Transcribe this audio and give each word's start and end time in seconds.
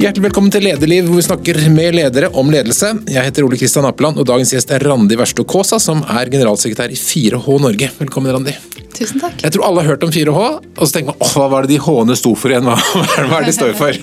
Hjertelig 0.00 0.30
velkommen 0.30 0.48
til 0.48 0.62
Lederliv, 0.64 1.10
hvor 1.10 1.18
vi 1.18 1.22
snakker 1.26 1.58
med 1.74 1.92
ledere 1.92 2.30
om 2.40 2.48
ledelse. 2.48 2.88
Jeg 3.12 3.20
heter 3.26 3.44
Ole 3.44 3.58
Kristian 3.60 3.84
Appeland, 3.84 4.16
og 4.16 4.24
dagens 4.30 4.54
gjest 4.54 4.70
er 4.72 4.80
Randi 4.88 5.18
Versto 5.20 5.44
Kaasa, 5.44 5.76
som 5.76 6.00
er 6.08 6.30
generalsekretær 6.32 6.88
i 6.88 6.96
4H 6.96 7.56
Norge. 7.60 7.90
Velkommen, 7.98 8.32
Randi. 8.32 8.54
Tusen 8.96 9.20
takk. 9.20 9.36
Jeg 9.44 9.52
tror 9.52 9.66
alle 9.66 9.84
har 9.84 9.92
hørt 9.92 10.06
om 10.08 10.14
4H, 10.14 10.46
og 10.56 10.80
så 10.80 10.88
tenker 10.94 11.12
man 11.12 11.20
åh, 11.20 11.34
hva 11.36 11.50
var 11.52 11.68
det 11.68 11.74
de 11.74 11.78
H-ene 11.84 12.16
sto 12.16 12.32
for 12.32 12.54
igjen? 12.54 12.70
Hva, 12.70 12.78
hva 13.28 13.42
er 13.42 13.44
det 13.44 13.52
de 13.52 13.56
står 13.58 13.76
for? 13.82 14.00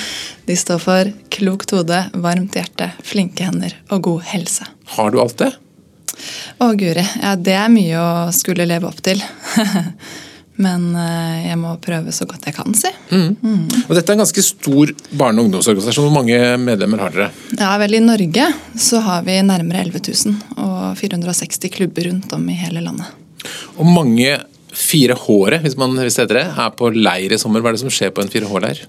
De 0.46 0.54
står 0.58 0.80
for 0.82 1.12
klokt 1.34 1.74
hode, 1.74 1.98
varmt 2.22 2.54
hjerte, 2.56 2.92
flinke 3.06 3.50
hender 3.50 3.74
og 3.90 4.06
god 4.06 4.24
helse. 4.30 4.70
Har 4.96 5.10
du 5.10 5.18
alt 5.22 5.36
det? 5.42 5.50
Å, 6.62 6.70
guri. 6.78 7.04
Ja, 7.20 7.34
det 7.34 7.58
er 7.58 7.70
mye 7.70 7.98
å 7.98 8.10
skulle 8.34 8.70
leve 8.70 8.86
opp 8.86 9.02
til. 9.02 9.18
Men 10.60 10.90
eh, 10.98 11.48
jeg 11.48 11.58
må 11.60 11.72
prøve 11.82 12.12
så 12.12 12.26
godt 12.28 12.46
jeg 12.48 12.56
kan, 12.56 12.74
si. 12.76 12.90
Mm. 13.10 13.64
Og 13.86 13.94
Dette 13.96 14.12
er 14.12 14.18
en 14.18 14.24
ganske 14.24 14.44
stor 14.44 14.92
barne- 15.10 15.40
og 15.40 15.48
ungdomsorganisasjon. 15.48 16.08
Hvor 16.10 16.18
mange 16.20 16.38
medlemmer 16.60 17.04
har 17.06 17.14
dere? 17.16 17.30
Ja, 17.56 17.72
vel, 17.80 17.96
I 17.96 18.04
Norge 18.04 18.50
så 18.80 19.00
har 19.06 19.24
vi 19.26 19.38
nærmere 19.46 19.86
11 19.86 20.04
000 20.26 20.60
og 20.60 21.00
460 21.00 21.72
klubber 21.72 22.10
rundt 22.10 22.32
om 22.36 22.48
i 22.52 22.58
hele 22.60 22.84
landet. 22.84 23.08
Og 23.80 23.88
mange 23.88 24.36
4H-ere, 24.76 25.60
hvis 25.64 25.76
man 25.80 25.96
hvis 25.98 26.18
det 26.18 26.26
heter 26.26 26.40
det, 26.42 26.46
er 26.64 26.74
på 26.76 26.92
leir 26.94 27.32
i 27.34 27.40
sommer. 27.40 27.62
Hva 27.62 27.72
er 27.72 27.78
det 27.78 27.84
som 27.84 27.92
skjer 27.92 28.12
på 28.14 28.22
en 28.22 28.30
4H-leir? 28.32 28.84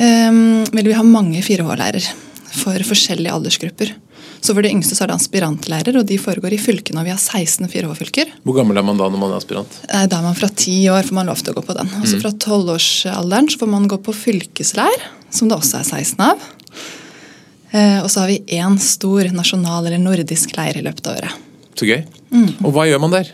Um, 0.00 0.64
vel, 0.72 0.88
vi 0.88 0.96
har 0.96 1.06
mange 1.06 1.42
4H-leirer 1.44 2.06
for 2.50 2.86
forskjellige 2.88 3.34
aldersgrupper. 3.36 3.92
Så 4.40 4.54
For 4.56 4.62
de 4.64 4.70
yngste 4.72 4.96
så 4.96 5.04
er 5.04 5.10
det 5.12 5.18
aspirantleirer, 5.20 5.98
og 6.00 6.06
de 6.08 6.16
foregår 6.18 6.54
i 6.56 6.58
fylkene. 6.58 7.02
og 7.02 7.04
Vi 7.04 7.12
har 7.12 7.18
16 7.20 7.68
4H-fylker. 7.68 8.30
Hvor 8.44 8.56
gammel 8.56 8.78
er 8.80 8.82
man 8.86 8.96
da 8.96 9.08
når 9.12 9.20
man 9.20 9.34
er 9.34 9.40
aspirant? 9.42 9.74
Eh, 9.88 10.06
Da 10.06 10.18
er 10.18 10.22
man 10.22 10.34
fra 10.38 10.48
10 10.48 10.88
år 10.94 11.02
får 11.04 11.12
man 11.18 11.26
lov 11.28 11.42
til 11.42 11.52
å 11.52 11.58
gå 11.60 11.64
på 11.66 11.76
den. 11.76 11.90
Og 12.00 12.06
så 12.08 12.20
Fra 12.22 12.30
12-årsalderen 12.32 13.50
så 13.52 13.58
får 13.60 13.68
man 13.68 13.88
gå 13.88 13.98
på 14.00 14.14
fylkesleir, 14.16 15.04
som 15.30 15.48
det 15.48 15.58
også 15.58 15.80
er 15.80 15.84
16 15.84 16.20
av. 16.24 16.38
Eh, 17.72 18.00
Og 18.02 18.08
så 18.10 18.20
har 18.24 18.28
vi 18.28 18.40
én 18.56 18.78
stor 18.80 19.28
nasjonal 19.32 19.86
eller 19.86 19.98
nordisk 19.98 20.56
leir 20.56 20.76
i 20.80 20.82
løpet 20.82 21.06
av 21.06 21.16
året. 21.20 21.36
Så 21.76 21.86
gøy. 21.86 22.00
Og 22.64 22.72
hva 22.72 22.86
gjør 22.88 23.00
man 23.00 23.10
der? 23.14 23.28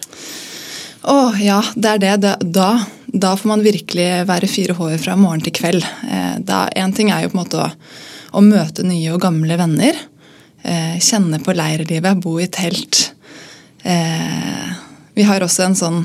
Å 1.07 1.17
ja, 1.39 1.61
det 1.77 1.87
er 1.95 1.99
det. 2.03 2.15
Da, 2.21 2.35
da, 2.43 2.69
da 3.15 3.37
får 3.39 3.47
man 3.53 3.63
virkelig 3.63 4.27
være 4.27 4.49
4H-er 4.51 4.99
fra 4.99 5.15
morgen 5.17 5.41
til 5.47 5.53
kveld. 5.55 5.85
Eh, 6.11 6.39
da, 6.43 6.67
en 6.75 6.93
ting 6.93 7.11
er 7.15 7.23
jo 7.23 7.31
på 7.31 7.39
en 7.39 7.45
måte 7.45 7.63
å, 7.63 7.71
å 8.35 8.43
møte 8.43 8.83
nye 8.87 9.15
og 9.15 9.21
gamle 9.23 9.57
venner. 9.57 9.95
Eh, 10.67 10.99
kjenne 10.99 11.39
på 11.43 11.55
leirlivet, 11.55 12.23
bo 12.23 12.41
i 12.43 12.49
telt. 12.51 13.13
Eh, 13.87 14.71
vi 15.15 15.27
har 15.29 15.45
også 15.45 15.63
en 15.69 15.77
sånn 15.79 16.01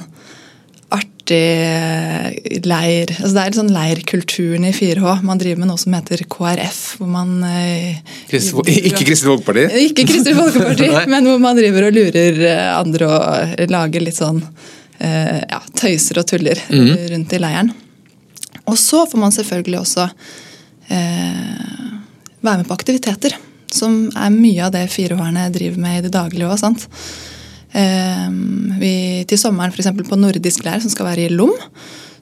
artig 0.91 1.39
eh, 1.65 2.59
leir 2.67 3.09
altså 3.15 3.31
Det 3.33 3.43
er 3.45 3.55
sånn 3.57 3.71
leirkulturen 3.73 4.67
i 4.69 4.73
4H. 4.75 5.15
Man 5.25 5.41
driver 5.41 5.63
med 5.63 5.71
noe 5.71 5.81
som 5.81 5.95
heter 5.97 6.21
KrF. 6.29 6.81
hvor 6.99 7.09
man... 7.09 7.39
Kristelig, 8.29 8.77
ikke 8.91 9.07
Kristelig 9.09 9.33
Folkeparti? 9.33 9.65
Ikke 9.87 10.05
Kristelig 10.05 10.37
Folkeparti, 10.37 10.91
men 11.09 11.29
hvor 11.31 11.41
man 11.41 11.57
driver 11.57 11.89
og 11.89 11.97
lurer 11.97 12.41
andre 12.75 13.09
og 13.09 13.67
lager 13.73 14.05
litt 14.05 14.21
sånn 14.21 14.43
eh, 15.01 15.39
ja, 15.41 15.61
tøyser 15.73 16.21
og 16.21 16.29
tuller 16.29 16.61
rundt 16.69 17.33
i 17.33 17.41
leiren. 17.41 17.73
Og 18.69 18.77
så 18.77 19.07
får 19.09 19.25
man 19.25 19.33
selvfølgelig 19.33 19.79
også 19.81 20.05
eh, 20.93 21.87
være 22.45 22.61
med 22.61 22.69
på 22.69 22.77
aktiviteter. 22.77 23.41
Som 23.71 24.09
er 24.17 24.33
mye 24.33 24.65
av 24.67 24.73
det 24.75 24.87
4H-erne 24.91 25.47
driver 25.53 25.79
med 25.81 25.99
i 25.99 26.05
det 26.07 26.13
daglige 26.15 26.49
òg. 26.51 26.87
Eh, 27.71 28.29
vi, 28.81 28.93
til 29.29 29.39
sommeren 29.39 29.71
f.eks. 29.71 29.91
på 30.07 30.19
nordisk 30.19 30.65
leir, 30.67 30.81
som 30.83 30.91
skal 30.91 31.07
være 31.07 31.27
i 31.27 31.31
Lom, 31.31 31.53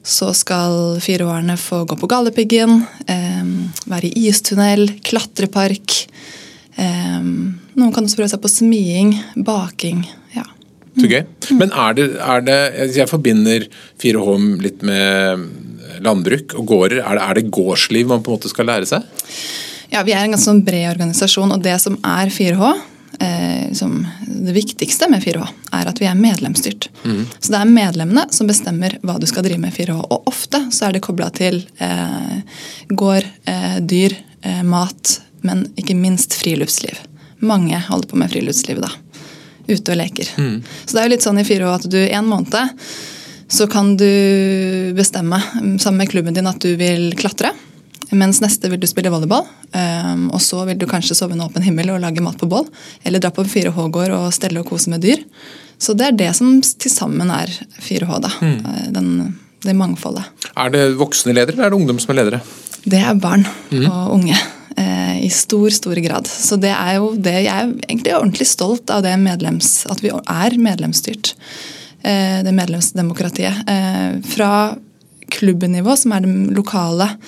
så 0.06 0.30
skal 0.36 1.00
4H-erne 1.02 1.56
få 1.60 1.82
gå 1.90 1.98
på 1.98 2.08
Galdhøpiggen, 2.10 2.84
eh, 3.10 3.50
være 3.90 4.12
i 4.12 4.28
istunnel, 4.30 4.86
klatrepark. 5.06 5.96
Eh, 6.78 7.18
noen 7.20 7.92
kan 7.94 8.06
også 8.06 8.20
prøve 8.20 8.32
seg 8.32 8.42
på 8.44 8.52
smiing, 8.52 9.16
baking. 9.36 10.06
ja. 10.36 10.46
Gøy. 11.00 11.24
Men 11.54 11.70
er 11.70 11.94
det, 11.94 12.06
er 12.18 12.40
det 12.42 12.96
Jeg 12.96 13.08
forbinder 13.08 13.66
4H 14.02 14.60
litt 14.60 14.82
med 14.82 15.44
landbruk 16.04 16.54
og 16.58 16.66
gårder. 16.66 17.02
Er 17.02 17.18
det, 17.18 17.22
er 17.22 17.34
det 17.38 17.50
gårdsliv 17.54 18.08
man 18.10 18.22
på 18.22 18.32
en 18.32 18.38
måte 18.38 18.50
skal 18.52 18.68
lære 18.70 18.88
seg? 18.90 19.06
Ja, 19.90 20.02
Vi 20.06 20.12
er 20.14 20.24
en 20.24 20.34
ganske 20.34 20.46
sånn 20.46 20.64
bred 20.64 20.86
organisasjon, 20.92 21.52
og 21.52 21.62
det 21.64 21.74
som 21.82 21.96
er 22.06 22.30
4H 22.30 22.70
eh, 23.20 23.72
som 23.74 24.06
Det 24.26 24.54
viktigste 24.54 25.08
med 25.10 25.22
4H 25.24 25.48
er 25.76 25.90
at 25.90 26.00
vi 26.00 26.06
er 26.08 26.18
medlemsstyrt. 26.18 26.88
Så 27.38 27.52
det 27.52 27.58
er 27.58 27.68
medlemmene 27.68 28.26
som 28.32 28.48
bestemmer 28.48 28.96
hva 29.02 29.18
du 29.20 29.26
skal 29.28 29.44
drive 29.44 29.60
med 29.60 29.74
i 29.74 29.82
4H. 29.82 29.98
Og 29.98 30.30
ofte 30.30 30.62
så 30.72 30.88
er 30.88 30.96
det 30.96 31.02
kobla 31.04 31.28
til 31.34 31.60
eh, 31.82 32.40
gård, 32.88 33.26
eh, 33.50 33.78
dyr, 33.82 34.16
eh, 34.42 34.62
mat, 34.62 35.20
men 35.42 35.66
ikke 35.76 35.98
minst 35.98 36.34
friluftsliv. 36.38 36.98
Mange 37.40 37.78
holder 37.88 38.08
på 38.08 38.18
med 38.20 38.32
friluftslivet 38.32 38.86
da. 38.86 38.92
Ute 39.68 39.92
og 39.92 39.98
leker. 40.00 40.30
Så 40.86 40.94
det 40.94 41.02
er 41.02 41.08
jo 41.08 41.14
litt 41.14 41.26
sånn 41.26 41.40
i 41.42 41.46
4H 41.46 41.74
at 41.74 41.88
du 41.90 41.98
en 42.00 42.30
måned 42.30 42.76
så 43.50 43.66
kan 43.66 43.96
du 43.98 44.92
bestemme 44.94 45.40
mm, 45.60 45.78
sammen 45.82 45.98
med 45.98 46.10
klubben 46.12 46.34
din 46.34 46.46
at 46.46 46.62
du 46.62 46.76
vil 46.78 47.10
klatre. 47.18 47.50
Mens 48.12 48.40
neste 48.42 48.68
vil 48.72 48.80
du 48.82 48.86
spille 48.90 49.10
volleyball. 49.12 49.44
Um, 49.74 50.30
og 50.34 50.40
så 50.42 50.64
vil 50.66 50.78
du 50.80 50.86
kanskje 50.90 51.14
sove 51.14 51.32
under 51.36 51.46
åpen 51.50 51.62
himmel 51.62 51.92
og 51.94 52.00
lage 52.02 52.22
mat 52.24 52.38
på 52.40 52.48
bål. 52.50 52.66
Eller 53.06 53.22
dra 53.22 53.30
på 53.30 53.44
4H-gård 53.46 54.14
og 54.16 54.32
stelle 54.34 54.60
og 54.62 54.66
kose 54.72 54.90
med 54.90 55.04
dyr. 55.04 55.22
Så 55.80 55.94
det 55.96 56.06
er 56.10 56.16
det 56.18 56.30
som 56.36 56.58
til 56.62 56.90
sammen 56.92 57.30
er 57.32 57.48
4H. 57.80 58.16
da. 58.20 58.30
mm. 58.40 58.58
Den, 58.96 59.12
det 59.64 59.76
mangfoldet. 59.78 60.26
Er 60.56 60.70
det 60.74 60.86
voksne 60.98 61.32
ledere, 61.36 61.54
eller 61.56 61.68
er 61.68 61.70
det 61.70 61.78
ungdom 61.82 62.00
som 62.02 62.12
er 62.14 62.20
ledere? 62.22 62.40
Det 62.84 62.98
er 63.00 63.14
barn 63.20 63.46
og 63.84 64.14
unge. 64.18 64.36
eh, 64.80 65.16
I 65.24 65.28
stor, 65.32 65.70
stor 65.70 65.94
grad. 66.02 66.26
Så 66.30 66.56
det 66.60 66.70
er 66.74 66.96
jo 66.98 67.12
det 67.16 67.36
Jeg 67.44 67.52
er 67.52 67.72
egentlig 67.88 68.14
ordentlig 68.16 68.46
stolt 68.48 68.90
av 68.90 69.02
det 69.06 69.14
medlems, 69.20 69.84
at 69.90 70.00
vi 70.02 70.10
er 70.10 70.56
medlemsstyrt. 70.58 71.34
eh, 72.02 72.42
Det 72.42 72.52
medlemsdemokratiet. 72.56 73.62
Eh, 73.68 74.20
Fra 74.34 74.76
klubbnivå, 75.30 75.96
som 75.96 76.12
er 76.12 76.20
det 76.24 76.32
lokale 76.56 77.06
eh, 77.06 77.18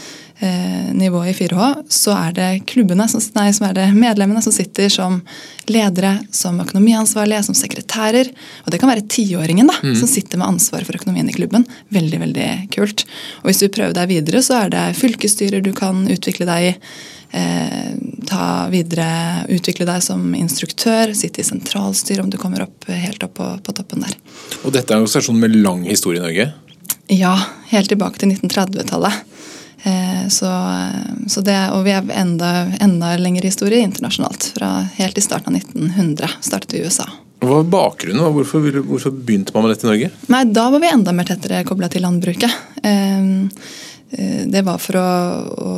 nivået 0.42 1.30
i 1.30 1.46
4H, 1.46 1.66
så 1.92 2.14
er 2.16 2.32
det 2.34 2.48
klubbene, 2.66 3.06
som, 3.08 3.22
nei, 3.36 3.46
som 3.54 3.68
er 3.68 3.76
det 3.76 3.84
medlemmene 3.94 4.42
som 4.42 4.54
sitter 4.54 4.90
som 4.90 5.20
ledere, 5.70 6.16
som 6.34 6.58
økonomiansvarlige, 6.64 7.44
som 7.46 7.56
sekretærer. 7.56 8.32
Og 8.64 8.74
det 8.74 8.80
kan 8.82 8.90
være 8.90 9.06
tiåringen 9.06 9.70
da, 9.70 9.76
som 9.80 10.10
sitter 10.10 10.40
med 10.40 10.48
ansvaret 10.54 10.88
for 10.88 10.98
økonomien 10.98 11.30
i 11.30 11.36
klubben. 11.36 11.66
Veldig, 11.94 12.20
veldig 12.24 12.50
kult. 12.74 13.06
Og 13.42 13.50
hvis 13.50 13.62
du 13.62 13.70
prøver 13.72 13.94
deg 13.96 14.10
videre, 14.10 14.42
så 14.42 14.64
er 14.64 14.74
det 14.74 14.86
fylkesstyrer 14.98 15.62
du 15.64 15.72
kan 15.76 16.04
utvikle 16.10 16.48
deg 16.50 16.72
i. 16.72 16.76
Eh, 17.32 17.92
ta 18.28 18.68
videre, 18.68 19.46
utvikle 19.48 19.86
deg 19.88 20.02
som 20.04 20.34
instruktør, 20.36 21.14
sitte 21.16 21.40
i 21.40 21.46
sentralstyret 21.46 22.20
om 22.20 22.28
du 22.28 22.36
kommer 22.40 22.66
opp 22.66 22.84
helt 22.90 23.24
opp 23.24 23.38
på, 23.38 23.46
på 23.64 23.72
toppen 23.78 24.04
der. 24.04 24.18
Og 24.66 24.74
dette 24.74 24.92
er 24.92 24.98
en 24.98 25.06
organisasjon 25.06 25.40
med 25.40 25.56
lang 25.64 25.86
historie 25.88 26.20
i 26.20 26.26
Norge. 26.26 26.50
Ja, 27.12 27.32
helt 27.72 27.88
tilbake 27.92 28.20
til 28.20 28.34
1930-tallet. 28.34 29.24
Eh, 29.82 30.28
så, 30.28 30.50
så 31.26 31.40
det, 31.40 31.58
og 31.74 31.84
vi 31.84 31.94
har 31.96 32.06
enda, 32.14 32.52
enda 32.80 33.16
lengre 33.18 33.50
historie 33.50 33.82
internasjonalt. 33.82 34.52
Fra 34.56 34.70
helt 34.98 35.18
i 35.18 35.24
starten 35.24 35.54
av 35.54 35.60
1900. 35.60 36.38
Startet 36.40 36.74
i 36.74 36.84
USA. 36.86 37.08
Hva 37.42 37.58
var 37.58 37.70
bakgrunnen? 37.70 38.22
Hvorfor, 38.36 38.68
hvorfor 38.86 39.10
begynte 39.10 39.54
man 39.54 39.66
med 39.66 39.74
dette 39.74 39.88
i 39.88 39.90
Norge? 39.90 40.10
Nei, 40.30 40.44
da 40.54 40.68
var 40.70 40.82
vi 40.82 40.92
enda 40.92 41.14
mer 41.16 41.26
tettere 41.26 41.64
kobla 41.66 41.90
til 41.90 42.04
landbruket. 42.06 42.60
Eh, 44.12 44.46
Det 44.46 44.62
var 44.62 44.78
for 44.78 44.98
å, 45.00 45.08
å 45.62 45.72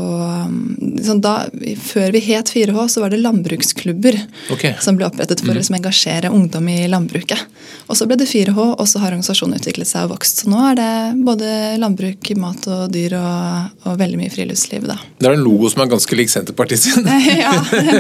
sånn 1.04 1.20
da, 1.22 1.34
Før 1.82 2.14
vi 2.14 2.22
het 2.26 2.50
4H, 2.54 2.88
så 2.88 3.02
var 3.04 3.12
det 3.12 3.20
landbruksklubber 3.22 4.18
okay. 4.52 4.74
som 4.82 4.98
ble 4.98 5.06
opprettet 5.06 5.42
for 5.44 5.54
å 5.54 5.58
liksom 5.58 5.78
engasjere 5.78 6.32
ungdom 6.34 6.68
i 6.72 6.84
landbruket. 6.90 7.44
Og 7.86 7.98
så 7.98 8.06
ble 8.08 8.16
det 8.20 8.28
4H, 8.30 8.56
og 8.56 8.86
så 8.88 9.02
har 9.02 9.12
organisasjonen 9.12 9.58
utviklet 9.60 9.88
seg 9.88 10.06
og 10.06 10.14
vokst. 10.14 10.42
Så 10.42 10.50
nå 10.50 10.60
er 10.70 10.78
det 10.78 10.90
både 11.26 11.48
landbruk, 11.80 12.30
mat 12.40 12.66
og 12.70 12.86
dyr 12.94 13.16
og, 13.18 13.74
og 13.84 13.98
veldig 14.00 14.20
mye 14.22 14.32
friluftsliv, 14.32 14.86
da. 14.88 14.96
Det 15.20 15.28
er 15.28 15.36
en 15.36 15.44
logo 15.44 15.68
som 15.72 15.84
er 15.84 15.92
ganske 15.92 16.18
lik 16.18 16.32
Senterpartiet 16.32 16.80
sin. 16.84 17.06
ja, 17.44 17.52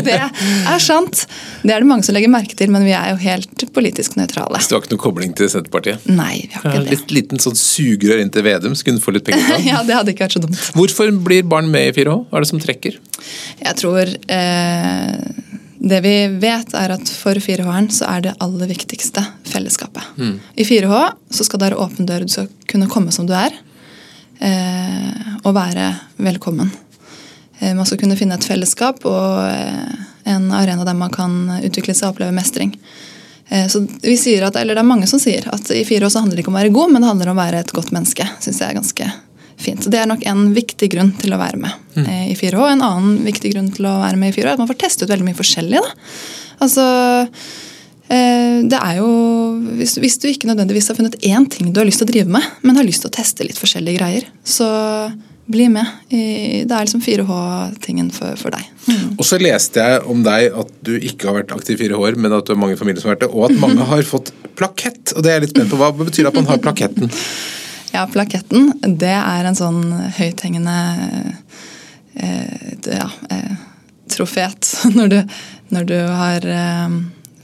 det 0.04 0.16
er 0.18 0.82
sant. 0.82 1.26
Det 1.62 1.74
er 1.74 1.84
det 1.84 1.90
mange 1.90 2.06
som 2.06 2.16
legger 2.16 2.32
merke 2.32 2.56
til, 2.58 2.72
men 2.72 2.86
vi 2.88 2.94
er 2.96 3.12
jo 3.12 3.20
helt 3.22 3.66
politisk 3.76 4.16
nøytrale. 4.20 4.62
Så 4.62 4.72
du 4.72 4.78
har 4.78 4.84
ikke 4.84 4.94
noen 4.94 5.04
kobling 5.04 5.36
til 5.36 5.52
Senterpartiet? 5.52 6.08
Nei, 6.08 6.46
vi 6.48 6.56
har 6.56 6.70
ikke 6.70 6.84
det. 6.88 6.96
litt 6.96 7.14
liten 7.18 7.42
sånn 7.42 7.58
sugerør 7.58 8.24
inn 8.24 8.32
til 8.34 8.46
Vedum, 8.46 8.76
så 8.76 8.88
kunne 8.88 9.02
du 9.02 9.04
få 9.04 9.16
litt 9.16 9.28
penger 9.28 9.46
fra. 9.50 9.60
Ja, 9.74 9.80
Det 9.86 9.94
hadde 9.96 10.12
ikke 10.12 10.23
vært 10.26 10.36
så 10.38 10.42
dumt. 10.44 10.60
Hvorfor 10.76 11.10
blir 11.24 11.46
barn 11.48 11.70
med 11.72 11.90
i 11.90 11.94
4H? 11.96 12.14
Hva 12.30 12.38
er 12.40 12.44
det 12.46 12.50
som 12.50 12.62
trekker? 12.62 12.98
Jeg 13.64 13.76
tror 13.80 14.10
eh, 14.10 15.14
Det 15.84 16.00
vi 16.04 16.14
vet, 16.40 16.74
er 16.80 16.94
at 16.96 17.10
for 17.12 17.36
4H-eren 17.36 17.90
så 17.92 18.06
er 18.08 18.24
det 18.28 18.36
aller 18.44 18.70
viktigste 18.70 19.20
fellesskapet. 19.50 20.02
I 20.56 20.64
4H 20.64 21.00
så 21.30 21.44
skal 21.44 21.60
det 21.60 21.68
være 21.70 21.80
åpen 21.84 22.08
dør. 22.08 22.24
Du 22.24 22.32
skal 22.32 22.48
kunne 22.70 22.88
komme 22.88 23.12
som 23.12 23.26
du 23.28 23.34
er. 23.36 23.52
Eh, 24.40 25.34
og 25.44 25.54
være 25.56 25.90
velkommen. 26.18 26.70
Eh, 27.60 27.74
man 27.76 27.86
skal 27.86 28.00
kunne 28.00 28.16
finne 28.18 28.34
et 28.38 28.46
fellesskap 28.48 29.04
og 29.06 29.44
eh, 29.46 30.06
en 30.34 30.48
arena 30.56 30.84
der 30.88 30.96
man 30.98 31.12
kan 31.12 31.36
utvikle 31.62 31.94
seg 31.94 32.08
og 32.08 32.14
oppleve 32.16 32.34
mestring. 32.34 32.72
Eh, 33.52 33.66
Så 33.68 33.84
vi 34.02 34.16
sier 34.16 34.46
at, 34.48 34.56
eller 34.56 34.74
Det 34.74 34.82
er 34.82 34.88
mange 34.88 35.06
som 35.10 35.20
sier 35.22 35.46
at 35.52 35.70
i 35.70 35.84
4H 35.84 36.10
så 36.16 36.24
handler 36.24 36.36
det 36.40 36.44
ikke 36.46 36.52
om 36.54 36.58
å 36.58 36.62
være 36.64 36.74
god, 36.74 36.92
men 36.96 37.02
det 37.04 37.10
handler 37.12 37.30
om 37.30 37.38
å 37.38 37.44
være 37.44 37.60
et 37.60 37.72
godt 37.76 37.92
menneske. 37.94 38.26
Synes 38.40 38.60
jeg 38.60 38.68
er 38.72 38.80
ganske 38.80 39.10
fint. 39.60 39.82
Så 39.84 39.90
Det 39.90 40.00
er 40.00 40.08
nok 40.10 40.24
en 40.26 40.46
viktig 40.56 40.90
grunn 40.92 41.12
til 41.20 41.34
å 41.34 41.40
være 41.40 41.60
med. 41.60 41.82
mm. 41.94 42.08
i 42.32 42.34
4H. 42.38 42.70
En 42.72 42.86
annen 42.86 43.20
viktig 43.26 43.52
grunn 43.54 43.70
til 43.74 43.86
å 43.86 43.98
være 44.02 44.18
med 44.20 44.32
i 44.32 44.36
4H 44.36 44.48
er 44.48 44.56
at 44.56 44.62
man 44.62 44.70
får 44.70 44.80
testet 44.82 45.06
ut 45.06 45.14
veldig 45.14 45.28
mye 45.28 45.38
forskjellig. 45.38 45.82
Da. 45.84 46.08
Altså, 46.64 46.86
eh, 48.08 48.62
det 48.70 48.80
er 48.80 48.98
jo, 48.98 49.10
hvis, 49.78 49.98
hvis, 50.02 50.18
du 50.22 50.28
ikke 50.30 50.50
nødvendigvis 50.50 50.90
har 50.90 50.98
funnet 50.98 51.20
én 51.22 51.46
ting 51.50 51.72
du 51.72 51.80
har 51.80 51.88
lyst 51.88 52.02
til 52.02 52.08
å 52.08 52.12
drive 52.12 52.34
med, 52.38 52.50
men 52.62 52.80
har 52.80 52.86
lyst 52.86 53.04
til 53.04 53.12
å 53.12 53.16
teste 53.18 53.46
litt 53.46 53.60
forskjellige 53.60 54.00
greier, 54.00 54.28
så 54.42 54.68
bli 55.44 55.66
med. 55.68 55.84
det 56.08 56.72
er 56.72 56.86
liksom 56.86 57.02
4H-tingen 57.04 58.08
for, 58.14 58.32
for, 58.40 58.54
deg. 58.54 58.64
Mm. 58.88 59.18
Og 59.18 59.26
så 59.28 59.36
leste 59.36 59.82
jeg 59.82 60.00
om 60.08 60.22
deg 60.24 60.54
at 60.56 60.70
du 60.86 60.94
ikke 60.96 61.28
har 61.28 61.36
vært 61.42 61.52
aktiv 61.52 61.82
i 61.82 61.90
4H, 61.90 62.16
men 62.16 62.32
at 62.32 62.46
du 62.46 62.54
har 62.54 62.62
mange 62.62 62.78
familier 62.80 63.02
som 63.02 63.10
har 63.10 63.18
vært 63.18 63.26
det, 63.26 63.32
og 63.32 63.50
at 63.50 63.60
mange 63.60 63.84
har 63.92 64.08
fått 64.08 64.32
plakett. 64.56 65.12
og 65.12 65.24
det 65.24 65.32
er 65.32 65.38
jeg 65.38 65.46
litt 65.46 65.56
spent 65.56 65.74
på. 65.74 65.80
Hva 65.82 65.92
betyr 65.98 66.24
det 66.24 66.32
at 66.32 66.40
man 66.40 66.48
har 66.48 66.62
plaketten? 66.64 67.12
Ja, 67.94 68.08
plaketten 68.10 68.72
det 68.98 69.14
er 69.14 69.46
en 69.46 69.54
sånn 69.54 69.84
høythengende 70.16 70.78
eh, 72.18 72.72
ja, 72.90 73.06
eh, 73.30 73.52
trofet 74.10 74.72
når 74.96 75.12
du, 75.12 75.20
når 75.76 75.86
du 75.92 75.96
har 76.02 76.48
eh, 76.56 76.96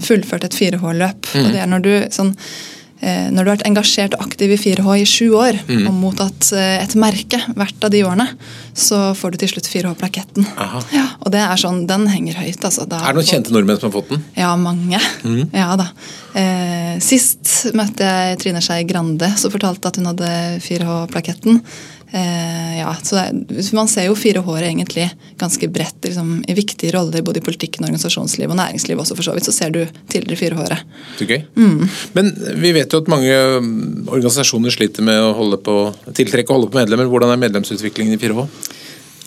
fullført 0.03 0.49
et 0.49 0.57
4H-løp. 0.59 1.31
Mm. 1.31 1.45
Og 1.45 1.55
det 1.55 1.63
er 1.63 1.71
når 1.71 1.87
du 1.87 1.93
sånn 2.15 2.35
når 3.01 3.47
du 3.47 3.49
har 3.49 3.57
vært 3.57 3.69
engasjert 3.69 4.15
og 4.17 4.27
aktiv 4.27 4.53
i 4.53 4.59
4H 4.61 4.97
i 5.01 5.07
sju 5.09 5.33
år 5.39 5.57
mm. 5.65 5.87
og 5.89 5.95
mottatt 5.97 6.51
eh, 6.57 6.83
et 6.83 6.97
merke 7.01 7.41
hvert 7.57 7.87
av 7.87 7.93
de 7.95 8.03
årene, 8.05 8.27
så 8.77 9.15
får 9.17 9.33
du 9.33 9.41
til 9.41 9.53
slutt 9.55 9.69
4H-plaketten. 9.73 10.49
Ja, 10.93 11.07
og 11.21 11.33
det 11.33 11.41
er 11.45 11.61
sånn, 11.61 11.87
den 11.89 12.07
henger 12.13 12.41
høyt. 12.43 12.61
Altså. 12.61 12.85
er 12.85 13.07
det 13.07 13.17
noen 13.17 13.31
kjente 13.31 13.55
nordmenn 13.57 13.81
som 13.81 13.89
har 13.89 13.97
fått 13.97 14.13
den? 14.13 14.27
Ja, 14.37 14.51
mange. 14.61 15.01
Mm. 15.25 15.47
Ja 15.57 15.73
da. 15.81 15.89
Eh, 16.37 16.99
sist 17.03 17.73
møtte 17.79 18.07
jeg 18.07 18.41
Trine 18.43 18.61
Skei 18.65 18.85
Grande, 18.89 19.33
som 19.41 19.53
fortalte 19.53 19.91
at 19.91 20.01
hun 20.01 20.11
hadde 20.13 20.35
4H-plaketten. 20.65 21.63
Eh, 22.11 22.79
ja, 22.81 22.91
så 23.07 23.21
er, 23.21 23.37
Man 23.77 23.89
ser 23.91 24.09
jo 24.09 24.17
fire 24.19 24.43
håret 24.43 24.67
egentlig 24.67 25.07
ganske 25.39 25.69
bredt 25.71 26.09
liksom, 26.09 26.41
i 26.43 26.57
viktige 26.59 26.95
roller 26.97 27.23
både 27.23 27.39
i 27.39 27.45
politikken, 27.47 27.87
organisasjonsliv 27.87 28.51
og 28.51 28.59
næringsliv 28.59 28.99
også, 28.99 29.17
for 29.19 29.29
så 29.29 29.37
vidt. 29.37 29.47
Så 29.47 29.55
ser 29.55 29.71
du 29.75 29.85
tidligere 30.11 30.41
fire 30.41 30.59
håret. 30.59 30.83
Så 31.19 31.29
gøy. 31.29 31.45
Mm. 31.55 31.87
Men 32.19 32.33
vi 32.65 32.75
vet 32.77 32.93
jo 32.93 33.03
at 33.05 33.13
mange 33.13 33.39
um, 33.61 33.71
organisasjoner 34.11 34.75
sliter 34.75 35.07
med 35.07 35.23
å 35.23 35.33
holde 35.39 35.61
på, 35.63 35.79
tiltrekke 36.19 36.51
og 36.51 36.59
holde 36.59 36.73
på 36.73 36.83
medlemmer. 36.83 37.11
Hvordan 37.11 37.35
er 37.35 37.43
medlemsutviklingen 37.47 38.19
i 38.19 38.21
4H? 38.21 38.47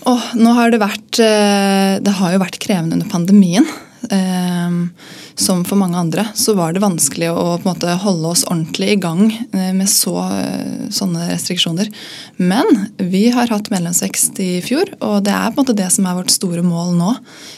Oh, 0.10 0.30
nå 0.36 0.52
har 0.58 0.74
det 0.74 0.82
vært 0.82 1.20
eh, 1.24 1.96
Det 2.04 2.12
har 2.18 2.34
jo 2.34 2.42
vært 2.42 2.60
krevende 2.60 2.98
under 2.98 3.08
pandemien. 3.08 3.68
Um, 4.14 4.92
som 5.36 5.64
for 5.66 5.80
mange 5.80 5.98
andre, 5.98 6.26
så 6.36 6.54
var 6.54 6.74
det 6.74 6.84
vanskelig 6.84 7.32
å 7.34 7.58
måte 7.66 7.90
holde 8.04 8.34
oss 8.36 8.44
ordentlig 8.46 8.92
i 8.94 9.00
gang 9.02 9.24
eh, 9.32 9.72
med 9.74 9.90
så, 9.90 10.14
eh, 10.30 10.90
sånne 10.94 11.26
restriksjoner. 11.32 11.90
Men 12.38 12.70
vi 12.98 13.26
har 13.34 13.50
hatt 13.50 13.72
medlemsvekst 13.74 14.38
i 14.44 14.52
fjor, 14.66 14.92
og 15.02 15.24
det 15.26 15.34
er 15.34 15.50
på 15.50 15.58
en 15.58 15.64
måte 15.64 15.78
det 15.78 15.90
som 15.96 16.06
er 16.06 16.20
vårt 16.20 16.34
store 16.34 16.62
mål 16.66 16.94
nå. 17.00 17.16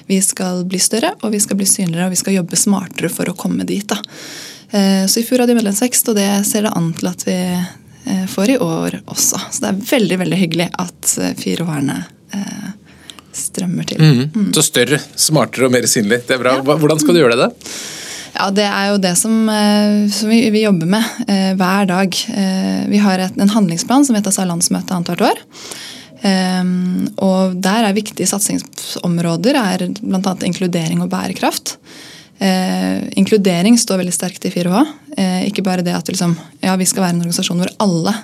Vi 0.08 0.22
skal 0.24 0.64
bli 0.70 0.80
større, 0.80 1.16
og 1.22 1.36
vi 1.36 1.42
skal 1.44 1.60
bli 1.60 1.68
synligere, 1.68 2.08
og 2.08 2.16
vi 2.16 2.22
skal 2.22 2.38
jobbe 2.38 2.60
smartere 2.60 3.12
for 3.12 3.32
å 3.32 3.36
komme 3.38 3.68
dit. 3.68 3.88
Da. 3.92 4.00
Eh, 4.72 5.04
så 5.12 5.20
i 5.20 5.28
fjor 5.28 5.44
hadde 5.44 5.56
vi 5.56 5.60
medlemsvekst, 5.60 6.14
og 6.14 6.20
det 6.22 6.30
ser 6.48 6.70
det 6.70 6.76
an 6.78 6.94
til 6.96 7.12
at 7.12 7.28
vi 7.28 7.40
får 8.30 8.52
i 8.54 8.60
år 8.62 9.00
også. 9.10 9.40
Så 9.50 9.64
det 9.64 9.70
er 9.72 9.86
veldig 9.90 10.18
veldig 10.22 10.38
hyggelig 10.38 10.68
at 10.78 11.16
fire 11.42 11.66
årene 11.66 12.04
strømmer 13.38 13.88
til. 13.90 14.02
Mm. 14.02 14.24
Mm. 14.32 14.50
Så 14.56 14.64
større, 14.66 15.00
smartere 15.20 15.68
og 15.68 15.76
mer 15.76 15.88
synlig. 15.90 16.24
Det 16.28 16.38
er 16.38 16.42
bra. 16.42 16.58
Ja. 16.62 16.80
Hvordan 16.82 17.02
skal 17.02 17.16
du 17.16 17.22
gjøre 17.24 17.40
det? 17.40 17.52
Ja, 18.36 18.50
Det 18.52 18.68
er 18.68 18.90
jo 18.92 18.98
det 19.00 19.16
som, 19.18 19.50
eh, 19.50 20.10
som 20.12 20.30
vi, 20.30 20.50
vi, 20.52 20.66
jobber 20.66 20.90
med 20.92 21.04
eh, 21.28 21.54
hver 21.56 21.88
dag. 21.88 22.16
Eh, 22.36 22.82
vi 22.92 23.00
har 23.00 23.20
et, 23.20 23.38
en 23.40 23.54
handlingsplan 23.54 24.06
som 24.06 24.18
vedtas 24.18 24.40
av 24.40 24.50
landsmøtet 24.50 24.92
annethvert 24.92 25.30
år. 25.32 25.44
Eh, 26.26 26.64
og 27.24 27.56
Der 27.64 27.88
er 27.88 27.96
viktige 27.96 28.28
satsingsområder 28.28 29.60
er 29.62 29.88
bl.a. 30.02 30.36
inkludering 30.44 31.04
og 31.06 31.12
bærekraft. 31.14 31.78
Eh, 32.44 33.08
inkludering 33.16 33.80
står 33.80 34.04
veldig 34.04 34.16
sterkt 34.16 34.48
i 34.50 34.52
4H. 34.52 34.84
Eh, 35.18 35.42
ikke 35.48 35.64
bare 35.64 35.86
det 35.86 35.96
at 35.96 36.12
liksom, 36.12 36.36
ja, 36.60 36.76
vi 36.76 36.88
skal 36.90 37.06
være 37.06 37.16
en 37.16 37.24
organisasjon 37.24 37.64
hvor 37.64 37.76
alle, 37.80 38.16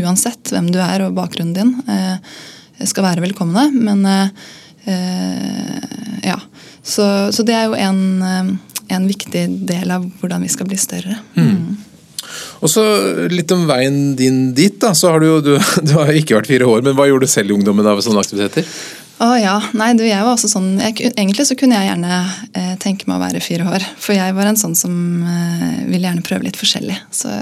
uansett 0.00 0.50
hvem 0.50 0.66
du 0.74 0.80
er 0.82 1.04
og 1.04 1.14
bakgrunnen 1.14 1.52
din, 1.54 1.68
skal 2.88 3.06
være 3.06 3.24
velkomne. 3.24 3.68
Men 3.74 4.06
eh, 4.06 4.28
ja. 6.24 6.38
Så, 6.82 7.04
så, 7.32 7.44
det 7.46 7.54
er 7.56 7.68
jo 7.68 7.76
en, 7.76 8.00
eh, 8.22 8.50
en, 8.96 9.06
viktig 9.08 9.44
del 9.68 9.92
av 9.92 10.06
hvordan 10.20 10.42
vi 10.46 10.52
skal 10.52 10.68
bli 10.70 10.78
større. 10.80 11.18
Mm. 11.36 11.76
Og 12.60 12.70
så 12.70 12.84
Litt 13.32 13.50
om 13.52 13.66
veien 13.68 14.14
din 14.16 14.54
dit. 14.54 14.78
da, 14.80 14.94
så 14.94 15.12
har 15.12 15.20
Du 15.20 15.26
jo, 15.26 15.36
du, 15.44 15.52
du 15.86 15.94
har 15.98 16.12
ikke 16.14 16.38
vært 16.38 16.50
fire 16.50 16.68
år, 16.68 16.82
men 16.86 16.96
hva 16.96 17.08
gjorde 17.10 17.28
du 17.28 17.32
selv 17.32 17.52
i 17.52 17.58
ungdommen 17.58 17.86
av 17.86 18.02
sånne 18.04 18.24
aktiviteter? 18.24 18.66
Å 19.20 19.34
ja, 19.36 19.58
nei 19.76 19.90
du, 19.98 20.00
jeg 20.06 20.24
var 20.24 20.32
også 20.32 20.48
sånn, 20.48 20.78
jeg, 20.80 21.10
Egentlig 21.10 21.44
så 21.44 21.56
kunne 21.58 21.76
jeg 21.76 21.90
gjerne 21.90 22.20
eh, 22.56 22.76
tenke 22.80 23.04
meg 23.04 23.18
å 23.18 23.24
være 23.26 23.42
fire 23.44 23.66
år. 23.68 23.84
For 24.00 24.16
jeg 24.16 24.36
var 24.36 24.48
en 24.48 24.60
sånn 24.60 24.76
som 24.78 24.94
eh, 25.20 25.82
ville 25.90 26.06
gjerne 26.06 26.24
prøve 26.24 26.46
litt 26.46 26.60
forskjellig. 26.60 26.96
Så 27.12 27.34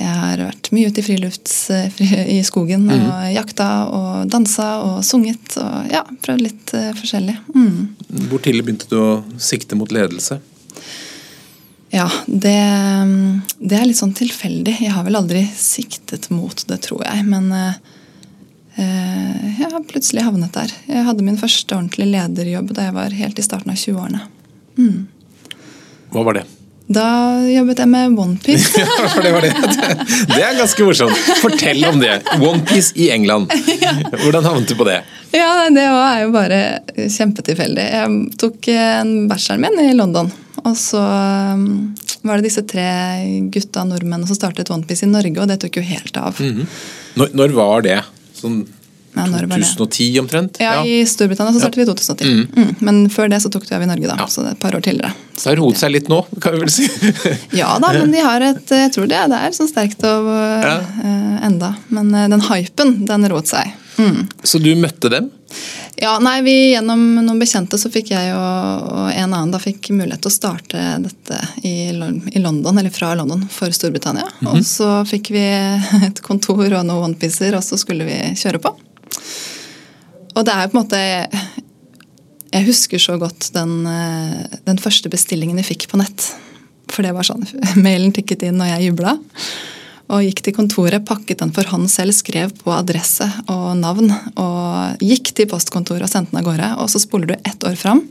jeg 0.00 0.16
har 0.16 0.40
vært 0.40 0.70
mye 0.72 0.88
ute 0.88 1.02
i 1.02 1.04
friluft 1.04 1.50
i 2.08 2.38
skogen 2.46 2.86
og 2.88 3.02
mm. 3.02 3.26
jakta 3.34 3.68
og 3.92 4.30
dansa 4.32 4.68
og 4.86 5.02
sunget. 5.04 5.58
Og 5.60 5.90
ja, 5.92 6.00
prøvd 6.24 6.44
litt 6.46 6.72
uh, 6.72 6.90
forskjellig. 6.96 7.36
Mm. 7.52 8.24
Hvor 8.30 8.40
tidlig 8.40 8.64
begynte 8.64 8.88
du 8.88 8.96
å 8.96 9.10
sikte 9.36 9.76
mot 9.76 9.92
ledelse? 9.92 10.40
Ja, 11.92 12.06
det, 12.26 12.56
det, 13.58 13.76
er 13.76 13.84
litt 13.84 13.98
sånn 13.98 14.16
tilfeldig. 14.16 14.78
Jeg 14.86 14.94
har 14.94 15.04
vel 15.04 15.18
aldri 15.20 15.42
siktet 15.58 16.30
mot 16.32 16.64
det, 16.70 16.78
tror 16.86 17.04
jeg. 17.04 17.26
Men 17.28 17.50
uh, 17.52 17.74
jeg 18.78 19.68
har 19.68 19.84
plutselig 19.90 20.24
havnet 20.24 20.54
der. 20.56 20.72
Jeg 20.88 21.04
hadde 21.10 21.26
min 21.26 21.40
første 21.40 21.76
ordentlige 21.76 22.08
lederjobb 22.14 22.72
da 22.72 22.88
jeg 22.88 22.96
var 22.96 23.20
helt 23.20 23.42
i 23.42 23.44
starten 23.44 23.74
av 23.74 23.82
20-årene. 23.82 24.24
Mm. 24.80 25.04
Hva 26.14 26.24
var 26.24 26.40
det? 26.40 26.46
Da 26.90 27.06
jobbet 27.46 27.78
jeg 27.78 27.86
med 27.86 28.16
OnePiece. 28.18 28.80
ja, 28.82 29.08
for 29.12 29.22
det 29.22 29.30
var 29.30 29.44
det. 29.46 29.52
Det 30.32 30.40
er 30.42 30.56
ganske 30.58 30.86
morsomt. 30.88 31.28
Fortell 31.38 31.84
om 31.86 32.00
det. 32.02 32.16
OnePiece 32.42 32.96
i 32.98 33.12
England. 33.14 33.52
Hvordan 34.24 34.48
havnet 34.48 34.72
du 34.72 34.74
på 34.74 34.86
det? 34.88 34.98
Ja, 35.30 35.68
Det 35.70 35.84
er 35.86 36.24
jo 36.24 36.32
bare 36.34 36.60
kjempetilfeldig. 36.98 37.84
Jeg 37.94 38.38
tok 38.42 38.70
en 38.74 39.12
bacheloren 39.30 39.68
min 39.68 39.92
i 39.92 39.94
London. 39.94 40.32
Og 40.64 40.74
så 40.76 41.00
um, 41.00 41.94
var 42.26 42.40
det 42.40 42.50
disse 42.50 42.66
tre 42.68 42.88
gutta 43.54 43.86
nordmennene 43.86 44.26
som 44.26 44.36
startet 44.36 44.72
OnePiece 44.74 45.06
i 45.06 45.12
Norge, 45.12 45.38
og 45.38 45.46
det 45.48 45.60
tok 45.62 45.78
jo 45.78 45.86
helt 45.86 46.18
av. 46.18 46.42
Mm 46.42 46.56
-hmm. 46.56 46.66
når, 47.14 47.28
når, 47.38 47.54
var 47.54 47.82
det? 47.86 48.00
Sånn 48.34 48.64
ja, 49.14 49.26
2010 49.26 50.20
omtrent? 50.20 50.60
Ja, 50.60 50.74
ja, 50.74 50.84
i 50.86 51.06
Storbritannia 51.06 51.52
så 51.52 51.62
startet 51.62 51.78
vi 51.78 51.82
i 51.82 51.86
2010. 51.86 52.24
Mm. 52.24 52.46
Mm. 52.56 52.74
Men 52.78 53.00
før 53.10 53.28
det 53.32 53.40
så 53.42 53.50
tok 53.50 53.66
det 53.68 53.76
av 53.76 53.82
i 53.82 53.88
Norge, 53.90 54.06
da. 54.06 54.16
Ja. 54.18 54.28
Så 54.30 54.44
det 54.44 54.52
er 54.52 54.58
et 54.58 54.62
par 54.62 54.76
år 54.76 54.84
tidligere. 54.86 55.12
Så 55.34 55.48
det 55.48 55.52
har 55.54 55.60
roet 55.62 55.80
seg 55.80 55.94
litt 55.94 56.10
nå, 56.12 56.20
kan 56.42 56.54
vi 56.54 56.62
vel 56.62 56.72
si? 56.74 56.86
ja 57.60 57.72
da, 57.82 57.92
men 57.96 58.14
de 58.14 58.22
har 58.24 58.44
et 58.44 58.74
Jeg 58.76 58.94
tror 58.94 59.10
det, 59.10 59.20
det 59.32 59.42
er 59.42 59.56
sånn 59.56 59.70
sterkt 59.70 60.04
og 60.06 60.30
uh, 60.30 61.46
enda. 61.46 61.74
Men 61.88 62.14
uh, 62.14 62.26
den 62.30 62.44
hypen, 62.50 62.98
den 63.08 63.30
roet 63.32 63.50
seg. 63.50 63.74
Mm. 64.00 64.26
Så 64.42 64.58
du 64.62 64.72
møtte 64.78 65.10
dem? 65.12 65.28
Ja, 66.00 66.18
nei, 66.22 66.40
vi 66.46 66.54
Gjennom 66.70 67.02
noen 67.18 67.40
bekjente 67.40 67.76
så 67.78 67.90
fikk 67.92 68.12
jeg 68.14 68.30
og, 68.32 68.86
og 68.88 69.08
en 69.10 69.34
annen 69.34 69.50
da 69.52 69.60
fikk 69.60 69.90
mulighet 69.92 70.22
til 70.24 70.30
å 70.30 70.32
starte 70.32 70.84
dette 71.02 71.40
i, 71.66 71.90
i 71.90 72.40
London, 72.40 72.78
eller 72.78 72.94
fra 72.94 73.12
London 73.18 73.42
for 73.52 73.74
Storbritannia. 73.74 74.28
Mm 74.38 74.46
-hmm. 74.46 74.58
Og 74.58 74.66
så 74.66 75.04
fikk 75.04 75.30
vi 75.30 75.44
et 76.06 76.20
kontor 76.20 76.64
og 76.64 76.86
noen 76.86 77.10
onepiecer, 77.10 77.56
og 77.56 77.64
så 77.64 77.76
skulle 77.76 78.04
vi 78.04 78.20
kjøre 78.36 78.58
på. 78.58 78.76
Og 80.36 80.46
det 80.46 80.52
er 80.54 80.64
jo 80.64 80.70
på 80.70 80.76
en 80.76 80.82
måte 80.84 81.00
Jeg 82.50 82.66
husker 82.66 83.02
så 83.02 83.16
godt 83.20 83.50
den, 83.54 83.74
eh, 83.86 84.58
den 84.66 84.78
første 84.82 85.10
bestillingen 85.12 85.58
jeg 85.60 85.68
fikk 85.72 85.90
på 85.90 86.00
nett. 86.00 86.30
For 86.90 87.06
det 87.06 87.12
var 87.14 87.26
sånn, 87.26 87.44
Mailen 87.84 88.14
tikket 88.14 88.42
inn, 88.48 88.58
og 88.62 88.70
jeg 88.70 88.88
jubla. 88.90 89.14
Og 90.10 90.24
gikk 90.26 90.42
til 90.42 90.56
kontoret, 90.56 91.06
pakket 91.06 91.38
den 91.38 91.52
for 91.54 91.68
hånd 91.70 91.86
selv, 91.92 92.16
skrev 92.16 92.50
på 92.58 92.72
adresse 92.74 93.28
og 93.46 93.76
navn. 93.78 94.10
Og 94.42 95.04
gikk 95.06 95.30
til 95.38 95.46
postkontoret 95.50 96.08
og 96.08 96.10
sendte 96.10 96.34
den 96.34 96.40
av 96.42 96.48
gårde. 96.48 96.72
Og 96.82 96.90
så 96.90 97.02
spoler 97.02 97.30
du 97.30 97.36
ett 97.38 97.66
år 97.68 97.78
fram, 97.78 98.02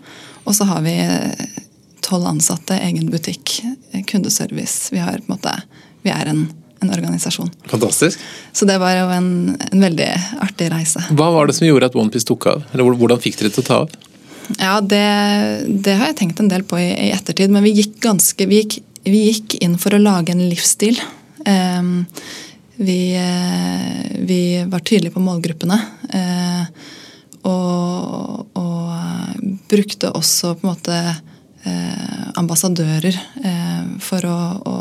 og 0.46 0.56
så 0.56 0.70
har 0.70 0.86
vi 0.86 0.96
tolv 2.06 2.29
ansatte, 2.29 2.77
egen 2.79 3.12
butikk, 3.12 3.60
kundeservice. 4.08 4.94
Vi, 4.94 5.03
har, 5.03 5.20
på 5.20 5.27
en 5.27 5.36
måte, 5.36 5.58
vi 6.08 6.13
er 6.15 6.32
en 6.32 6.46
en 6.80 6.92
organisasjon. 6.94 7.50
Fantastisk. 7.68 8.20
Så 8.54 8.68
det 8.70 8.78
var 8.82 8.94
jo 8.96 9.08
en, 9.14 9.32
en, 9.60 9.82
veldig 9.84 10.10
artig 10.44 10.70
reise. 10.72 11.04
Hva 11.12 11.30
var 11.36 11.50
det 11.50 11.58
som 11.58 11.68
gjorde 11.68 11.90
at 11.92 11.98
OnePiece 12.00 12.28
tok 12.30 12.48
av? 12.54 12.64
Eller 12.72 13.00
Hvordan 13.00 13.22
fikk 13.24 13.40
dere 13.40 13.52
til 13.54 13.64
å 13.64 13.68
ta 13.68 13.80
av? 13.84 13.98
Ja, 14.58 14.80
det, 14.82 15.06
det, 15.86 15.96
har 16.00 16.10
jeg 16.10 16.20
tenkt 16.24 16.40
en 16.42 16.50
del 16.50 16.64
på 16.66 16.80
i, 16.82 16.90
i 16.90 17.10
ettertid. 17.14 17.52
Men 17.54 17.66
vi 17.66 17.76
gikk, 17.78 18.00
ganske, 18.06 18.48
vi, 18.50 18.64
gikk, 18.64 18.80
vi 19.06 19.26
gikk, 19.28 19.60
inn 19.64 19.78
for 19.82 19.94
å 19.96 20.02
lage 20.02 20.34
en 20.34 20.46
livsstil. 20.50 20.98
Um, 21.46 22.08
vi, 22.80 23.02
uh, 23.20 24.24
vi, 24.26 24.42
var 24.72 24.86
tydelige 24.86 25.14
på 25.18 25.24
målgruppene. 25.24 25.80
Uh, 26.10 26.64
og, 27.50 28.48
og, 28.58 28.78
brukte 29.70 30.10
også 30.18 30.56
på 30.58 30.66
en 30.66 30.72
måte 30.72 30.96
uh, 30.98 32.24
ambassadører 32.42 33.14
for 34.02 34.26
å, 34.26 34.38
å 34.66 34.78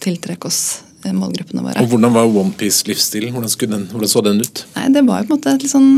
tiltrekke 0.00 0.48
oss 0.48 0.62
målgruppene 1.10 1.64
våre. 1.64 1.82
Og 1.82 1.90
Hvordan 1.90 2.14
var 2.14 2.36
OnePiece-livsstilen? 2.42 3.34
Hvordan, 3.34 3.88
hvordan, 3.90 4.12
så 4.12 4.22
den 4.22 4.42
ut? 4.44 4.64
Nei, 4.76 4.86
Det 4.94 5.02
var 5.08 5.22
jo 5.22 5.30
på 5.30 5.34
en 5.34 5.40
måte 5.40 5.56
litt 5.58 5.72
sånn 5.72 5.90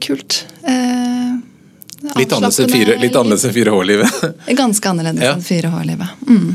kult. 0.00 0.46
Eh, 0.62 1.36
annerledes 2.14 2.60
enn 2.60 3.00
litt 3.00 3.16
annerledes 3.16 3.44
enn 3.44 3.54
4H-livet? 3.54 4.26
Ganske 4.62 4.90
annerledes 4.90 5.24
ja. 5.24 5.36
enn 5.36 5.44
4H-livet. 5.44 6.26
Mm. 6.28 6.50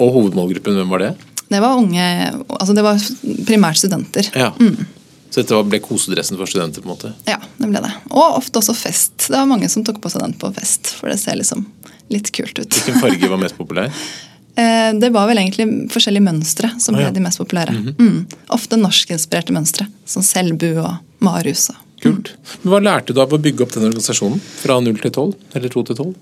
Og 0.00 0.14
hovedmålgruppen, 0.16 0.78
hvem 0.80 0.94
var 0.94 1.04
det? 1.04 1.10
Det 1.50 1.60
var 1.60 1.76
unge, 1.80 2.06
altså 2.46 2.74
det 2.76 2.84
var 2.86 3.00
primært 3.48 3.80
studenter. 3.80 4.28
Ja. 4.38 4.52
Mm. 4.60 4.86
Så 5.30 5.42
dette 5.42 5.58
ble 5.66 5.78
kosedressen 5.82 6.38
for 6.38 6.50
studenter? 6.50 6.82
på 6.82 6.88
en 6.88 6.94
måte? 6.94 7.12
Ja, 7.28 7.38
det 7.58 7.68
ble 7.70 7.82
det. 7.84 7.90
Og 8.10 8.38
ofte 8.40 8.62
også 8.62 8.74
fest. 8.74 9.28
Det 9.28 9.36
var 9.36 9.46
mange 9.50 9.68
som 9.70 9.84
tok 9.86 10.00
på 10.02 10.10
seg 10.10 10.24
den 10.24 10.34
på 10.38 10.50
fest, 10.56 10.94
for 10.98 11.10
det 11.10 11.20
ser 11.22 11.38
liksom 11.38 11.66
litt 12.10 12.32
kult 12.34 12.58
ut. 12.58 12.66
Hvilken 12.66 12.98
farge 13.02 13.30
var 13.30 13.42
mest 13.42 13.58
populær? 13.58 13.92
Eh, 14.58 14.90
det 14.98 15.12
var 15.14 15.28
vel 15.30 15.38
egentlig 15.42 15.66
forskjellige 15.92 16.26
mønstre 16.26 16.72
som 16.82 16.96
ble 16.96 17.04
ah, 17.06 17.10
ja. 17.10 17.14
de 17.14 17.22
mest 17.24 17.38
populære. 17.38 17.76
Mm 17.76 17.86
-hmm. 17.86 18.00
mm. 18.00 18.26
Ofte 18.56 18.76
norskinspirerte 18.76 19.52
mønstre, 19.52 19.86
som 20.04 20.22
Selbu 20.22 20.78
og 20.80 20.96
Marius. 21.18 21.70
Kult. 22.00 22.32
Men 22.62 22.72
Hva 22.72 22.80
lærte 22.80 23.12
du 23.12 23.20
av 23.20 23.32
å 23.32 23.38
bygge 23.38 23.62
opp 23.62 23.74
den 23.74 23.84
organisasjonen? 23.84 24.40
Fra 24.40 24.80
0 24.80 24.98
til 25.02 25.10
12? 25.10 25.34
Eller 25.54 25.68
2 25.68 25.82
til 25.90 25.96
12? 25.96 26.14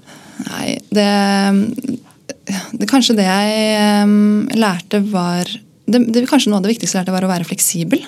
Nei, 0.48 0.78
det, 0.90 1.08
det 2.72 2.88
Kanskje 2.90 3.16
det 3.18 3.26
jeg 3.26 4.04
um, 4.04 4.48
lærte 4.58 5.00
var 5.12 5.44
det, 5.86 6.00
det, 6.12 6.26
Kanskje 6.28 6.50
noe 6.50 6.58
av 6.58 6.66
det 6.66 6.74
viktigste 6.74 6.98
jeg 6.98 7.04
lærte 7.04 7.14
var 7.14 7.24
å 7.24 7.30
være 7.30 7.46
fleksibel. 7.48 8.02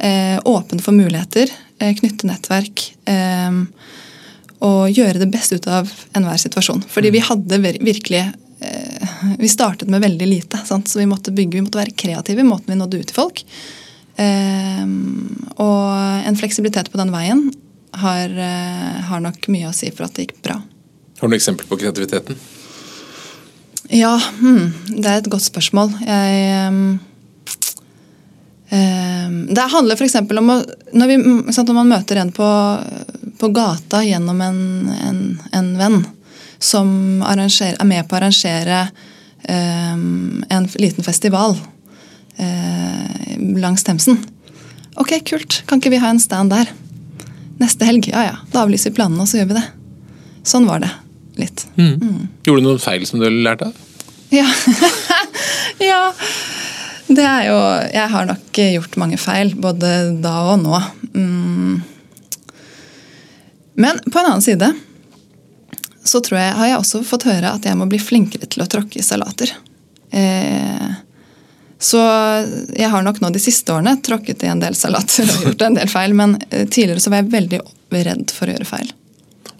Eh, 0.00 0.38
åpen 0.44 0.80
for 0.80 0.96
muligheter, 0.96 1.50
eh, 1.78 1.94
knytte 1.94 2.28
nettverk. 2.28 2.94
Eh, 3.06 3.50
og 4.60 4.92
gjøre 4.92 5.22
det 5.22 5.30
beste 5.32 5.56
ut 5.56 5.66
av 5.68 5.88
enhver 6.16 6.40
situasjon. 6.40 6.82
Fordi 6.88 7.10
vi 7.14 7.22
hadde 7.24 7.60
virkelig 7.80 8.26
Vi 9.38 9.48
startet 9.48 9.88
med 9.88 10.02
veldig 10.04 10.26
lite, 10.28 10.58
sant? 10.68 10.88
så 10.88 10.98
vi 11.00 11.08
måtte 11.08 11.32
bygge, 11.32 11.56
vi 11.56 11.64
måtte 11.64 11.80
være 11.80 11.96
kreative 11.96 12.42
i 12.42 12.48
måten 12.48 12.72
vi 12.72 12.78
nådde 12.78 13.00
ut 13.00 13.08
til 13.08 13.16
folk. 13.16 13.42
Og 15.64 16.26
en 16.28 16.36
fleksibilitet 16.36 16.90
på 16.92 17.00
den 17.00 17.12
veien 17.14 17.46
har, 18.02 18.34
har 19.08 19.22
nok 19.24 19.48
mye 19.48 19.70
å 19.70 19.76
si 19.76 19.88
for 19.94 20.04
at 20.04 20.18
det 20.18 20.26
gikk 20.26 20.42
bra. 20.44 20.58
Har 20.60 21.24
du 21.24 21.32
noen 21.32 21.38
eksempel 21.38 21.70
på 21.70 21.78
kreativiteten? 21.80 22.36
Ja, 23.96 24.12
hmm, 24.18 24.74
det 24.92 25.06
er 25.06 25.22
et 25.22 25.32
godt 25.32 25.46
spørsmål. 25.48 25.96
Jeg 26.04 27.00
det 29.50 29.66
handler 29.72 29.98
f.eks. 29.98 30.14
om 30.14 30.50
å, 30.52 30.56
når, 30.94 31.06
vi, 31.10 31.16
når, 31.18 31.72
man 31.74 31.88
møter 31.90 32.20
en 32.20 32.30
på, 32.32 32.46
på 33.40 33.48
gata 33.50 34.04
gjennom 34.06 34.40
en, 34.46 34.60
en, 34.94 35.22
en 35.50 35.70
venn 35.78 35.98
som 36.60 37.22
er 37.24 37.84
med 37.88 38.06
på 38.08 38.16
å 38.16 38.20
arrangere 38.20 38.84
um, 39.48 40.44
en 40.48 40.68
liten 40.76 41.04
festival 41.04 41.56
uh, 41.56 43.36
langs 43.56 43.84
Themsen. 43.84 44.20
Ok, 45.00 45.16
kult. 45.24 45.62
Kan 45.66 45.80
ikke 45.80 45.94
vi 45.94 46.02
ha 46.02 46.12
en 46.12 46.20
stand 46.20 46.52
der? 46.52 46.68
Neste 47.60 47.88
helg? 47.88 48.10
Ja 48.12 48.24
ja, 48.26 48.40
da 48.52 48.64
avlyser 48.64 48.92
vi 48.92 49.00
planene, 49.00 49.24
og 49.24 49.30
så 49.30 49.40
gjør 49.40 49.52
vi 49.52 49.60
det. 49.60 49.66
Sånn 50.48 50.68
var 50.68 50.82
det 50.84 50.90
litt. 51.40 51.64
Mm. 51.76 51.94
Mm. 52.00 52.26
Gjorde 52.44 52.62
du 52.62 52.68
noen 52.68 52.82
feil 52.82 53.06
som 53.08 53.20
du 53.20 53.28
lærte 53.28 53.70
av? 53.70 53.86
Ja. 54.30 54.46
ja. 55.90 56.02
Det 57.10 57.24
er 57.26 57.48
jo 57.48 57.56
Jeg 57.90 58.06
har 58.12 58.26
nok 58.28 58.58
gjort 58.62 58.98
mange 59.00 59.16
feil, 59.18 59.54
både 59.58 59.88
da 60.22 60.34
og 60.52 60.60
nå. 60.62 60.82
Mm. 61.14 61.80
Men 63.80 64.00
på 64.04 64.20
en 64.20 64.28
annen 64.28 64.44
side 64.44 64.68
så 66.04 66.20
tror 66.24 66.40
jeg, 66.40 66.56
har 66.56 66.70
jeg 66.70 66.80
også 66.80 67.02
fått 67.06 67.26
høre 67.28 67.52
at 67.56 67.66
jeg 67.68 67.76
må 67.78 67.86
bli 67.90 68.00
flinkere 68.00 68.48
til 68.50 68.64
å 68.64 68.68
tråkke 68.70 69.00
i 69.00 69.04
salater. 69.04 69.52
Eh, 70.10 70.88
så 71.80 72.00
jeg 72.76 72.88
har 72.92 73.04
nok 73.04 73.22
nå 73.22 73.30
de 73.32 73.40
siste 73.42 73.72
årene 73.72 73.96
tråkket 74.04 74.44
i 74.44 74.50
en 74.52 74.60
del 74.60 74.76
salater 74.76 75.28
og 75.28 75.46
gjort 75.48 75.66
en 75.68 75.78
del 75.78 75.92
feil, 75.92 76.16
men 76.16 76.36
eh, 76.50 76.66
tidligere 76.68 77.00
så 77.00 77.12
var 77.12 77.22
jeg 77.22 77.32
veldig 77.36 77.60
redd 78.08 78.34
for 78.36 78.48
å 78.48 78.56
gjøre 78.56 78.68
feil. 78.68 78.90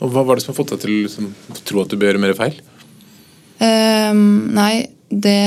Og 0.00 0.12
Hva 0.12 0.24
var 0.24 0.36
det 0.36 0.44
som 0.44 0.54
har 0.54 0.60
fått 0.62 0.74
deg 0.74 0.82
til 0.82 0.92
å 0.92 0.98
liksom, 1.04 1.30
tro 1.68 1.84
at 1.84 1.92
du 1.92 1.96
bør 2.00 2.12
gjøre 2.12 2.24
mer 2.24 2.36
feil? 2.38 2.60
Eh, 3.60 4.12
nei, 4.60 4.74
det, 5.10 5.38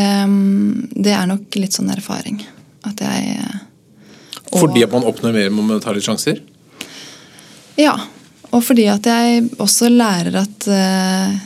det, 0.93 1.13
er 1.13 1.29
nok 1.29 1.57
litt 1.57 1.77
sånn 1.77 1.93
erfaring. 1.93 2.41
At 2.85 3.01
jeg 3.01 3.37
og, 4.53 4.59
Fordi 4.59 4.83
at 4.85 4.91
man 4.93 5.05
oppnår 5.09 5.33
mer 5.33 5.53
med 5.55 5.77
å 5.79 5.81
ta 5.81 5.93
litt 5.95 6.05
sjanser? 6.05 6.41
Ja. 7.79 7.95
Og 8.53 8.61
fordi 8.61 8.85
at 8.91 9.07
jeg 9.09 9.47
også 9.61 9.89
lærer 9.91 10.43
at 10.43 10.69
eh, 10.69 11.41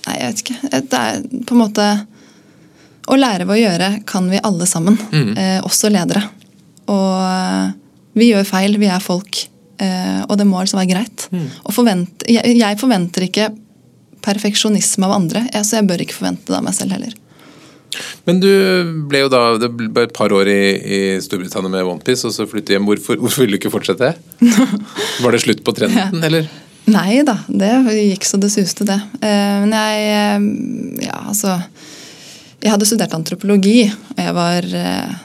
Nei, 0.00 0.14
jeg 0.16 0.30
vet 0.30 0.42
ikke. 0.42 0.58
Det 0.88 0.98
er 0.98 1.18
på 1.44 1.54
en 1.54 1.60
måte 1.60 1.86
Å 3.10 3.16
lære 3.18 3.44
ved 3.44 3.58
å 3.58 3.60
gjøre 3.60 3.88
kan 4.08 4.30
vi 4.32 4.40
alle 4.46 4.66
sammen. 4.70 4.96
Mm. 5.12 5.32
Eh, 5.36 5.58
også 5.66 5.90
ledere. 5.92 6.22
Og 6.90 7.16
eh, 7.20 7.72
vi 8.16 8.30
gjør 8.30 8.48
feil. 8.48 8.78
Vi 8.80 8.90
er 8.90 9.02
folk. 9.04 9.46
Og 9.80 10.34
det 10.36 10.44
må 10.44 10.58
altså 10.60 10.76
være 10.76 10.90
greit. 10.90 11.22
Mm. 11.32 11.46
Forvent, 11.72 12.24
jeg, 12.28 12.52
jeg, 12.58 12.76
forventer 12.76 13.24
ikke 13.24 13.46
perfeksjonisme 14.20 15.08
av 15.08 15.14
andre, 15.14 15.40
så 15.64 15.78
jeg 15.78 15.86
bør 15.88 16.02
ikke 16.04 16.18
forvente 16.18 16.52
det 16.52 16.58
av 16.58 16.66
meg 16.66 16.76
selv 16.76 16.92
heller. 16.98 17.14
Men 18.28 18.40
du 18.42 18.50
ble 19.10 19.24
jo 19.24 19.30
da 19.32 19.42
det 19.60 19.70
ble 19.74 20.06
et 20.06 20.14
par 20.16 20.32
år 20.34 20.48
i, 20.50 20.62
i 20.78 21.00
Storbritannia 21.22 21.72
med 21.72 21.88
OnePiece, 21.88 22.28
og 22.28 22.34
så 22.34 22.46
flyttet 22.48 22.76
hjem. 22.76 22.88
Hvorfor, 22.88 23.18
hvorfor 23.20 23.44
ville 23.44 23.56
du 23.56 23.60
ikke 23.60 23.72
fortsette? 23.72 24.12
Var 25.24 25.34
det 25.34 25.42
slutt 25.44 25.64
på 25.66 25.74
trenden, 25.76 26.22
eller? 26.26 26.50
Nei 26.90 27.20
da, 27.26 27.36
det 27.46 27.70
gikk 27.92 28.26
så 28.26 28.40
det 28.40 28.50
suste, 28.52 28.86
det. 28.88 28.98
Eh, 29.20 29.56
men 29.64 29.74
jeg 29.76 30.06
eh, 30.14 30.46
Ja, 31.06 31.18
altså 31.30 31.58
Jeg 32.60 32.72
hadde 32.72 32.88
studert 32.88 33.14
antropologi, 33.16 33.84
og 33.90 34.22
jeg 34.24 34.36
var 34.36 34.66
eh, 34.66 35.18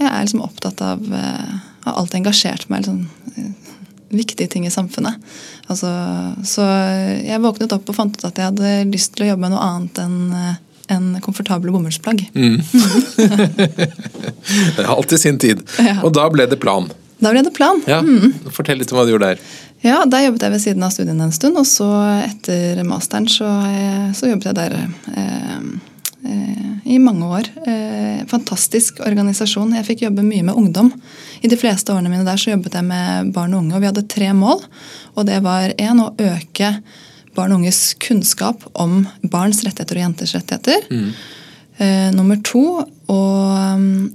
Jeg 0.00 0.08
er 0.08 0.24
liksom 0.24 0.44
opptatt 0.46 0.80
av 0.84 1.04
Har 1.12 1.94
alltid 1.94 2.22
engasjert 2.22 2.68
meg 2.72 2.82
i 2.82 2.88
liksom, 2.88 3.52
viktige 4.08 4.48
ting 4.48 4.64
i 4.64 4.72
samfunnet. 4.72 5.20
Altså, 5.68 5.88
så 6.48 6.64
jeg 7.20 7.42
våknet 7.44 7.74
opp 7.76 7.90
og 7.92 7.96
fant 7.96 8.14
ut 8.16 8.24
at 8.24 8.38
jeg 8.40 8.48
hadde 8.48 8.70
lyst 8.88 9.12
til 9.12 9.26
å 9.26 9.28
jobbe 9.28 9.44
med 9.44 9.52
noe 9.52 9.66
annet 9.66 10.00
enn 10.00 10.16
enn 10.92 11.18
komfortable 11.24 11.72
bomullsplagg. 11.74 12.24
Mm. 12.34 12.58
det 14.76 14.84
har 14.84 14.96
alltid 14.96 15.20
sin 15.20 15.38
tid. 15.38 15.62
Ja. 15.78 16.00
Og 16.02 16.12
da 16.16 16.28
ble 16.32 16.46
det 16.50 16.60
plan. 16.62 16.90
Da 17.18 17.32
ble 17.34 17.42
det 17.42 17.54
plan. 17.56 17.82
Ja. 17.90 18.00
Mm. 18.04 18.32
Fortell 18.54 18.78
litt 18.80 18.92
om 18.92 19.00
hva 19.00 19.06
du 19.06 19.12
gjorde 19.14 19.34
der. 19.34 19.38
Ja, 19.84 20.02
Der 20.10 20.24
jobbet 20.26 20.42
jeg 20.42 20.54
ved 20.54 20.62
siden 20.62 20.82
av 20.82 20.90
studiene 20.94 21.28
en 21.28 21.34
stund, 21.34 21.58
og 21.58 21.66
så 21.66 21.86
etter 22.24 22.82
masteren 22.86 23.28
så, 23.30 23.46
så 24.14 24.30
jobbet 24.30 24.50
jeg 24.50 24.58
der 24.58 24.74
eh, 24.74 25.58
eh, 26.26 26.70
i 26.94 26.98
mange 27.02 27.26
år. 27.26 27.50
Eh, 27.62 28.24
fantastisk 28.30 28.98
organisasjon. 29.06 29.76
Jeg 29.78 29.86
fikk 29.86 30.06
jobbe 30.08 30.26
mye 30.26 30.46
med 30.46 30.58
ungdom. 30.58 30.90
I 31.42 31.50
de 31.50 31.58
fleste 31.60 31.94
årene 31.94 32.10
mine 32.10 32.26
der 32.26 32.40
så 32.40 32.54
jobbet 32.54 32.74
jeg 32.74 32.88
med 32.88 33.30
barn 33.36 33.54
og 33.54 33.62
unge, 33.62 33.76
og 33.76 33.84
vi 33.84 33.90
hadde 33.90 34.08
tre 34.10 34.32
mål. 34.34 34.64
Og 35.14 35.28
det 35.30 35.38
var 35.46 35.70
én 35.78 36.02
å 36.02 36.10
øke 36.10 36.74
barn 37.38 37.54
og 37.54 37.62
unges 37.62 37.94
kunnskap 38.02 38.66
om 38.74 39.04
barns 39.22 39.62
rettigheter 39.64 40.00
og 40.00 40.08
jenters 40.08 40.34
rettigheter. 40.36 40.88
Mm. 40.90 41.10
Eh, 41.78 42.08
nummer 42.14 42.40
to 42.42 42.64
å 42.82 43.20
um, 43.78 44.08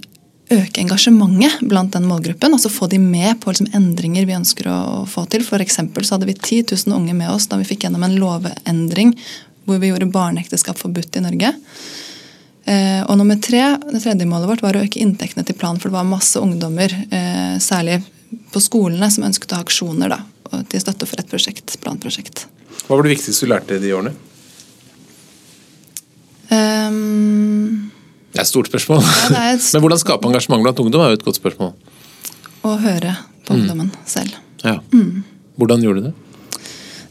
øke 0.51 0.81
engasjementet 0.83 1.63
blant 1.69 1.93
den 1.95 2.07
målgruppen. 2.09 2.53
altså 2.53 2.69
Få 2.69 2.89
de 2.91 2.99
med 2.99 3.39
på 3.41 3.53
liksom, 3.53 3.71
endringer 3.73 4.27
vi 4.27 4.35
ønsker 4.35 4.69
å, 4.69 4.77
få 5.09 5.25
til. 5.31 5.45
For 5.47 5.63
så 5.63 6.15
hadde 6.15 6.29
vi 6.29 6.35
10 6.35 6.75
000 6.85 6.97
unge 6.97 7.15
med 7.17 7.31
oss 7.31 7.47
da 7.47 7.59
vi 7.59 7.67
fikk 7.67 7.87
gjennom 7.87 8.03
en 8.03 8.17
lovendring 8.19 9.15
hvor 9.63 9.79
vi 9.79 9.93
gjorde 9.93 10.11
barneekteskap 10.11 10.79
forbudt 10.79 11.15
i 11.17 11.23
Norge. 11.23 11.53
Eh, 12.67 13.01
og 13.07 13.17
nummer 13.19 13.39
tre, 13.39 13.77
Det 13.91 14.03
tredje 14.03 14.27
målet 14.27 14.49
vårt 14.49 14.63
var 14.63 14.75
å 14.75 14.83
øke 14.83 14.99
inntektene 14.99 15.45
til 15.47 15.55
planen. 15.55 15.79
For 15.79 15.89
det 15.89 15.97
var 15.97 16.09
masse 16.09 16.39
ungdommer, 16.39 16.91
eh, 16.91 17.55
særlig 17.63 18.01
på 18.51 18.59
skolene, 18.59 19.09
som 19.11 19.23
ønsket 19.23 19.51
å 19.53 19.55
ha 19.55 19.63
aksjoner 19.63 20.09
da, 20.09 20.19
til 20.69 20.81
støtte 20.81 21.07
for 21.07 21.19
et 21.19 21.29
prosjekt, 21.29 21.77
planprosjekt. 21.79 22.47
Hva 22.87 22.97
var 22.97 23.05
det 23.07 23.13
viktigste 23.15 23.45
du 23.45 23.51
lærte 23.51 23.79
de 23.79 23.91
årene? 23.95 24.13
Um, 26.53 27.91
det 28.33 28.41
er 28.41 28.45
et 28.45 28.49
stort 28.49 28.69
spørsmål. 28.69 29.03
Ja, 29.31 29.53
et 29.53 29.69
Men 29.73 29.85
hvordan 29.85 30.01
skape 30.01 30.29
engasjement 30.29 30.65
blant 30.65 30.81
ungdom 30.83 31.05
er 31.05 31.13
jo 31.13 31.19
et 31.21 31.25
godt 31.25 31.39
spørsmål. 31.39 31.71
Å 32.63 32.73
høre 32.83 33.15
på 33.45 33.53
mm. 33.53 33.59
ungdommen 33.59 33.89
mm. 33.93 34.03
selv. 34.09 34.35
Ja. 34.63 34.79
Mm. 34.91 35.23
Hvordan 35.59 35.85
gjorde 35.85 36.01
du 36.03 36.09
det? 36.09 36.13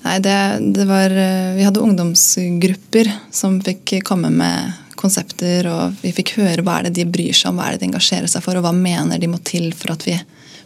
Nei, 0.02 0.16
det, 0.18 0.36
det, 0.74 0.84
var 0.88 1.12
eh, 1.14 1.52
Vi 1.54 1.66
hadde 1.66 1.82
ungdomsgrupper 1.84 3.10
som 3.30 3.60
fikk 3.62 4.00
komme 4.06 4.32
med 4.34 4.80
konsepter, 4.98 5.66
og 5.70 6.02
vi 6.02 6.12
fikk 6.14 6.36
høre 6.40 6.64
hva 6.66 6.80
er 6.80 6.88
det 6.88 6.96
de 7.00 7.06
bryr 7.10 7.34
seg 7.34 7.52
om, 7.52 7.58
hva 7.58 7.68
er 7.68 7.76
det 7.76 7.84
de 7.84 7.90
engasjerer 7.90 8.30
seg 8.30 8.44
for, 8.44 8.58
og 8.58 8.66
hva 8.66 8.74
mener 8.74 9.22
de 9.22 9.30
må 9.30 9.40
til 9.46 9.70
for 9.78 9.94
at 9.94 10.04
vi 10.06 10.16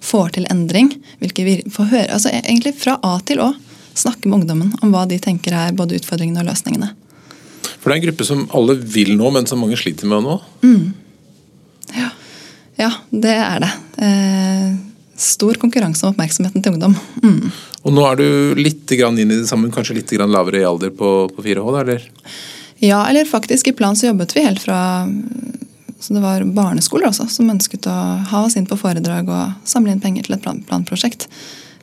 får 0.04 0.34
til 0.36 0.48
endring. 0.52 0.90
Høre, 1.20 2.08
altså 2.12 2.32
Egentlig 2.32 2.74
fra 2.80 2.98
A 3.04 3.16
til 3.26 3.40
Å 3.44 3.52
snakke 3.98 4.28
med 4.28 4.42
ungdommen 4.42 4.72
om 4.82 4.92
hva 4.94 5.04
de 5.08 5.18
tenker 5.22 5.56
er 5.56 5.76
både 5.76 5.98
utfordringene 5.98 6.42
og 6.42 6.50
løsningene. 6.50 6.92
For 7.80 7.90
det 7.90 7.94
er 7.94 8.00
en 8.00 8.06
gruppe 8.08 8.26
som 8.28 8.44
alle 8.56 8.76
vil 8.80 9.14
nå, 9.18 9.30
men 9.34 9.48
som 9.48 9.60
mange 9.62 9.78
sliter 9.78 10.08
med 10.10 10.24
nå? 10.26 10.36
Mm. 10.66 10.86
Ja. 11.96 12.10
ja. 12.80 12.90
det 13.10 13.36
er 13.36 13.62
det. 13.62 13.72
Eh, 14.02 14.68
stor 15.16 15.58
konkurranse 15.62 16.06
om 16.06 16.14
oppmerksomheten 16.14 16.64
til 16.64 16.76
ungdom. 16.76 16.96
Mm. 17.22 17.52
Og 17.86 17.94
nå 17.94 18.04
er 18.08 18.20
du 18.20 18.28
litt 18.58 18.90
inn 18.92 19.22
i 19.22 19.28
det 19.30 19.46
samme, 19.48 19.70
kanskje 19.74 20.00
litt 20.00 20.12
lavere 20.18 20.62
i 20.62 20.66
alder 20.66 20.90
på, 20.90 21.12
på 21.32 21.46
4H, 21.46 21.80
eller? 21.82 22.08
Ja, 22.82 23.06
eller 23.08 23.24
faktisk 23.24 23.70
i 23.70 23.76
plan 23.76 23.96
så 23.96 24.10
jobbet 24.10 24.36
vi 24.36 24.44
helt 24.44 24.60
fra 24.60 24.80
så 26.00 26.14
det 26.14 26.20
var 26.20 26.44
barneskoler 26.44 27.08
også 27.08 27.24
som 27.32 27.48
ønsket 27.50 27.86
å 27.88 27.94
ha 28.30 28.42
oss 28.44 28.58
inn 28.58 28.66
på 28.68 28.76
foredrag 28.78 29.30
og 29.32 29.68
samle 29.68 29.94
inn 29.94 30.02
penger 30.02 30.26
til 30.26 30.36
et 30.36 30.42
plan, 30.44 30.60
planprosjekt. 30.68 31.24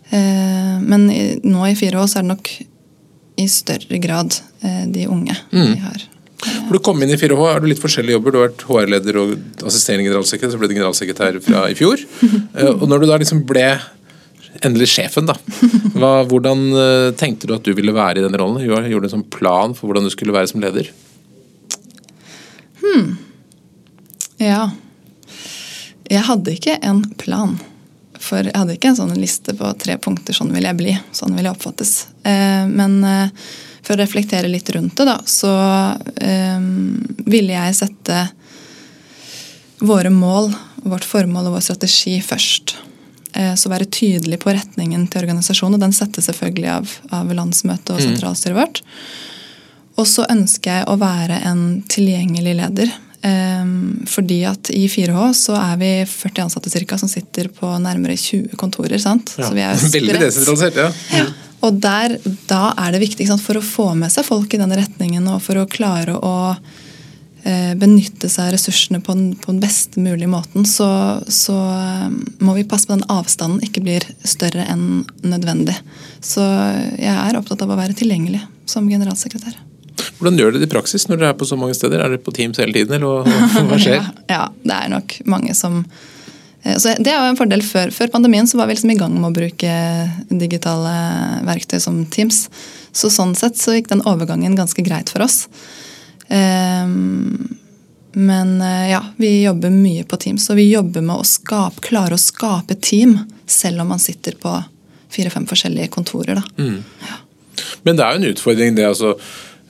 Eh, 0.10 0.80
men 0.84 1.08
nå 1.44 1.68
i 1.70 1.76
fire 1.80 2.02
år 2.02 2.10
så 2.12 2.20
er 2.20 2.26
det 2.28 2.32
nok 2.34 2.50
i 3.44 3.46
større 3.50 3.98
grad 4.04 4.36
eh, 4.62 4.84
de 4.94 5.08
unge 5.10 5.36
vi 5.52 5.80
har. 5.82 6.04
For 6.44 6.76
Du 6.76 6.80
kom 6.84 7.00
inn 7.02 7.10
i 7.14 7.18
4H, 7.18 7.40
har 7.54 7.62
du 7.64 7.68
litt 7.72 7.80
forskjellige 7.82 8.18
jobber. 8.18 8.32
Du 8.36 8.38
har 8.42 8.50
vært 8.50 8.66
HR-leder 8.68 9.18
og 9.22 9.34
assisterende 9.70 10.10
generalsekretær, 10.10 10.52
så 10.52 10.60
ble 10.60 10.68
du 10.70 10.76
generalsekretær 10.76 11.40
fra 11.46 11.66
i 11.72 11.78
fjor. 11.80 12.04
Eh, 12.60 12.70
Og 12.70 12.84
når 12.92 13.00
du 13.02 13.08
da 13.10 13.18
liksom 13.22 13.46
ble 13.50 13.68
endelig 14.64 14.90
sjefen, 14.92 15.26
da. 15.26 15.34
Hva, 15.98 16.12
hvordan 16.30 16.68
tenkte 17.18 17.48
du 17.50 17.56
at 17.56 17.64
du 17.66 17.72
ville 17.74 17.92
være 17.96 18.20
i 18.22 18.24
den 18.26 18.36
rollen? 18.38 18.62
Gjorde 18.62 18.92
gjorde 18.92 19.08
du 19.08 19.10
en 19.10 19.16
sånn 19.18 19.30
plan 19.34 19.74
for 19.74 19.90
hvordan 19.90 20.06
du 20.06 20.12
skulle 20.14 20.36
være 20.36 20.52
som 20.52 20.62
leder? 20.62 20.92
Ja. 24.44 24.70
Jeg 26.12 26.24
hadde 26.28 26.54
ikke 26.58 26.78
en 26.86 27.02
plan. 27.20 27.56
For 28.24 28.46
jeg 28.48 28.56
hadde 28.56 28.78
ikke 28.78 28.94
en 28.94 29.00
sånn 29.02 29.18
liste 29.20 29.56
på 29.60 29.70
tre 29.82 29.98
punkter. 30.02 30.36
Sånn 30.38 30.54
vil 30.56 30.64
jeg 30.68 30.80
bli. 30.80 30.94
Sånn 31.16 31.36
vil 31.36 31.48
jeg 31.48 31.56
oppfattes. 31.56 31.94
Eh, 32.24 32.64
Men 32.72 33.02
eh, 33.04 33.44
for 33.84 33.98
å 33.98 34.00
reflektere 34.00 34.48
litt 34.48 34.70
rundt 34.72 34.96
det, 34.96 35.06
da, 35.10 35.18
så 35.28 35.52
eh, 36.24 36.62
ville 37.28 37.52
jeg 37.58 37.76
sette 37.82 38.22
våre 39.84 40.10
mål, 40.14 40.54
vårt 40.88 41.04
formål 41.04 41.50
og 41.50 41.58
vår 41.58 41.66
strategi 41.68 42.16
først. 42.24 42.78
Eh, 43.36 43.54
Så 43.60 43.70
være 43.70 43.90
tydelig 43.92 44.40
på 44.40 44.54
retningen 44.56 45.08
til 45.12 45.26
organisasjonen. 45.26 45.76
Og 45.76 45.84
den 45.84 45.96
settes 45.96 46.30
selvfølgelig 46.32 46.72
av, 46.78 46.96
av 47.12 47.34
landsmøtet 47.36 47.92
og 47.98 48.00
sentralstyret 48.08 48.56
vårt. 48.62 48.84
Og 50.00 50.08
så 50.10 50.24
ønsker 50.32 50.80
jeg 50.80 50.88
å 50.90 50.96
være 50.98 51.42
en 51.46 51.84
tilgjengelig 51.92 52.56
leder. 52.64 52.94
Ehm, 53.24 54.04
fordi 54.10 54.42
at 54.48 54.68
i 54.76 54.84
4H 54.92 55.30
så 55.40 55.56
er 55.56 55.78
vi 55.80 55.92
40 56.10 56.44
ansatte 56.44 56.72
cirka, 56.72 56.98
som 57.00 57.08
sitter 57.12 57.48
på 57.48 57.70
nærmere 57.80 58.18
20 58.20 58.58
kontorer. 58.60 59.00
sant? 59.00 59.32
Så 59.38 59.54
vi 59.56 59.64
er 59.64 59.80
Veldig 59.98 60.20
desentralisert, 60.20 60.80
ja. 60.82 60.92
Ja. 61.16 61.26
Og 61.64 61.80
der, 61.80 62.18
da 62.50 62.74
er 62.76 62.92
det 62.92 63.06
viktig 63.06 63.30
sant, 63.30 63.44
for 63.44 63.56
å 63.56 63.64
få 63.64 63.94
med 63.96 64.12
seg 64.12 64.28
folk 64.28 64.52
i 64.52 64.60
den 64.60 64.76
retningen 64.76 65.30
og 65.32 65.40
for 65.46 65.62
å 65.62 65.70
klare 65.72 66.18
å 66.20 66.36
eh, 66.52 67.72
benytte 67.80 68.28
seg 68.28 68.50
av 68.50 68.56
ressursene 68.58 69.00
på 69.00 69.16
den, 69.16 69.30
på 69.40 69.54
den 69.54 69.64
beste 69.64 70.04
mulige 70.04 70.28
måten, 70.28 70.68
så, 70.68 70.90
så 71.32 71.56
eh, 71.56 72.10
må 72.44 72.58
vi 72.60 72.68
passe 72.68 72.92
på 72.92 72.98
den 72.98 73.08
avstanden 73.08 73.64
ikke 73.64 73.86
blir 73.88 74.10
større 74.28 74.68
enn 74.68 75.06
nødvendig. 75.24 75.80
Så 76.20 76.44
jeg 77.00 77.16
er 77.16 77.40
opptatt 77.40 77.64
av 77.64 77.72
å 77.72 77.80
være 77.80 77.96
tilgjengelig 77.96 78.44
som 78.68 78.92
generalsekretær. 78.92 79.56
Hvordan 80.18 80.40
gjør 80.40 80.54
dere 80.54 80.64
det 80.64 80.70
i 80.70 80.74
praksis 80.74 81.08
når 81.10 81.20
dere 81.20 81.32
er 81.34 81.38
på 81.40 81.48
så 81.48 81.58
mange 81.60 81.76
steder? 81.78 82.02
Er 82.02 82.14
dere 82.14 82.24
på 82.24 82.34
Teams 82.36 82.60
hele 82.62 82.76
tiden, 82.76 82.96
eller 82.98 83.28
hva, 83.68 83.80
skjer? 83.82 84.00
Ja, 84.00 84.10
ja, 84.36 84.44
det 84.64 84.78
er 84.78 84.92
nok 84.94 85.16
mange 85.30 85.56
som 85.58 85.82
eh, 86.64 86.78
så 86.78 86.96
Det 87.00 87.12
er 87.12 87.20
jo 87.20 87.32
en 87.34 87.40
fordel. 87.40 87.64
Før, 87.66 87.94
før 87.96 88.14
pandemien 88.14 88.50
så 88.50 88.60
var 88.60 88.70
vi 88.70 88.78
liksom 88.78 88.94
i 88.94 89.00
gang 89.00 89.16
med 89.18 89.32
å 89.32 89.36
bruke 89.36 89.74
digitale 90.30 90.96
verktøy 91.50 91.80
som 91.84 92.04
Teams. 92.14 92.46
Så 92.94 93.10
sånn 93.14 93.34
sett 93.38 93.58
så 93.60 93.78
gikk 93.78 93.90
den 93.92 94.06
overgangen 94.10 94.58
ganske 94.60 94.86
greit 94.86 95.12
for 95.14 95.26
oss. 95.26 95.44
Ehm, 96.34 97.58
men 98.14 98.62
eh, 98.62 98.92
ja, 98.92 99.02
vi 99.18 99.42
jobber 99.44 99.74
mye 99.74 100.06
på 100.06 100.20
Teams, 100.22 100.50
og 100.50 100.60
vi 100.62 100.70
jobber 100.70 101.02
med 101.02 101.18
å 101.18 101.28
skape, 101.28 101.82
klare 101.86 102.18
å 102.18 102.22
skape 102.22 102.78
team 102.78 103.18
selv 103.50 103.82
om 103.82 103.90
man 103.94 104.02
sitter 104.02 104.38
på 104.40 104.54
fire-fem 105.14 105.46
forskjellige 105.50 105.92
kontorer. 105.94 106.42
Da. 106.42 106.44
Men 107.84 107.98
det 107.98 108.06
er 108.06 108.14
jo 108.16 108.22
en 108.22 108.30
utfordring, 108.32 108.78
det 108.78 108.86
altså. 108.88 109.16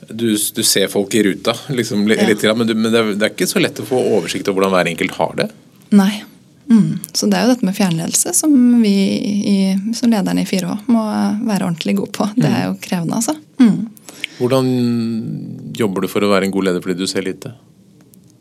Du, 0.08 0.28
du 0.34 0.62
ser 0.66 0.88
folk 0.92 1.14
i 1.14 1.22
ruta, 1.26 1.54
liksom, 1.70 2.06
litt, 2.08 2.22
Ja. 2.22 2.28
litt, 2.28 2.44
men, 2.56 2.66
du, 2.66 2.74
men 2.74 2.92
det, 2.92 3.00
er, 3.00 3.14
det 3.14 3.28
er 3.28 3.34
ikke 3.34 3.48
så 3.50 3.62
lett 3.62 3.80
å 3.80 3.86
få 3.88 4.00
oversikt 4.18 4.48
over 4.48 4.62
hvordan 4.62 4.74
hver 4.76 4.90
enkelt 4.92 5.18
har 5.18 5.34
det. 5.42 5.48
Nei. 5.94 6.22
Mm. 6.70 6.98
Så 7.12 7.28
det 7.28 7.36
er 7.36 7.44
jo 7.44 7.52
dette 7.52 7.66
med 7.68 7.76
fjernledelse 7.76 8.32
som 8.36 8.54
vi 8.80 8.94
i, 9.50 9.56
som 9.96 10.10
lederne 10.12 10.44
i 10.44 10.48
4H 10.48 10.78
må 10.88 11.02
være 11.44 11.66
ordentlig 11.66 11.96
gode 11.98 12.14
på. 12.16 12.28
Det 12.36 12.48
er 12.48 12.70
jo 12.70 12.78
krevende, 12.80 13.20
altså. 13.20 13.36
Mm. 13.60 13.90
Hvordan 14.38 14.70
jobber 15.76 16.04
du 16.04 16.10
for 16.10 16.24
å 16.24 16.30
være 16.32 16.48
en 16.48 16.54
god 16.54 16.70
leder 16.70 16.84
fordi 16.84 16.96
du 16.98 17.06
ser 17.10 17.26
lite? 17.26 17.52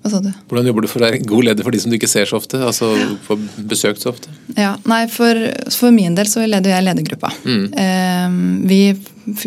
Hva 0.03 0.11
sa 0.11 0.19
du? 0.19 0.29
Hvordan 0.51 0.67
jobber 0.67 0.83
du 0.83 0.89
for 0.91 0.99
å 0.99 1.05
være 1.05 1.21
god 1.23 1.45
leder 1.47 1.63
for 1.63 1.71
de 1.71 1.79
som 1.79 1.91
du 1.91 1.95
ikke 1.95 2.09
ser 2.11 2.27
så 2.27 2.35
ofte? 2.35 2.59
Altså 2.59 2.89
får 3.23 3.43
besøkt 3.71 4.03
så 4.03 4.11
ofte? 4.11 4.31
Ja, 4.57 4.73
nei, 4.89 5.05
for, 5.11 5.39
for 5.71 5.95
min 5.95 6.17
del 6.17 6.27
så 6.27 6.43
leder 6.43 6.73
jeg 6.75 6.83
ledergruppa. 6.83 7.31
Eh, 7.47 8.35
vi 8.67 8.81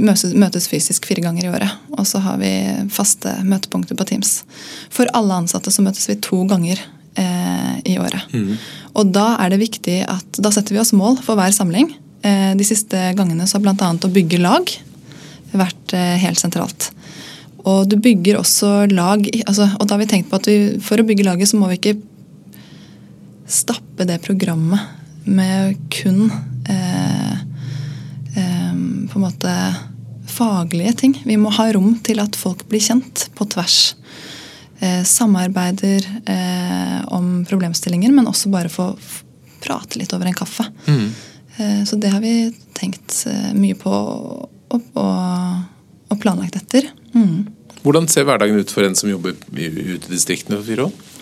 møtes, 0.00 0.32
møtes 0.32 0.68
fysisk 0.72 1.08
fire 1.10 1.26
ganger 1.26 1.44
i 1.44 1.52
året. 1.52 1.76
Og 1.98 2.08
så 2.08 2.22
har 2.24 2.40
vi 2.40 2.54
faste 2.92 3.34
møtepunkter 3.44 3.98
på 4.00 4.08
Teams. 4.08 4.38
For 4.88 5.12
alle 5.16 5.42
ansatte 5.42 5.74
så 5.74 5.84
møtes 5.84 6.08
vi 6.08 6.16
to 6.24 6.40
ganger 6.48 6.80
eh, 7.20 7.76
i 7.92 7.98
året. 8.00 8.32
Og 8.96 9.12
da 9.12 9.34
er 9.44 9.52
det 9.52 9.60
viktig 9.60 10.00
at 10.08 10.40
da 10.40 10.54
setter 10.54 10.76
vi 10.76 10.80
oss 10.80 10.96
mål 10.96 11.20
for 11.26 11.36
hver 11.36 11.52
samling. 11.52 11.92
Eh, 12.24 12.54
de 12.56 12.64
siste 12.64 13.10
gangene 13.18 13.44
så 13.44 13.58
har 13.60 13.68
bl.a. 13.68 13.92
å 13.92 14.14
bygge 14.16 14.40
lag 14.40 14.72
vært 15.56 15.94
eh, 15.96 16.16
helt 16.24 16.40
sentralt. 16.40 16.90
Og 17.66 17.88
du 17.90 17.96
bygger 17.98 18.38
også 18.38 18.86
lag 18.92 19.24
altså, 19.46 19.68
Og 19.78 19.86
da 19.86 19.96
har 19.96 20.02
vi 20.04 20.10
tenkt 20.10 20.30
på 20.30 20.38
at 20.38 20.46
vi, 20.46 20.76
for 20.82 21.00
å 21.00 21.06
bygge 21.06 21.26
laget 21.26 21.50
så 21.50 21.58
må 21.58 21.70
vi 21.72 21.80
ikke 21.80 21.96
stappe 23.46 24.06
det 24.06 24.20
programmet 24.24 24.82
med 25.26 25.76
kun 25.94 26.26
eh, 26.70 27.36
eh, 28.38 28.72
på 29.10 29.18
en 29.18 29.22
måte 29.22 29.52
faglige 30.26 30.96
ting. 31.02 31.14
Vi 31.26 31.36
må 31.38 31.52
ha 31.54 31.68
rom 31.74 31.94
til 32.06 32.18
at 32.22 32.34
folk 32.38 32.64
blir 32.70 32.82
kjent 32.82 33.28
på 33.38 33.46
tvers. 33.54 33.94
Eh, 34.82 35.02
samarbeider 35.06 36.06
eh, 36.26 36.98
om 37.14 37.44
problemstillinger, 37.48 38.10
men 38.12 38.26
også 38.26 38.50
bare 38.52 38.72
få 38.72 38.90
prate 39.62 39.98
litt 39.98 40.14
over 40.14 40.26
en 40.26 40.36
kaffe. 40.36 40.66
Eh, 41.56 41.82
så 41.86 41.96
det 42.02 42.10
har 42.12 42.20
vi 42.20 42.50
tenkt 42.76 43.22
eh, 43.30 43.52
mye 43.56 43.78
på 43.78 43.94
og, 43.94 44.50
og, 44.74 45.62
og 46.10 46.20
planlagt 46.20 46.58
etter. 46.58 46.90
Mm. 47.14 47.46
Hvordan 47.86 48.08
ser 48.10 48.26
hverdagen 48.26 48.58
ut 48.58 48.72
for 48.74 48.82
en 48.82 48.96
som 48.98 49.10
jobber 49.10 49.36
ute 49.54 50.08
i 50.08 50.10
distriktene 50.10 50.58
for 50.58 50.66
fire 50.66 50.88
år? 50.88 51.12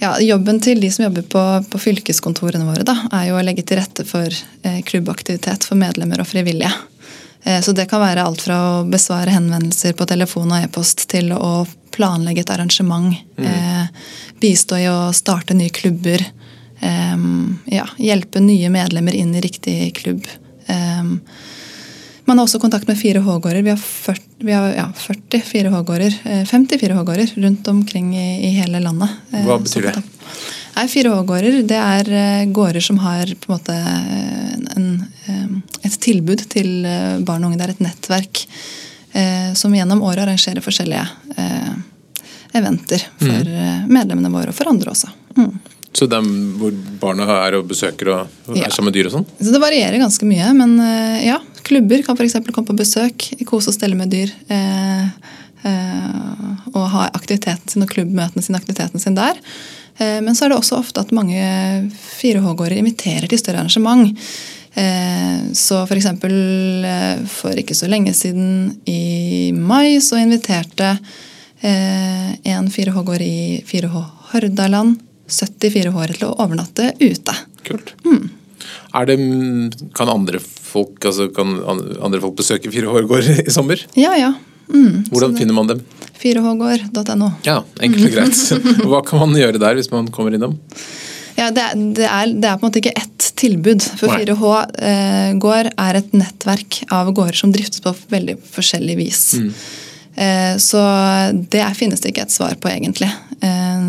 Ja, 0.00 0.14
Jobben 0.20 0.60
til 0.60 0.80
de 0.80 0.90
som 0.92 1.06
jobber 1.06 1.24
på, 1.28 1.42
på 1.72 1.80
fylkeskontorene 1.80 2.66
våre, 2.68 2.84
da, 2.88 2.96
er 3.16 3.30
jo 3.30 3.36
å 3.36 3.44
legge 3.44 3.64
til 3.68 3.80
rette 3.80 4.04
for 4.08 4.28
eh, 4.28 4.80
klubbaktivitet 4.84 5.64
for 5.68 5.80
medlemmer 5.80 6.20
og 6.20 6.28
frivillige. 6.28 6.72
Eh, 7.44 7.60
så 7.64 7.72
det 7.76 7.86
kan 7.88 8.00
være 8.00 8.24
alt 8.24 8.44
fra 8.44 8.58
å 8.60 8.84
besvare 8.88 9.32
henvendelser 9.32 9.96
på 9.96 10.08
telefon 10.08 10.52
og 10.52 10.64
e-post 10.64 11.04
til 11.12 11.32
å 11.36 11.66
planlegge 11.92 12.44
et 12.44 12.52
arrangement. 12.52 13.16
Eh, 13.40 13.84
bistå 14.40 14.80
i 14.80 14.88
å 14.88 15.12
starte 15.16 15.56
nye 15.56 15.72
klubber. 15.72 16.24
Eh, 16.80 17.16
ja, 17.72 17.88
hjelpe 17.96 18.40
nye 18.44 18.72
medlemmer 18.72 19.16
inn 19.16 19.32
i 19.36 19.44
riktig 19.44 19.78
klubb. 20.00 20.28
Eh, 22.30 22.32
man 22.32 22.38
har 22.38 22.46
også 22.46 22.60
kontakt 22.60 22.86
med 22.86 22.96
4H-gårder. 22.96 23.62
Vi 23.62 23.70
har 23.70 23.76
40, 23.76 24.22
vi 24.38 24.52
har, 24.52 24.68
ja, 24.74 24.92
40 24.96 25.42
4H-gårder, 25.42 26.14
eh, 26.24 26.44
50 26.44 26.78
4H-gårder 26.78 27.32
rundt 27.42 27.68
omkring 27.68 28.16
i, 28.16 28.46
i 28.46 28.50
hele 28.54 28.80
landet. 28.80 29.08
Eh, 29.32 29.44
Hva 29.46 29.58
betyr 29.58 29.88
det? 29.88 30.02
Nei, 30.76 30.86
4H-gårder 30.86 31.62
det 31.66 31.76
er 31.80 32.12
eh, 32.12 32.44
gårder 32.46 32.80
som 32.80 32.98
har 32.98 33.26
på 33.26 33.50
en 33.50 33.56
måte 33.56 33.74
en, 33.74 34.68
en, 34.76 34.86
eh, 35.26 35.48
et 35.82 35.98
tilbud 36.00 36.46
til 36.52 36.86
eh, 36.86 37.18
barn 37.18 37.44
og 37.44 37.50
unge. 37.50 37.58
Det 37.58 37.66
er 37.66 37.74
et 37.74 37.82
nettverk 37.88 38.44
eh, 39.12 39.50
som 39.58 39.74
gjennom 39.74 40.02
året 40.06 40.22
arrangerer 40.22 40.62
forskjellige 40.62 41.06
eh, 41.36 41.74
eventer 42.54 43.02
for 43.18 43.46
mm. 43.46 43.90
medlemmene 43.90 44.30
våre, 44.30 44.50
og 44.50 44.58
for 44.58 44.70
andre 44.70 44.90
også. 44.94 45.10
Mm. 45.36 45.52
Så 45.92 46.06
dem 46.06 46.26
hvor 46.58 46.74
barna 47.02 47.26
er 47.40 47.56
og 47.58 47.66
besøker 47.70 48.12
og, 48.14 48.34
er 48.54 48.62
Ja. 48.62 48.70
sammen 48.70 48.90
med 48.90 48.98
dyr 48.98 49.08
og 49.10 49.14
sånn? 49.18 49.26
Så 49.40 49.50
det 49.50 49.60
varierer 49.62 49.98
ganske 49.98 50.26
mye, 50.26 50.52
men 50.54 50.78
eh, 50.78 51.26
ja. 51.26 51.40
Klubber 51.70 52.02
kan 52.02 52.18
f.eks. 52.18 52.38
komme 52.50 52.66
på 52.66 52.78
besøk, 52.80 53.28
kose 53.46 53.70
og 53.70 53.76
stelle 53.76 53.98
med 53.98 54.10
dyr. 54.10 54.32
Eh, 54.50 55.04
eh, 55.70 56.46
og 56.72 56.86
ha 56.94 57.04
aktiviteten 57.14 57.70
sin 57.70 57.84
og 57.84 57.92
klubbmøtene 57.92 58.42
sine, 58.42 58.58
aktiviteten 58.58 59.02
sin 59.02 59.18
der. 59.18 59.38
Eh, 60.00 60.18
men 60.24 60.34
så 60.34 60.46
er 60.46 60.52
det 60.52 60.58
også 60.58 60.80
ofte 60.80 61.04
at 61.04 61.14
mange 61.14 61.38
4H-gårder 61.94 62.80
inviterer 62.80 63.30
til 63.30 63.38
større 63.38 63.62
arrangement. 63.62 64.10
Eh, 64.74 65.38
så 65.54 65.84
f.eks. 65.86 66.10
For, 66.22 66.34
for 67.36 67.62
ikke 67.62 67.78
så 67.78 67.90
lenge 67.90 68.16
siden, 68.18 68.80
i 68.90 69.52
mai, 69.54 70.00
så 70.02 70.18
inviterte 70.18 70.96
eh, 71.62 72.34
en 72.50 72.70
4H-gård 72.72 73.22
i 73.22 73.60
4H 73.68 74.04
Hordaland 74.32 74.98
70 75.30 75.74
4H-ere 75.76 76.18
til 76.18 76.30
å 76.32 76.36
overnatte 76.42 76.92
ute. 76.98 77.34
Kult. 77.66 77.94
Mm. 78.02 78.30
Det, 79.06 79.16
kan 79.94 80.10
andre 80.10 80.40
folk, 80.70 80.96
altså 81.04 81.28
kan 81.34 81.58
andre 81.66 82.22
folk 82.22 82.38
besøke 82.38 82.72
Fire 82.72 82.92
Hårgård 82.92 83.28
i 83.44 83.52
sommer? 83.52 83.82
Ja, 83.98 84.14
ja. 84.18 84.34
Mm. 84.70 85.06
Hvordan 85.10 85.36
finner 85.38 85.56
man 85.56 85.70
dem? 85.70 85.84
4hgård.no. 86.20 87.30
Ja, 87.46 87.60
enkelt 87.82 88.10
og 88.10 88.14
greit. 88.14 88.42
Hva 88.90 89.00
kan 89.06 89.22
man 89.24 89.38
gjøre 89.38 89.60
der 89.60 89.78
hvis 89.78 89.90
man 89.92 90.10
kommer 90.14 90.36
innom? 90.36 90.58
Ja, 91.38 91.48
det, 91.54 91.62
er, 91.64 91.76
det, 91.96 92.06
er, 92.06 92.32
det 92.36 92.48
er 92.48 92.58
på 92.58 92.66
en 92.66 92.68
måte 92.68 92.82
ikke 92.82 92.96
ett 92.98 93.30
tilbud. 93.40 93.84
For 94.00 94.12
4H 94.12 94.50
eh, 94.84 95.30
gård 95.40 95.70
er 95.72 96.00
et 96.00 96.10
nettverk 96.16 96.82
av 96.92 97.12
gårder 97.16 97.38
som 97.40 97.54
driftes 97.54 97.82
på 97.84 97.94
veldig 98.12 98.36
forskjellig 98.52 98.98
vis. 99.00 99.22
Eh, 100.14 100.54
så 100.60 100.82
det 101.32 101.62
er, 101.64 101.76
finnes 101.78 102.02
det 102.02 102.12
ikke 102.12 102.26
et 102.28 102.34
svar 102.34 102.58
på, 102.60 102.68
egentlig. 102.72 103.08
Eh, 103.40 103.88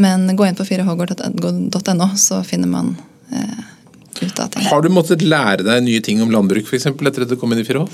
men 0.00 0.26
gå 0.34 0.48
inn 0.48 0.58
på 0.58 0.66
4hgård.no, 0.66 2.08
så 2.18 2.40
finner 2.46 2.70
man 2.70 2.94
eh, 3.34 3.73
ut 4.22 4.40
av 4.42 4.52
ting. 4.54 4.66
Har 4.70 4.84
du 4.84 4.90
måttet 4.92 5.24
lære 5.24 5.66
deg 5.66 5.84
nye 5.86 6.02
ting 6.04 6.22
om 6.22 6.32
landbruk 6.32 6.68
for 6.68 6.78
eksempel, 6.78 7.10
etter 7.10 7.26
at 7.26 7.32
du 7.32 7.38
kom 7.40 7.54
inn 7.54 7.62
i 7.62 7.66
4H? 7.66 7.86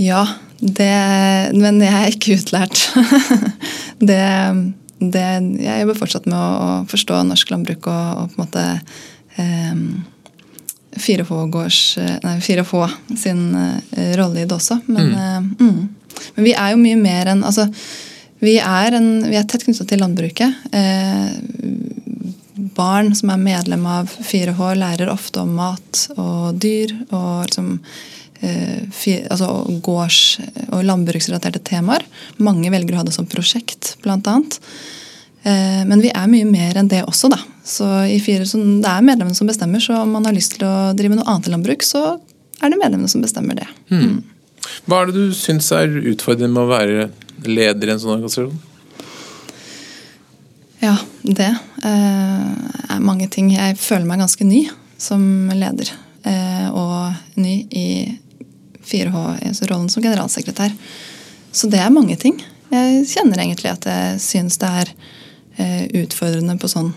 Ja, 0.00 0.22
det, 0.58 0.92
men 1.58 1.82
jeg 1.82 1.92
er 1.98 2.14
ikke 2.14 2.38
utlært. 2.38 2.86
det, 4.10 4.22
det, 4.98 5.26
jeg 5.62 5.82
jobber 5.82 5.98
fortsatt 5.98 6.28
med 6.30 6.38
å, 6.38 6.70
forstå 6.90 7.22
norsk 7.28 7.52
landbruk 7.52 7.90
og, 7.90 8.22
og 8.22 8.32
på 8.32 8.38
en 8.38 8.44
måte 8.46 8.64
eh, 9.42 9.74
4H 10.96 12.90
sin 13.18 13.54
eh, 13.56 14.16
rolle 14.16 14.40
i 14.40 14.46
det 14.46 14.54
også. 14.54 14.80
Men, 14.86 15.12
mm. 15.12 15.18
Eh, 15.18 15.40
mm. 15.60 15.88
men, 16.34 16.44
vi 16.44 16.52
er 16.54 16.72
jo 16.72 16.80
mye 16.82 16.98
mer 17.00 17.32
enn 17.32 17.44
altså, 17.44 17.68
vi, 18.42 18.58
er 18.58 18.98
en, 18.98 19.10
vi 19.28 19.38
er 19.38 19.46
tett 19.48 19.64
knyttet 19.64 19.88
til 19.88 20.02
landbruket. 20.02 20.50
Eh, 20.72 21.30
barn 22.76 23.12
som 23.16 23.30
er 23.32 23.42
medlem 23.42 23.84
av 23.88 24.10
4H, 24.22 24.72
lærer 24.80 25.12
ofte 25.12 25.42
om 25.42 25.54
mat 25.58 26.06
og 26.16 26.58
dyr. 26.62 26.94
og 27.10 27.46
liksom 27.46 27.70
eh, 28.40 29.28
altså 29.30 29.50
gårds- 29.84 30.40
og 30.70 30.82
landbruksrelaterte 30.88 31.62
temaer. 31.64 32.04
Mange 32.42 32.72
velger 32.72 32.96
å 32.96 33.02
ha 33.02 33.06
det 33.06 33.14
som 33.16 33.28
prosjekt, 33.30 33.96
bl.a. 34.02 34.18
Eh, 35.42 35.82
men 35.88 36.02
vi 36.02 36.12
er 36.14 36.30
mye 36.30 36.48
mer 36.48 36.78
enn 36.78 36.90
det 36.90 37.04
også, 37.06 37.30
da. 37.32 37.40
Så 37.66 37.86
i 38.10 38.18
fire, 38.22 38.46
så 38.48 38.58
det 38.58 38.90
er 38.90 39.06
medlemmene 39.06 39.38
som 39.38 39.50
bestemmer, 39.50 39.82
så 39.82 40.02
om 40.02 40.16
man 40.16 40.26
har 40.26 40.36
lyst 40.36 40.56
til 40.56 40.66
å 40.66 40.92
drive 40.98 41.18
noe 41.18 41.28
annet 41.30 41.50
landbruk, 41.52 41.86
så 41.86 42.16
er 42.62 42.70
det 42.70 42.78
medlemmene 42.78 43.10
som 43.10 43.22
bestemmer 43.24 43.58
det. 43.58 43.68
Mm. 43.90 44.22
Hva 44.86 45.02
er 45.02 45.10
det 45.10 45.18
du 45.18 45.34
syns 45.34 45.70
er 45.74 45.90
utfordrende 45.90 46.54
med 46.54 46.64
å 46.64 46.70
være 46.70 47.08
leder 47.46 47.90
i 47.90 47.94
en 47.94 48.02
sånn 48.02 48.16
organisasjon? 48.16 48.54
Ja, 50.82 50.96
det 51.22 51.46
eh, 51.84 52.46
er 52.90 53.02
mange 53.06 53.28
ting. 53.30 53.52
Jeg 53.54 53.78
føler 53.78 54.06
meg 54.08 54.18
ganske 54.18 54.46
ny 54.46 54.64
som 54.98 55.22
leder. 55.54 55.92
Eh, 56.26 56.66
og 56.74 57.38
ny 57.38 57.60
i 57.70 57.86
4H, 58.82 59.20
altså 59.46 59.68
rollen 59.70 59.92
som 59.92 60.02
generalsekretær. 60.02 60.74
Så 61.54 61.70
det 61.70 61.78
er 61.78 61.94
mange 61.94 62.16
ting. 62.18 62.40
Jeg 62.72 63.06
kjenner 63.12 63.44
egentlig 63.44 63.70
at 63.70 63.86
jeg 63.86 64.18
syns 64.24 64.58
det 64.58 64.72
er 64.82 64.92
eh, 65.62 65.86
utfordrende 66.02 66.58
på 66.58 66.70
sånn 66.72 66.90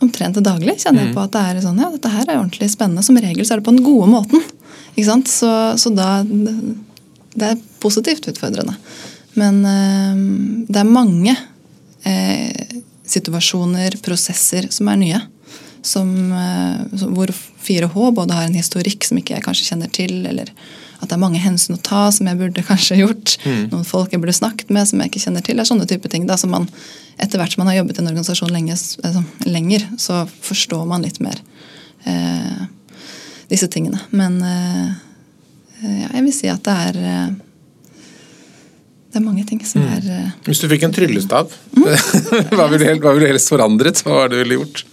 omtrent 0.00 0.38
til 0.38 0.46
daglig. 0.46 0.78
kjenner 0.80 1.04
jeg 1.04 1.12
mm. 1.12 1.16
på 1.18 1.26
at 1.26 1.36
det 1.36 1.44
er 1.44 1.62
sånn, 1.66 1.80
ja, 1.82 1.92
dette 1.92 2.14
her 2.14 2.24
er 2.24 2.38
ordentlig 2.38 2.70
spennende. 2.72 3.04
Som 3.04 3.20
regel 3.20 3.44
så 3.44 3.58
er 3.58 3.60
det 3.60 3.68
på 3.68 3.76
den 3.76 3.84
gode 3.84 4.08
måten. 4.08 4.40
ikke 4.94 5.08
sant? 5.10 5.28
Så, 5.28 5.52
så 5.76 5.92
da 5.92 6.22
Det 6.24 7.52
er 7.52 7.64
positivt 7.84 8.32
utfordrende. 8.32 8.80
Men 9.36 9.60
øh, 9.60 10.64
det 10.72 10.80
er 10.80 10.88
mange 10.88 11.36
eh, 12.08 12.80
situasjoner, 13.10 13.98
prosesser, 14.04 14.68
som 14.70 14.90
er 14.92 15.00
nye. 15.00 15.20
Som, 15.82 16.12
eh, 16.36 17.00
hvor 17.16 17.32
4H 17.64 18.12
både 18.16 18.36
har 18.36 18.46
en 18.46 18.56
historikk 18.58 19.06
som 19.06 19.18
ikke 19.20 19.36
jeg 19.36 19.46
kanskje 19.46 19.70
kjenner 19.72 19.92
til, 19.92 20.20
eller 20.28 20.52
at 21.00 21.08
det 21.08 21.16
er 21.16 21.22
mange 21.22 21.40
hensyn 21.40 21.78
å 21.78 21.82
ta 21.82 22.08
som 22.12 22.28
jeg 22.28 22.38
burde 22.40 22.64
kanskje 22.70 23.00
gjort. 23.00 23.36
Mm. 23.44 23.70
Noen 23.72 23.86
folk 23.88 24.12
jeg 24.12 24.22
burde 24.22 24.36
snakket 24.36 24.72
med 24.74 24.88
som 24.88 25.00
jeg 25.00 25.12
ikke 25.12 25.24
kjenner 25.24 25.44
til. 25.46 25.56
Det 25.56 25.64
er 25.64 25.72
sånne 25.72 25.88
type 25.88 26.10
ting 26.12 26.28
da, 26.28 26.36
som 26.40 26.52
man 26.54 26.68
etter 27.20 27.40
hvert 27.40 27.52
som 27.52 27.62
man 27.62 27.72
har 27.72 27.80
jobbet 27.80 27.98
i 27.98 28.02
en 28.02 28.10
organisasjon 28.10 28.52
lenge, 28.52 28.76
altså, 28.76 29.22
lenger, 29.44 29.84
så 30.00 30.22
forstår 30.44 30.86
man 30.88 31.04
litt 31.04 31.20
mer 31.20 31.36
eh, 32.08 32.62
disse 33.50 33.68
tingene. 33.72 34.00
Men 34.16 34.38
eh, 34.40 34.90
ja, 35.84 36.08
jeg 36.14 36.24
vil 36.26 36.34
si 36.36 36.50
at 36.52 36.64
det 36.64 36.76
er 36.88 37.00
eh, 37.00 37.26
det 39.10 39.18
er 39.18 39.24
mange 39.24 39.42
ting 39.46 39.60
som 39.66 39.82
mm. 39.82 39.92
er 39.96 40.04
mm. 40.06 40.26
Hvis 40.46 40.62
du 40.62 40.68
fikk 40.70 40.86
en 40.86 40.94
tryllestav, 40.94 41.50
mm. 41.74 41.86
hva 42.56 42.68
ville 42.70 42.94
du 42.94 43.26
helst 43.26 43.50
forandret? 43.50 44.02
Hva 44.06 44.20
var 44.20 44.30
det 44.30 44.38
du 44.38 44.44
ville 44.44 44.60
gjort? 44.60 44.84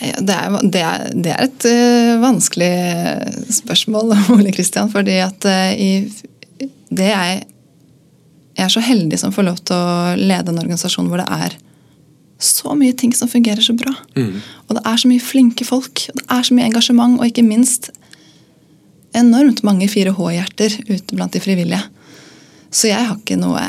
Det 0.00 0.32
er, 0.32 0.54
det, 0.62 0.80
er, 0.80 1.06
det 1.12 1.32
er, 1.34 1.48
et 1.48 1.66
uh, 1.68 2.20
vanskelig 2.22 2.70
spørsmål, 3.52 4.14
Ole 4.36 4.52
Kristian. 4.54 4.88
fordi 4.92 5.18
at 5.20 5.44
uh, 5.44 5.72
i, 5.74 6.06
det 6.90 7.10
jeg 7.10 7.42
Jeg 8.56 8.64
er 8.66 8.72
så 8.72 8.80
heldig 8.84 9.18
som 9.18 9.32
får 9.32 9.44
lov 9.46 9.58
til 9.64 9.76
å 9.78 10.14
lede 10.18 10.52
en 10.52 10.58
organisasjon 10.60 11.06
hvor 11.08 11.20
det 11.22 11.28
er 11.32 11.54
så 12.40 12.74
mye 12.76 12.92
ting 12.92 13.12
som 13.16 13.28
fungerer 13.28 13.62
så 13.64 13.72
bra. 13.76 13.92
Mm. 14.16 14.40
Og 14.68 14.76
det 14.76 14.82
er 14.84 14.98
så 15.00 15.08
mye 15.08 15.22
flinke 15.22 15.64
folk, 15.64 16.02
og 16.10 16.18
det 16.18 16.26
er 16.34 16.44
så 16.44 16.56
mye 16.56 16.66
engasjement, 16.68 17.18
og 17.20 17.28
ikke 17.28 17.44
minst 17.46 17.88
enormt 19.16 19.62
mange 19.66 19.88
4H-hjerter 19.90 20.76
ute 20.88 21.16
blant 21.16 21.34
de 21.34 21.42
frivillige. 21.42 21.82
Så 22.70 22.90
jeg 22.90 23.02
har 23.02 23.16
ikke 23.18 23.38
noe 23.40 23.62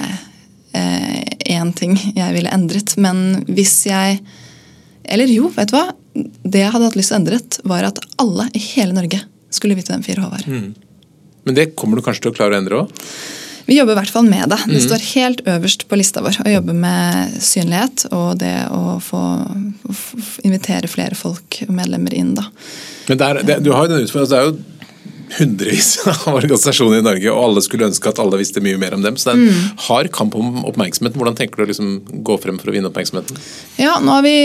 én 0.72 1.72
eh, 1.72 1.74
ting 1.76 1.98
jeg 2.16 2.36
ville 2.36 2.54
endret. 2.54 2.96
Men 3.02 3.42
hvis 3.50 3.86
jeg 3.90 4.22
Eller 5.04 5.28
jo, 5.34 5.50
vet 5.50 5.72
du 5.72 5.76
hva? 5.76 5.90
Det 6.14 6.62
jeg 6.62 6.72
hadde 6.72 6.86
hatt 6.86 6.96
lyst 6.96 7.10
til 7.10 7.18
å 7.18 7.20
endret, 7.20 7.58
var 7.68 7.88
at 7.88 7.98
alle 8.22 8.46
i 8.54 8.62
hele 8.62 8.94
Norge 8.94 9.18
skulle 9.52 9.76
vite 9.76 9.92
hvem 9.92 10.04
4H 10.06 10.28
var. 10.30 10.44
Mm. 10.46 10.74
Men 11.44 11.58
det 11.58 11.72
kommer 11.76 11.98
du 11.98 12.06
kanskje 12.06 12.28
til 12.28 12.32
å 12.32 12.38
klare 12.38 12.56
å 12.56 12.62
endre 12.62 12.84
òg? 12.84 13.00
Vi 13.66 13.78
jobber 13.78 13.96
i 13.96 14.00
hvert 14.02 14.14
fall 14.14 14.28
med 14.28 14.50
det. 14.52 14.60
Det 14.68 14.78
mm. 14.78 14.86
står 14.86 15.04
helt 15.14 15.42
øverst 15.48 15.86
på 15.90 15.98
lista 16.00 16.22
vår 16.24 16.42
å 16.44 16.54
jobbe 16.54 16.76
med 16.76 17.36
synlighet 17.44 18.06
og 18.12 18.42
det 18.42 18.56
å 18.74 18.98
få, 19.04 19.22
invitere 20.46 20.90
flere 20.92 21.18
folk 21.18 21.62
og 21.68 21.74
medlemmer 21.78 22.14
inn. 22.18 22.34
da. 22.38 22.48
Men 23.08 23.22
der, 23.22 23.42
det, 23.48 23.60
du 23.66 23.72
har 23.74 23.88
jo 23.88 23.94
den 23.94 24.06
utfordringen, 24.06 24.28
altså 24.28 24.36
det 24.36 24.42
er 24.42 24.50
jo 24.50 24.81
hundrevis 25.38 25.94
av 26.12 26.36
organisasjoner 26.36 27.02
i 27.02 27.06
Norge, 27.06 27.32
og 27.32 27.44
alle 27.46 27.64
skulle 27.66 27.90
ønske 27.90 28.12
at 28.12 28.22
alle 28.22 28.40
visste 28.42 28.64
mye 28.64 28.80
mer 28.82 28.96
om 28.98 29.04
dem. 29.06 29.18
Så 29.18 29.30
det 29.30 29.34
er 29.36 29.42
en 29.42 29.52
mm. 29.52 29.84
hard 29.88 30.12
kamp 30.16 30.38
om 30.40 30.64
oppmerksomheten. 30.70 31.20
Hvordan 31.20 31.38
tenker 31.40 31.62
du 31.62 31.66
å 31.66 31.72
liksom 31.72 31.92
gå 32.28 32.38
frem 32.44 32.60
for 32.62 32.72
å 32.72 32.76
vinne 32.76 32.92
oppmerksomheten? 32.92 33.40
Ja, 33.82 33.98
Nå 34.04 34.16
har 34.18 34.26
vi 34.26 34.36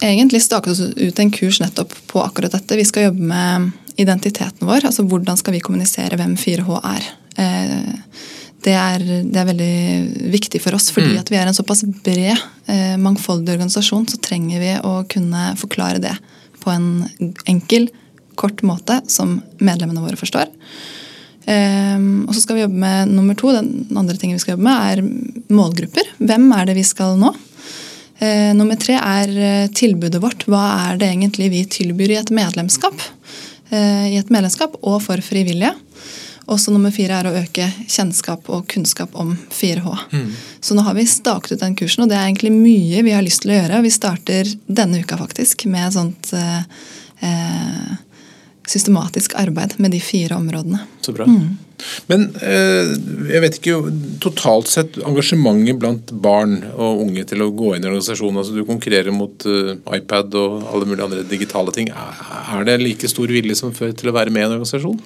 egentlig 0.00 0.42
staket 0.44 0.74
oss 0.74 0.82
ut 0.96 1.22
en 1.22 1.32
kurs 1.34 1.60
nettopp 1.62 1.94
på 2.10 2.24
akkurat 2.24 2.56
dette. 2.56 2.78
Vi 2.78 2.88
skal 2.88 3.10
jobbe 3.10 3.30
med 3.32 3.70
identiteten 4.00 4.68
vår. 4.68 4.86
altså 4.88 5.04
Hvordan 5.08 5.38
skal 5.40 5.56
vi 5.56 5.64
kommunisere 5.64 6.18
hvem 6.20 6.36
4H 6.40 6.82
er. 6.94 7.08
Eh, 7.40 8.28
det 8.64 8.74
er, 8.76 9.04
det 9.24 9.38
er, 9.40 9.48
veldig 9.48 10.30
viktig 10.32 10.60
for 10.60 10.76
oss. 10.76 10.90
Fordi 10.92 11.14
mm. 11.14 11.20
at 11.22 11.32
vi 11.32 11.38
er 11.40 11.48
en 11.48 11.56
såpass 11.56 11.84
bred, 12.04 12.44
eh, 12.68 12.96
mangfoldig 13.00 13.54
organisasjon, 13.56 14.08
så 14.10 14.20
trenger 14.20 14.60
vi 14.60 14.74
å 14.84 15.00
kunne 15.08 15.54
forklare 15.60 16.02
det 16.02 16.14
på 16.60 16.72
en 16.72 17.08
enkel, 17.48 17.88
kort 18.38 18.62
måte 18.66 19.00
som 19.10 19.38
medlemmene 19.58 20.02
våre 20.04 20.18
forstår. 20.20 20.50
Um, 21.50 22.26
og 22.28 22.34
så 22.36 22.42
skal 22.44 22.58
vi 22.58 22.64
jobbe 22.66 22.80
med 22.82 23.12
nummer 23.14 23.34
to. 23.38 23.52
Den 23.54 23.98
andre 23.98 24.16
tingen 24.20 24.36
vi 24.36 24.42
skal 24.42 24.54
jobbe 24.54 24.66
med, 24.66 24.90
er 24.92 25.54
målgrupper. 25.56 26.10
Hvem 26.20 26.50
er 26.54 26.68
det 26.68 26.76
vi 26.78 26.86
skal 26.86 27.16
nå? 27.20 27.32
Uh, 28.20 28.50
nummer 28.56 28.78
tre 28.80 28.98
er 29.00 29.32
uh, 29.34 29.70
tilbudet 29.74 30.20
vårt. 30.22 30.44
Hva 30.50 30.64
er 30.90 31.00
det 31.00 31.08
egentlig 31.10 31.50
vi 31.54 31.64
tilbyr 31.80 32.14
i 32.14 32.20
et 32.20 32.34
medlemskap? 32.34 33.06
Uh, 33.72 34.06
I 34.12 34.18
et 34.20 34.30
medlemskap 34.32 34.76
og 34.82 35.00
for 35.06 35.22
frivillige. 35.24 35.72
Og 36.50 36.58
så 36.58 36.72
nummer 36.74 36.90
fire 36.90 37.20
er 37.20 37.28
å 37.28 37.34
øke 37.38 37.66
kjennskap 37.86 38.48
og 38.50 38.64
kunnskap 38.70 39.14
om 39.18 39.36
4H. 39.54 39.92
Mm. 40.10 40.30
Så 40.60 40.74
nå 40.74 40.82
har 40.82 40.96
vi 40.98 41.06
staket 41.06 41.54
ut 41.54 41.62
den 41.62 41.76
kursen, 41.78 42.02
og 42.02 42.10
det 42.10 42.18
er 42.18 42.26
egentlig 42.26 42.50
mye 42.54 43.04
vi 43.06 43.14
har 43.14 43.22
lyst 43.22 43.44
til 43.44 43.52
å 43.54 43.60
gjøre. 43.60 43.82
Vi 43.86 43.92
starter 43.94 44.50
denne 44.66 44.98
uka 44.98 45.18
faktisk 45.20 45.68
med 45.70 45.86
et 45.86 45.94
sånt 45.94 46.32
eh, 46.34 46.64
systematisk 48.70 49.34
arbeid 49.40 49.74
med 49.82 49.94
de 49.94 50.00
fire 50.02 50.38
områdene. 50.38 50.84
Så 51.02 51.12
bra. 51.16 51.26
Mm. 51.26 51.58
Men 52.10 52.26
eh, 52.44 52.92
jeg 53.30 53.42
vet 53.44 53.58
ikke, 53.58 53.78
totalt 54.22 54.70
sett 54.70 54.98
engasjementet 55.06 55.78
blant 55.80 56.12
barn 56.22 56.58
og 56.74 57.04
unge 57.06 57.24
til 57.28 57.44
å 57.44 57.50
gå 57.56 57.74
inn 57.74 57.86
i 57.86 57.90
organisasjonen, 57.90 58.40
altså 58.42 58.56
Du 58.56 58.66
konkurrerer 58.68 59.14
mot 59.14 59.46
uh, 59.48 59.74
iPad 59.96 60.36
og 60.38 60.68
alle 60.70 60.88
mulige 60.88 61.08
andre 61.08 61.24
digitale 61.30 61.74
ting. 61.74 61.90
Er 61.90 62.66
det 62.68 62.80
like 62.82 63.10
stor 63.10 63.32
vilje 63.32 63.58
som 63.58 63.74
før 63.76 63.94
til 63.96 64.12
å 64.12 64.16
være 64.16 64.34
med 64.34 64.44
i 64.44 64.48
en 64.48 64.56
organisasjon? 64.58 65.00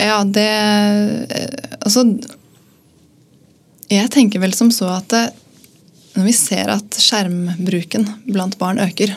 Ja, 0.00 0.22
det 0.24 0.48
eh, 0.48 1.56
Altså 1.84 2.06
Jeg 3.92 4.08
tenker 4.14 4.40
vel 4.40 4.54
som 4.56 4.70
så 4.72 4.88
at 4.94 5.10
det, 5.12 5.26
når 6.16 6.28
vi 6.28 6.36
ser 6.36 6.70
at 6.72 6.96
skjermbruken 7.00 8.06
blant 8.28 8.56
barn 8.60 8.80
øker, 8.82 9.12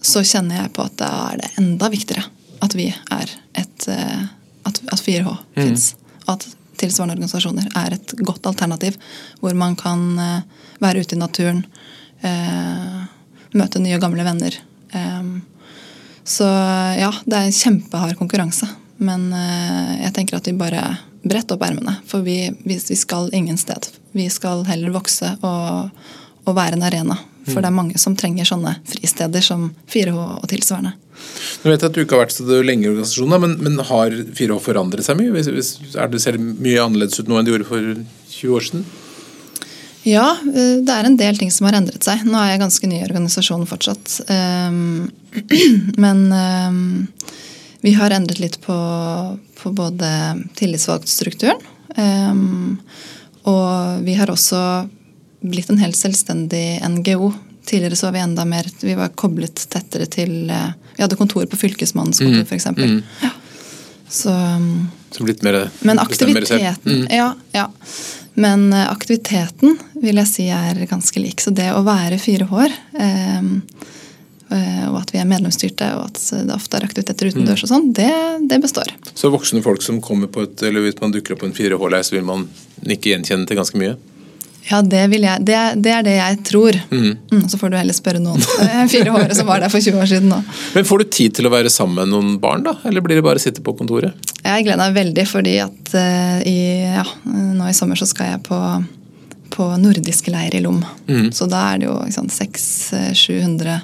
så 0.00 0.22
kjenner 0.24 0.62
jeg 0.62 0.74
på 0.76 0.84
at 0.84 0.98
da 1.00 1.08
er 1.30 1.40
det 1.40 1.50
enda 1.60 1.88
viktigere 1.92 2.28
at 2.64 2.76
vi 2.76 2.90
er 2.90 3.36
et 3.58 3.88
eh, 3.88 4.22
At, 4.68 4.76
at 4.92 5.00
4H 5.00 5.24
mm. 5.24 5.36
fins. 5.56 5.94
Og 6.26 6.34
at 6.34 6.42
tilsvarende 6.80 7.14
organisasjoner 7.16 7.70
er 7.76 7.94
et 7.96 8.12
godt 8.20 8.44
alternativ 8.46 8.98
hvor 9.40 9.54
man 9.56 9.76
kan 9.76 10.18
eh, 10.20 10.42
være 10.80 11.00
ute 11.00 11.16
i 11.16 11.18
naturen, 11.18 11.62
eh, 12.20 12.98
møte 13.56 13.80
nye 13.80 13.96
og 13.96 14.04
gamle 14.04 14.24
venner. 14.24 14.54
Så 16.24 16.46
ja, 16.46 17.08
det 17.24 17.36
er 17.36 17.48
en 17.48 17.56
kjempehard 17.56 18.14
konkurranse. 18.18 18.68
Men 19.02 19.30
jeg 19.32 20.12
tenker 20.14 20.38
at 20.38 20.46
vi 20.46 20.54
bare 20.58 20.82
bretter 21.22 21.56
opp 21.56 21.64
ermene. 21.66 21.96
For 22.08 22.24
vi, 22.24 22.50
vi, 22.64 22.78
skal 22.78 23.30
ingen 23.36 23.58
sted. 23.60 23.88
Vi 24.12 24.28
skal 24.32 24.64
heller 24.68 24.94
vokse 24.94 25.34
og, 25.40 25.90
og 26.46 26.56
være 26.56 26.78
en 26.78 26.86
arena. 26.86 27.18
For 27.46 27.58
mm. 27.58 27.62
det 27.62 27.68
er 27.68 27.76
mange 27.76 28.00
som 28.00 28.16
trenger 28.18 28.48
sånne 28.48 28.74
fristeder 28.88 29.44
som 29.44 29.70
4H 29.90 30.16
og 30.16 30.48
tilsvarende. 30.50 30.94
Nå 31.60 31.72
vet 31.72 31.84
at 31.84 31.94
du 31.94 32.02
ikke 32.02 32.16
har 32.16 32.26
vært 32.26 32.36
så 32.36 32.60
lenge 32.64 32.86
i 32.86 32.90
organisasjonen, 32.90 33.44
men, 33.44 33.54
men 33.64 33.86
har 33.90 34.12
4H 34.12 34.58
forandret 34.64 35.06
seg 35.06 35.18
mye? 35.20 35.32
Hvis, 35.34 35.50
hvis, 35.52 35.70
er 35.96 36.10
det, 36.12 36.22
ser 36.22 36.38
mye 36.40 36.82
annerledes 36.82 37.20
ut 37.20 37.30
nå 37.30 37.38
enn 37.38 37.48
det 37.48 37.54
gjorde 37.54 37.70
for 37.70 37.92
20 38.36 38.56
år 38.56 38.66
siden? 38.68 38.84
Ja, 40.08 40.30
eh, 40.48 40.78
det 40.80 40.94
er 40.94 41.08
en 41.08 41.18
del 41.20 41.40
ting 41.40 41.50
som 41.52 41.68
har 41.68 41.76
endret 41.76 42.04
seg. 42.06 42.24
Nå 42.28 42.38
er 42.40 42.54
jeg 42.54 42.62
ganske 42.62 42.88
ny 42.88 43.00
i 43.00 43.06
organisasjonen 43.08 43.68
fortsatt. 43.68 44.16
Ehm, 44.32 45.10
men 46.04 46.22
ehm, 46.32 46.84
vi 47.84 47.96
har 47.96 48.16
endret 48.16 48.40
litt 48.40 48.60
på, 48.64 48.76
på 49.60 49.74
både 49.76 50.12
tillitsvalgtstrukturen. 50.60 51.60
ehm, 52.00 52.80
Og 53.48 54.04
vi 54.04 54.16
har 54.16 54.32
også 54.32 54.62
blitt 55.40 55.70
en 55.72 55.80
helt 55.82 55.98
selvstendig 55.98 56.80
NGO. 56.88 57.32
Tidligere 57.66 57.96
så 57.96 58.08
var 58.08 58.16
vi 58.16 58.22
enda 58.24 58.44
mer 58.48 58.66
Vi 58.80 58.94
var 58.96 59.12
koblet 59.20 59.60
tettere 59.70 60.06
til 60.10 60.48
eh, 60.50 60.70
Vi 60.96 61.02
hadde 61.04 61.18
kontor 61.20 61.44
på 61.46 61.58
Fylkesmannens 61.60 62.22
kontor, 62.22 62.46
f.eks. 62.48 62.66
Ja. 63.22 63.34
Så 64.10 64.32
så 65.10 65.24
blitt 65.26 65.42
mer 65.42 65.70
men 65.80 65.98
aktiviteten 65.98 67.02
mm. 67.02 67.06
ja, 67.10 67.34
ja. 67.52 67.70
Men 68.34 68.72
eh, 68.72 68.90
aktiviteten 68.90 69.78
vil 70.00 70.20
jeg 70.22 70.30
si 70.30 70.46
er 70.54 70.78
ganske 70.88 71.20
lik. 71.20 71.42
Så 71.42 71.50
det 71.54 71.66
å 71.74 71.82
være 71.84 72.18
4H-er, 72.20 72.76
eh, 73.02 73.48
eh, 74.54 74.84
og 74.86 75.00
at 75.02 75.10
vi 75.12 75.20
er 75.20 75.28
medlemsstyrte, 75.28 75.90
og 75.98 76.12
at 76.12 76.20
det 76.46 76.54
ofte 76.54 76.78
er 76.78 76.86
aktiviteter 76.86 77.32
utendørs 77.32 77.66
og 77.66 77.72
sånn, 77.72 77.90
det, 77.96 78.12
det 78.48 78.60
består. 78.62 78.94
Så 79.12 79.32
voksne 79.34 79.64
folk 79.66 79.82
som 79.84 79.98
kommer 80.04 80.30
på 80.30 80.46
et, 80.46 80.62
eller 80.62 80.86
hvis 80.86 81.00
man 81.02 81.12
dukker 81.14 81.34
opp 81.34 81.42
på 81.42 81.50
en 81.50 81.56
4H-leir, 81.58 82.06
så 82.06 82.16
vil 82.16 82.26
man 82.30 82.46
ikke 82.86 83.12
gjenkjenne 83.12 83.50
til 83.50 83.60
ganske 83.60 83.82
mye? 83.82 83.98
Ja, 84.68 84.82
det, 84.86 85.00
jeg, 85.08 85.44
det, 85.46 85.56
det 85.82 85.92
er 85.94 86.04
det 86.06 86.14
jeg 86.14 86.36
tror. 86.46 86.76
Mm, 86.92 87.46
så 87.48 87.58
får 87.58 87.72
du 87.72 87.76
heller 87.78 87.96
spørre 87.96 88.20
noen 88.22 88.42
fire 88.92 89.08
4H-ere 89.08 89.38
som 89.38 89.48
var 89.48 89.64
der 89.64 89.72
for 89.72 89.82
20 89.82 90.02
år 90.02 90.10
siden 90.10 90.30
Da. 90.34 90.42
Men 90.76 90.86
får 90.86 91.02
du 91.02 91.10
tid 91.16 91.34
til 91.38 91.48
å 91.48 91.52
være 91.52 91.72
sammen 91.72 92.02
med 92.02 92.12
noen 92.12 92.36
barn, 92.42 92.62
da? 92.66 92.76
Eller 92.86 93.02
blir 93.04 93.18
det 93.18 93.26
bare 93.26 93.40
å 93.40 93.42
sitte 93.42 93.64
på 93.64 93.74
kontoret? 93.78 94.30
Jeg 94.44 94.66
gleder 94.66 94.82
meg 94.84 94.96
veldig, 94.98 95.26
fordi 95.30 95.56
at 95.64 95.94
uh, 95.96 96.38
i, 96.46 96.58
ja, 96.84 97.04
nå 97.24 97.68
i 97.70 97.76
sommer 97.76 97.98
så 97.98 98.08
skal 98.08 98.34
jeg 98.34 98.44
på, 98.46 98.60
på 99.56 99.68
nordisk 99.80 100.30
leir 100.32 100.54
i 100.56 100.62
Lom. 100.64 100.82
Så 101.34 101.48
da 101.50 101.66
er 101.72 101.82
det 101.82 101.90
jo 101.90 101.98
ikke 102.06 102.28
600-700 102.36 103.80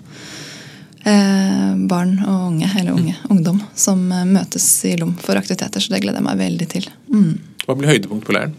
eh, 1.07 1.73
barn 1.89 2.17
og 2.27 2.47
unge, 2.51 2.71
eller 2.79 2.93
unge, 2.93 3.17
ungdom, 3.31 3.61
som 3.75 4.07
eh, 4.13 4.27
møtes 4.29 4.67
i 4.89 4.97
Lom 5.01 5.15
for 5.23 5.39
aktiviteter. 5.39 5.83
Så 5.83 5.95
det 5.95 6.03
gleder 6.05 6.21
jeg 6.21 6.29
meg 6.29 6.41
veldig 6.41 6.69
til. 6.73 6.89
Mm. 7.13 7.35
Hva 7.67 7.79
blir 7.79 7.95
høydepunkt 7.95 8.27
på 8.27 8.37
leiren? 8.37 8.55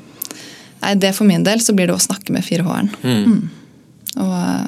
Nei, 0.82 0.96
det 1.00 1.14
For 1.18 1.28
min 1.28 1.46
del 1.46 1.62
så 1.64 1.76
blir 1.76 1.90
det 1.90 1.96
å 1.98 2.02
snakke 2.02 2.34
med 2.36 2.46
4H-eren. 2.46 2.92
Mm. 3.04 3.40
Og 4.24 4.34
uh, 4.34 4.68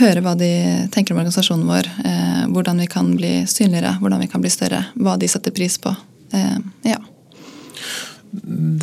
høre 0.00 0.22
hva 0.24 0.34
de 0.38 0.50
tenker 0.94 1.14
om 1.14 1.22
organisasjonen 1.22 1.66
vår. 1.70 1.90
Uh, 2.04 2.44
hvordan 2.54 2.82
vi 2.84 2.90
kan 2.90 3.10
bli 3.18 3.34
synligere, 3.50 3.96
hvordan 4.02 4.22
vi 4.24 4.30
kan 4.30 4.44
bli 4.44 4.52
større. 4.52 4.84
Hva 4.94 5.16
de 5.20 5.30
setter 5.30 5.54
pris 5.54 5.78
på. 5.82 5.94
Uh, 6.34 6.58
ja. 6.86 7.00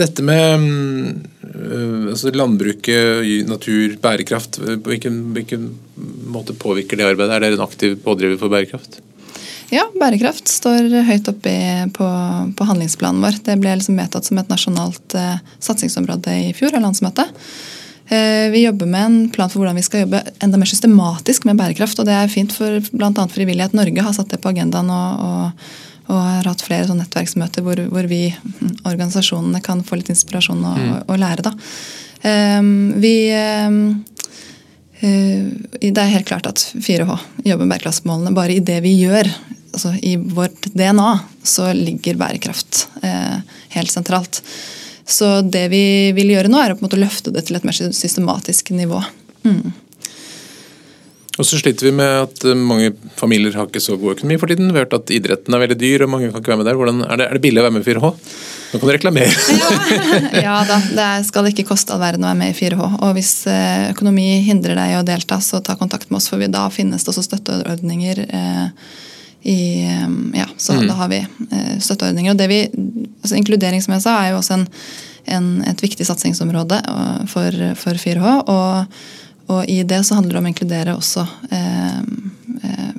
Dette 0.02 0.24
med 0.24 0.62
mm, 0.64 1.08
altså 2.14 2.32
landbruket, 2.32 3.26
natur, 3.50 3.98
bærekraft, 4.02 4.62
på 4.62 4.94
hvilken, 4.94 5.18
hvilken 5.36 5.66
måte 6.32 6.56
påvirker 6.56 7.00
det 7.00 7.10
arbeidet? 7.10 7.36
Er 7.36 7.44
dere 7.44 7.60
en 7.60 7.66
aktiv 7.66 7.98
pådriver 8.06 8.40
for 8.40 8.54
bærekraft? 8.54 9.02
Ja, 9.72 9.86
bærekraft 9.96 10.50
står 10.52 10.90
høyt 11.08 11.30
oppe 11.32 11.52
på, 11.96 12.08
på 12.60 12.66
handlingsplanen 12.68 13.24
vår. 13.24 13.38
Det 13.46 13.56
ble 13.62 13.78
liksom 13.80 14.00
vedtatt 14.00 14.28
som 14.28 14.40
et 14.42 14.50
nasjonalt 14.52 15.16
eh, 15.16 15.38
satsingsområde 15.64 16.34
i 16.50 16.50
fjor 16.58 16.76
av 16.76 16.84
landsmøtet. 16.84 17.32
Eh, 18.12 18.50
vi 18.52 18.66
jobber 18.66 18.90
med 18.92 19.06
en 19.06 19.16
plan 19.32 19.48
for 19.52 19.62
hvordan 19.62 19.80
vi 19.80 19.86
skal 19.88 20.04
jobbe 20.04 20.20
enda 20.44 20.60
mer 20.60 20.68
systematisk 20.68 21.48
med 21.48 21.62
bærekraft. 21.62 22.02
og 22.04 22.10
Det 22.10 22.18
er 22.18 22.34
fint 22.34 22.52
for 22.52 22.84
bl.a. 22.92 23.28
Frivillighet 23.32 23.78
Norge 23.78 24.04
har 24.04 24.18
satt 24.18 24.36
det 24.36 24.42
på 24.44 24.52
agendaen 24.52 24.92
og, 24.92 25.24
og, 25.24 25.72
og 26.12 26.20
har 26.20 26.52
hatt 26.52 26.66
flere 26.68 27.00
nettverksmøter 27.00 27.64
hvor, 27.64 27.80
hvor 27.96 28.12
vi, 28.12 28.26
mm, 28.36 28.82
organisasjonene, 28.92 29.64
kan 29.64 29.86
få 29.88 30.02
litt 30.02 30.12
inspirasjon 30.12 30.68
og, 30.68 30.86
og 31.08 31.22
lære. 31.24 31.48
da. 31.48 31.56
Eh, 32.28 32.72
vi... 33.00 33.16
eh, 33.40 33.82
Eh, 35.02 35.48
Det 35.82 35.98
er 35.98 36.12
helt 36.14 36.28
klart 36.30 36.46
at 36.46 36.62
4H 36.78 37.16
jobber 37.48 37.66
med 37.66 37.72
bærekraftsmålene. 37.74 38.36
Bare 38.38 38.54
i 38.54 38.60
det 38.62 38.76
vi 38.86 38.92
gjør, 39.02 39.26
altså 39.72 39.94
i 40.02 40.16
vårt 40.20 40.70
DNA, 40.74 41.12
så 41.44 41.72
ligger 41.76 42.20
bærekraft 42.20 42.88
eh, 43.04 43.40
helt 43.76 43.92
sentralt. 43.92 44.42
Så 45.06 45.42
det 45.42 45.68
vi 45.74 45.84
vil 46.16 46.34
gjøre 46.36 46.52
nå, 46.52 46.60
er 46.62 46.74
å 46.74 46.78
på 46.78 46.86
en 46.86 46.90
måte 46.90 47.02
løfte 47.02 47.34
det 47.34 47.48
til 47.48 47.58
et 47.58 47.66
mer 47.68 47.76
systematisk 47.76 48.72
nivå. 48.76 49.02
Mm. 49.44 49.72
Og 51.40 51.48
så 51.48 51.58
sliter 51.58 51.88
vi 51.88 51.94
med 51.96 52.10
at 52.26 52.44
øh, 52.46 52.58
mange 52.58 52.92
familier 53.18 53.56
har 53.56 53.70
ikke 53.70 53.82
så 53.82 53.96
god 53.98 54.18
økonomi 54.18 54.38
for 54.38 54.52
tiden. 54.52 54.68
Vi 54.70 54.78
har 54.78 54.86
hørt 54.86 54.98
at 54.98 55.14
idretten 55.16 55.56
er 55.56 55.64
veldig 55.64 55.78
dyr, 55.80 56.04
og 56.06 56.12
mange 56.12 56.30
kan 56.30 56.44
ikke 56.44 56.52
være 56.52 56.62
med 56.62 56.68
der. 56.68 56.80
Hvordan, 56.80 57.00
er, 57.08 57.22
det, 57.22 57.28
er 57.28 57.38
det 57.38 57.44
billig 57.46 57.62
å 57.62 57.66
være 57.66 57.76
med 57.78 57.86
i 57.86 57.88
4H? 57.88 58.12
Nå 58.72 58.82
kan 58.82 58.90
du 58.90 58.94
reklamere. 58.94 59.32
Ja 60.46 60.58
da, 60.68 60.78
det 60.98 61.10
skal 61.30 61.48
ikke 61.50 61.66
koste 61.72 61.96
all 61.96 62.04
verden 62.04 62.28
å 62.28 62.30
være 62.30 62.42
med 62.44 62.52
i 62.54 62.58
4H. 62.60 62.90
Og 63.00 63.16
hvis 63.18 63.32
eh, 63.50 63.88
økonomi 63.94 64.28
hindrer 64.46 64.78
deg 64.78 64.94
i 64.94 65.00
å 65.00 65.06
delta, 65.08 65.40
så 65.44 65.64
ta 65.64 65.78
kontakt 65.80 66.12
med 66.12 66.20
oss, 66.20 66.30
for 66.30 66.52
da 66.52 66.68
finnes 66.74 67.08
det 67.08 67.14
også 67.14 67.26
støtteordninger. 67.30 68.26
Eh, 68.28 68.92
i, 69.44 69.82
ja, 70.38 70.46
så 70.58 70.74
da 70.86 70.94
har 70.94 71.10
vi 71.10 71.18
eh, 71.52 71.78
støtteordninger. 71.82 72.32
Og 72.32 72.38
det 72.38 72.48
vi, 72.52 72.60
altså 73.24 73.36
Inkludering 73.40 73.82
som 73.82 73.94
jeg 73.96 74.04
sa, 74.04 74.18
er 74.22 74.32
jo 74.32 74.38
også 74.42 74.54
en, 74.60 74.68
en, 75.26 75.48
et 75.66 75.82
viktig 75.82 76.06
satsingsområde 76.06 76.78
eh, 76.78 77.24
for, 77.32 77.52
for 77.76 77.98
4H. 77.98 78.36
Og, 78.48 78.86
og 79.52 79.66
i 79.72 79.80
det 79.84 80.04
så 80.06 80.20
handler 80.20 80.36
det 80.38 80.42
om 80.44 80.46
å 80.50 80.52
inkludere 80.54 80.94
også 80.98 81.26
eh, 81.52 81.98
eh, 82.64 82.94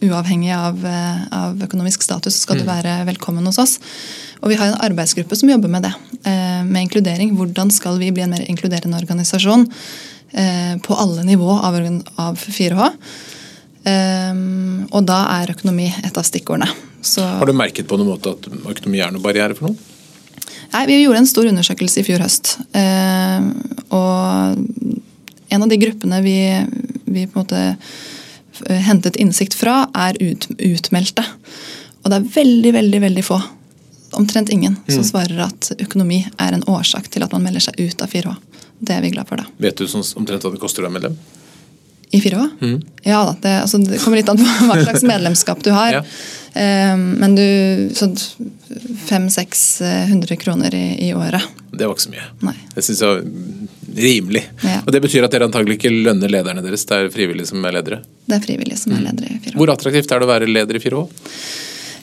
Uavhengig 0.00 0.52
av, 0.56 0.78
eh, 0.86 1.24
av 1.36 1.58
økonomisk 1.66 2.02
status 2.06 2.38
skal 2.46 2.56
du 2.56 2.64
være 2.64 2.94
velkommen 3.10 3.44
hos 3.50 3.58
oss. 3.60 3.74
Og 4.40 4.48
vi 4.48 4.56
har 4.56 4.70
en 4.70 4.78
arbeidsgruppe 4.86 5.36
som 5.36 5.50
jobber 5.52 5.68
med 5.68 5.82
det. 5.84 5.90
eh, 6.24 6.62
Med 6.64 6.86
inkludering. 6.86 7.34
Hvordan 7.36 7.68
skal 7.70 7.98
vi 8.00 8.08
bli 8.10 8.22
en 8.24 8.30
mer 8.30 8.46
inkluderende 8.48 8.96
organisasjon 8.96 9.66
på 10.86 10.94
alle 10.94 11.24
nivå 11.26 11.50
av, 11.50 11.74
av 12.22 12.36
4H? 12.38 12.84
Um, 13.80 14.86
og 14.92 15.06
da 15.08 15.22
er 15.38 15.54
økonomi 15.54 15.88
et 15.88 16.16
av 16.16 16.26
stikkordene. 16.26 16.68
Så, 17.00 17.24
Har 17.24 17.48
du 17.48 17.56
merket 17.56 17.88
på 17.88 17.96
noen 17.96 18.12
måte 18.12 18.34
at 18.34 18.48
økonomi 18.50 19.00
er 19.00 19.14
noen 19.14 19.24
barriere 19.24 19.56
for 19.56 19.70
noen? 19.70 19.78
nei, 20.70 20.84
vi 20.86 21.00
gjorde 21.00 21.22
en 21.22 21.26
stor 21.26 21.48
undersøkelse 21.50 22.02
i 22.02 22.06
fjor 22.06 22.22
høst. 22.22 22.52
Uh, 22.76 23.48
og 23.96 24.60
en 25.50 25.64
av 25.64 25.70
de 25.70 25.78
gruppene 25.80 26.20
vi, 26.22 26.38
vi 27.10 27.26
på 27.26 27.40
en 27.40 27.44
måte 27.44 27.62
hentet 28.68 29.16
innsikt 29.16 29.56
fra, 29.56 29.86
er 29.96 30.18
ut, 30.20 30.46
utmeldte. 30.58 31.24
Og 32.04 32.12
det 32.12 32.20
er 32.20 32.28
veldig, 32.36 32.72
veldig, 32.76 33.00
veldig 33.06 33.24
få, 33.24 33.40
omtrent 34.18 34.50
ingen, 34.52 34.76
som 34.90 35.04
svarer 35.06 35.42
at 35.46 35.72
økonomi 35.78 36.22
er 36.40 36.56
en 36.56 36.64
årsak 36.68 37.08
til 37.12 37.24
at 37.24 37.32
man 37.34 37.44
melder 37.46 37.68
seg 37.68 37.80
ut 37.80 38.02
av 38.02 38.12
4H. 38.12 38.36
Det 38.80 38.96
er 38.96 39.04
vi 39.04 39.12
glad 39.14 39.28
for, 39.28 39.40
da. 39.40 39.46
Vet 39.60 39.80
du 39.80 39.88
sånn, 39.90 40.04
omtrent 40.20 40.44
hva 40.44 40.52
det 40.54 40.62
koster 40.62 40.82
å 40.82 40.88
være 40.88 40.96
medlem? 40.96 41.18
I 42.10 42.20
4H? 42.20 42.44
Ja 43.06 43.22
da. 43.24 43.36
Det, 43.40 43.54
altså, 43.62 43.78
det 43.86 44.00
kommer 44.02 44.18
litt 44.20 44.28
an 44.32 44.40
på 44.40 44.46
hva 44.68 44.78
slags 44.82 45.06
medlemskap 45.06 45.62
du 45.66 45.70
har. 45.74 46.00
Ja. 46.00 46.04
Eh, 46.58 46.96
men 46.98 47.36
du 47.38 47.44
sånn 47.94 48.16
500-600 49.06 50.36
kroner 50.42 50.74
i, 50.74 50.84
i 51.08 51.14
året. 51.14 51.42
Det 51.70 51.86
var 51.86 51.94
ikke 51.94 52.08
så 52.08 52.14
mye. 52.16 52.26
Nei. 52.50 52.56
Det 52.74 52.84
syns 52.86 53.02
jeg 53.04 53.14
var 53.14 53.24
rimelig. 54.00 54.44
Ja. 54.66 54.80
Og 54.84 54.92
Det 54.94 55.02
betyr 55.06 55.26
at 55.26 55.34
dere 55.34 55.46
antagelig 55.46 55.78
ikke 55.78 55.92
lønner 55.94 56.30
lederne 56.32 56.62
deres, 56.66 56.86
det 56.86 56.98
er 56.98 57.10
frivillige 57.14 57.50
som 57.50 57.64
er 57.66 57.78
ledere. 57.78 58.02
Det 58.26 58.38
er 58.38 58.46
frivillige 58.46 58.78
som 58.82 58.94
er 58.96 59.06
ledere 59.06 59.34
i 59.34 59.40
4H. 59.44 59.56
Hvor 59.58 59.74
attraktivt 59.74 60.10
er 60.10 60.22
det 60.22 60.26
å 60.28 60.32
være 60.34 60.50
leder 60.50 60.78
i 60.78 60.82
4H? 60.82 61.04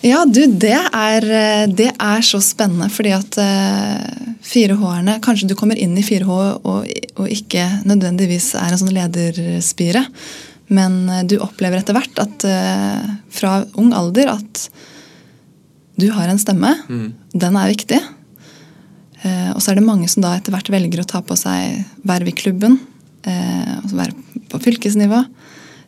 Ja, 0.06 0.24
du, 0.30 0.44
det 0.46 0.76
er, 0.78 1.26
eh, 1.26 1.64
det 1.74 1.90
er 1.94 2.26
så 2.26 2.40
spennende, 2.44 2.90
fordi 2.94 3.14
at 3.16 3.38
eh, 3.42 4.28
4H-erne 4.48 5.18
Kanskje 5.26 5.50
du 5.50 5.56
kommer 5.58 5.80
inn 5.80 5.96
i 5.98 6.06
4H 6.06 6.36
og, 6.62 6.92
og 7.18 7.32
ikke 7.34 7.66
nødvendigvis 7.88 8.52
er 8.60 8.72
en 8.72 8.82
sånn 8.82 8.94
lederspire, 8.94 10.06
men 10.74 11.00
eh, 11.10 11.24
du 11.28 11.40
opplever 11.42 11.82
etter 11.82 11.98
hvert 11.98 12.22
at 12.22 12.46
eh, 12.48 13.10
fra 13.34 13.64
ung 13.80 13.90
alder 13.98 14.36
at 14.38 14.68
du 15.98 16.12
har 16.14 16.30
en 16.30 16.38
stemme. 16.38 16.76
Den 17.34 17.58
er 17.58 17.72
viktig. 17.72 17.98
Eh, 19.26 19.50
og 19.56 19.62
så 19.64 19.72
er 19.72 19.80
det 19.80 19.88
mange 19.88 20.10
som 20.12 20.22
da 20.22 20.36
etter 20.38 20.54
hvert 20.54 20.70
velger 20.70 21.02
å 21.02 21.08
ta 21.10 21.24
på 21.26 21.38
seg 21.40 21.82
verv 22.08 22.30
i 22.30 22.36
klubben. 22.38 22.78
Eh, 23.26 23.72
altså 23.80 23.98
verv 23.98 24.44
på 24.52 24.62
fylkesnivå. 24.62 25.24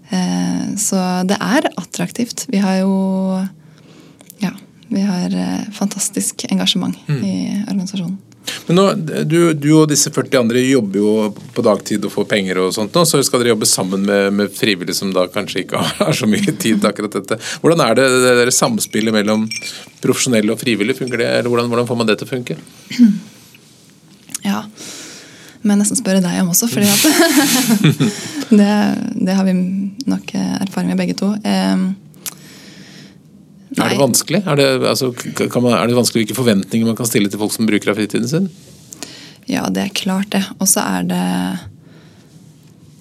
Eh, 0.09 0.63
så 0.81 1.03
det 1.29 1.37
er 1.37 1.69
attraktivt. 1.75 2.47
Vi 2.49 2.61
har 2.63 2.81
jo 2.81 2.95
vi 4.89 5.03
har 5.05 5.35
eh, 5.35 5.69
fantastisk 5.75 6.45
engasjement 6.49 6.97
i 7.09 7.35
organisasjonen. 7.67 8.17
Men 8.67 8.75
nå, 8.75 8.85
du, 9.29 9.53
du 9.53 9.69
og 9.75 9.89
disse 9.91 10.11
40 10.13 10.39
andre 10.39 10.61
jobber 10.63 11.01
jo 11.01 11.11
på 11.55 11.63
dagtid 11.65 12.05
og 12.07 12.13
får 12.13 12.27
penger 12.31 12.61
og 12.63 12.71
sånt 12.73 12.95
nå, 12.95 13.03
så 13.05 13.21
skal 13.25 13.43
dere 13.43 13.53
jobbe 13.53 13.67
sammen 13.69 14.05
med, 14.07 14.29
med 14.35 14.53
frivillige 14.55 14.97
som 14.97 15.11
da 15.13 15.27
kanskje 15.31 15.63
ikke 15.63 15.81
har 15.99 16.15
så 16.17 16.29
mye 16.29 16.53
tid 16.53 16.79
til 16.79 16.89
akkurat 16.89 17.19
dette. 17.19 17.39
Hvordan 17.63 17.83
er 17.85 17.99
det, 17.99 18.07
det 18.25 18.37
der 18.41 18.53
samspillet 18.55 19.15
mellom 19.15 19.45
profesjonelle 20.03 20.55
og 20.55 20.61
frivillige? 20.61 21.01
Funker 21.03 21.21
det, 21.21 21.29
eller 21.39 21.51
hvordan, 21.51 21.69
hvordan 21.73 21.89
får 21.89 21.99
man 21.99 22.09
det 22.09 22.19
til 22.21 22.29
å 22.29 22.33
funke? 22.37 22.59
Ja. 24.39 24.61
Men 25.59 25.73
jeg 25.73 25.79
nesten 25.81 25.97
spørre 25.99 26.21
deg 26.23 26.37
om 26.39 26.53
også, 26.53 26.69
at 26.71 27.01
det, 28.61 28.75
det 29.27 29.33
har 29.35 29.43
vi 29.43 29.55
nok 30.07 30.31
eh, 30.31 30.53
erfaring 30.63 30.93
med 30.93 31.01
begge 31.01 31.17
to. 31.19 31.33
Eh, 31.43 31.81
Er 33.85 33.89
det 33.93 33.99
vanskelig? 34.01 34.41
Er 34.47 34.55
det, 34.59 34.67
altså, 34.89 35.11
kan 35.15 35.63
man, 35.63 35.73
er 35.77 35.87
det 35.87 35.95
vanskelig 35.97 36.25
hvilke 36.25 36.37
forventninger 36.37 36.85
man 36.87 36.95
kan 36.99 37.05
stille 37.09 37.29
til 37.31 37.39
folk 37.41 37.53
som 37.55 37.65
bruker 37.69 37.91
av 37.91 37.95
fritiden 37.99 38.27
sin? 38.27 38.49
Ja, 39.49 39.65
det 39.73 39.81
er 39.87 39.93
klart 39.97 40.29
det. 40.35 40.43
Og 40.59 40.67
så 40.69 40.83
er 40.85 41.03
det 41.09 41.25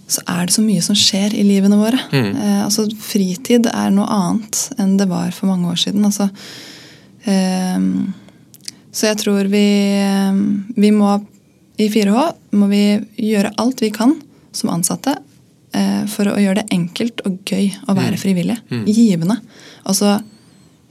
så 0.08 0.22
er 0.24 0.46
det 0.48 0.54
så 0.54 0.62
mye 0.64 0.80
som 0.80 0.96
skjer 0.96 1.34
i 1.36 1.42
livene 1.44 1.76
våre. 1.76 1.98
Mm. 2.14 2.30
Eh, 2.32 2.60
altså, 2.64 2.86
fritid 3.04 3.66
er 3.68 3.90
noe 3.92 4.06
annet 4.08 4.62
enn 4.80 4.94
det 4.96 5.04
var 5.10 5.34
for 5.36 5.50
mange 5.50 5.68
år 5.68 5.76
siden. 5.82 6.06
Altså, 6.08 6.30
eh, 7.28 7.84
så 8.92 9.10
jeg 9.10 9.18
tror 9.20 9.50
vi, 9.52 9.64
eh, 10.00 10.38
vi 10.80 10.90
må 10.96 11.18
I 11.78 11.86
4H 11.94 12.22
må 12.58 12.66
vi 12.72 12.80
gjøre 13.22 13.52
alt 13.62 13.78
vi 13.84 13.90
kan 13.94 14.16
som 14.56 14.72
ansatte 14.72 15.12
eh, 15.76 16.06
for 16.10 16.26
å 16.26 16.38
gjøre 16.40 16.62
det 16.64 16.72
enkelt 16.74 17.20
og 17.28 17.36
gøy 17.46 17.68
å 17.86 17.94
være 17.94 18.16
Mm. 18.16 18.18
frivillig. 18.18 18.56
Givende. 18.88 19.36
Altså 19.86 20.16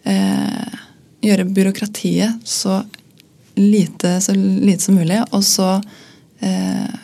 eh, 0.07 0.77
gjøre 1.25 1.47
byråkratiet 1.51 2.47
så 2.47 2.81
lite, 3.57 4.21
så 4.21 4.35
lite 4.37 4.83
som 4.83 4.95
mulig, 4.95 5.19
og 5.31 5.43
så 5.43 5.81
eh, 6.39 6.95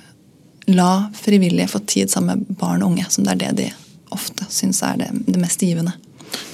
la 0.65 0.91
frivillige 1.17 1.67
få 1.67 1.79
tid 1.79 2.11
sammen 2.11 2.43
med 2.43 2.57
barn 2.59 2.83
og 2.83 2.93
unge, 2.93 3.05
som 3.09 3.25
det 3.25 3.35
er 3.35 3.41
det 3.43 3.53
de 3.57 3.69
ofte 4.13 4.45
syns 4.53 4.83
er 4.85 4.99
det, 5.01 5.09
det 5.25 5.41
mest 5.41 5.61
givende. 5.65 5.95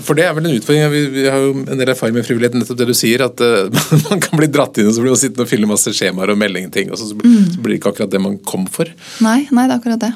For 0.03 0.15
det 0.15 0.25
er 0.27 0.33
vel 0.35 0.47
en 0.47 0.55
utfordring. 0.57 0.87
Vi, 0.91 1.01
vi 1.13 1.25
har 1.27 1.43
jo 1.43 1.51
en 1.59 1.79
del 1.79 1.91
erfaring 1.91 2.15
med 2.17 2.25
frivillighet. 2.27 2.55
Nettopp 2.59 2.79
det 2.81 2.87
du 2.89 2.95
sier, 2.97 3.23
at 3.23 3.43
eh, 3.43 3.83
man 4.09 4.23
kan 4.23 4.39
bli 4.39 4.49
dratt 4.51 4.79
inn 4.79 4.89
og 4.89 4.95
så 4.95 5.03
blir 5.03 5.13
man 5.13 5.21
sittende 5.21 5.45
og 5.45 5.51
fylle 5.51 5.69
masse 5.69 5.93
skjemaer 5.95 6.33
og 6.33 6.39
meldingting, 6.39 6.91
og 6.91 6.99
så, 6.99 7.11
så 7.11 7.19
blir 7.19 7.37
så 7.51 7.59
blir 7.59 7.75
det 7.75 7.81
ikke 7.81 7.93
akkurat 7.93 8.15
det 8.15 8.23
man 8.23 8.39
kom 8.47 8.65
for. 8.71 8.91
Nei, 9.25 9.41
nei, 9.51 9.67
det 9.67 9.75
er 9.75 9.77
akkurat 9.77 10.07
det. 10.07 10.13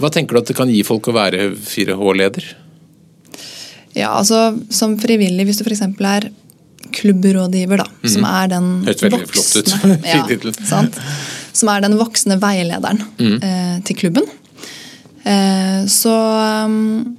Hva 0.00 0.08
tenker 0.12 0.34
du 0.34 0.42
at 0.42 0.50
det 0.50 0.56
kan 0.56 0.72
gi 0.72 0.80
folk 0.88 1.12
å 1.12 1.16
være 1.16 1.50
4H-leder? 1.60 2.48
Ja, 3.94 4.10
altså 4.18 4.58
Som 4.72 4.94
frivillig, 5.00 5.44
hvis 5.48 5.58
du 5.60 5.64
f.eks. 5.66 5.82
er 5.82 6.28
klubbrådgiver, 6.92 7.78
da, 7.82 7.86
som 8.08 8.24
er 8.28 8.48
den 8.52 8.66
voksne 8.84 9.96
ja, 10.12 10.22
sant? 10.68 10.96
Som 11.56 11.68
er 11.72 11.80
den 11.84 11.96
voksne 12.00 12.36
veilederen 12.42 13.02
Mhm. 13.18 13.36
eh, 13.42 13.76
til 13.86 13.96
klubben. 13.96 14.24
Eh, 15.24 15.84
så 15.86 16.14
um, 16.66 17.16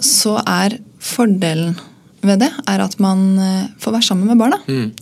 så 0.00 0.36
er 0.46 0.78
fordelen 1.00 1.74
ved 2.22 2.38
det 2.40 2.50
er 2.68 2.80
at 2.84 2.98
man 3.00 3.38
eh, 3.38 3.66
får 3.80 3.92
være 3.96 4.02
sammen 4.10 4.26
med 4.28 4.38
barna. 4.38 4.58
Mm. 4.68 4.92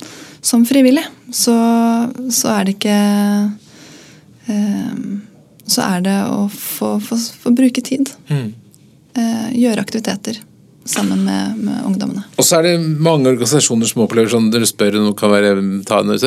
Som 0.43 0.65
frivillig. 0.67 1.05
Så, 1.35 1.55
så 2.31 2.49
er 2.55 2.65
det 2.65 2.77
ikke 2.79 2.99
eh, 4.49 4.95
Så 5.69 5.83
er 5.85 6.01
det 6.07 6.17
å 6.33 6.47
få, 6.49 6.95
få, 7.05 7.19
få 7.43 7.53
bruke 7.53 7.83
tid. 7.85 8.09
Mm. 8.31 8.55
Eh, 9.19 9.51
gjøre 9.59 9.83
aktiviteter 9.83 10.37
sammen 10.89 11.25
med, 11.25 11.57
med 11.57 11.81
ungdommene. 11.85 12.23
Og 12.39 12.47
så 12.47 12.59
er 12.59 12.69
det 12.69 12.75
mange 12.81 13.29
organisasjoner 13.33 13.91
som 13.91 14.05
opplever 14.05 14.31
sånn 14.33 14.47
dere 14.53 14.69
spør 14.69 15.01
noe 15.03 15.17
kan 15.19 15.33
være 15.33 15.57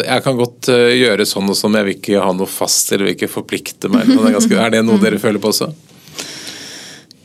Jeg 0.04 0.24
kan 0.26 0.38
godt 0.38 0.70
eh, 0.74 0.98
gjøre 1.00 1.26
sånn 1.26 1.50
og 1.50 1.58
sånn, 1.58 1.72
men 1.72 1.82
jeg 1.82 1.88
vil 1.88 1.98
ikke 1.98 2.26
ha 2.26 2.34
noe 2.36 2.52
fast 2.52 2.92
eller 2.92 3.08
vil 3.08 3.16
ikke 3.16 3.32
forplikte 3.32 3.90
meg. 3.94 4.12
Det 4.12 4.20
er, 4.20 4.36
ganske, 4.36 4.60
er 4.66 4.76
det 4.76 4.84
noe 4.86 5.02
dere 5.02 5.22
føler 5.24 5.42
på 5.42 5.54
også? 5.54 5.72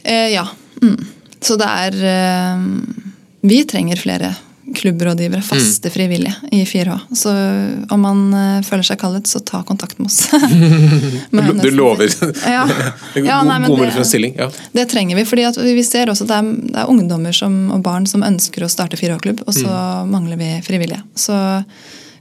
Eh, 0.07 0.31
ja. 0.37 0.47
Mm. 0.85 0.97
Så 1.43 1.59
det 1.61 1.67
er 1.67 1.97
eh, 2.13 2.67
Vi 3.47 3.63
trenger 3.69 4.01
flere 4.01 4.33
klubbrådgivere, 4.75 5.43
faste 5.47 5.91
frivillige, 5.91 6.35
i 6.53 6.65
4H. 6.67 6.97
Så 7.15 7.31
om 7.95 8.01
man 8.03 8.23
eh, 8.35 8.63
føler 8.67 8.83
seg 8.83 8.99
kallet, 8.99 9.27
så 9.31 9.39
ta 9.47 9.61
kontakt 9.63 9.99
med 9.99 10.07
oss. 10.11 10.27
Jeg 10.33 11.61
Du 11.63 11.71
lover. 11.71 12.11
Ja. 12.47 12.65
Ja, 13.15 13.43
nei, 13.47 13.59
men 13.63 13.71
det- 13.71 14.33
ja. 14.37 14.49
Det 14.73 14.89
trenger 14.91 15.17
vi, 15.17 15.25
fordi 15.25 15.45
at 15.47 15.57
vi 15.57 15.83
ser 15.87 16.07
også 16.11 16.27
at 16.27 16.29
det 16.33 16.39
er, 16.41 16.51
det 16.73 16.81
er 16.83 16.91
ungdommer 16.91 17.33
som, 17.37 17.71
og 17.73 17.83
barn 17.87 18.07
som 18.07 18.23
ønsker 18.27 18.65
å 18.67 18.71
starte 18.73 18.97
4H-klubb, 18.99 19.45
og 19.47 19.55
så 19.55 19.69
Mm. 19.69 20.11
mangler 20.11 20.37
vi 20.41 20.51
frivillige. 20.67 21.03
Så 21.15 21.37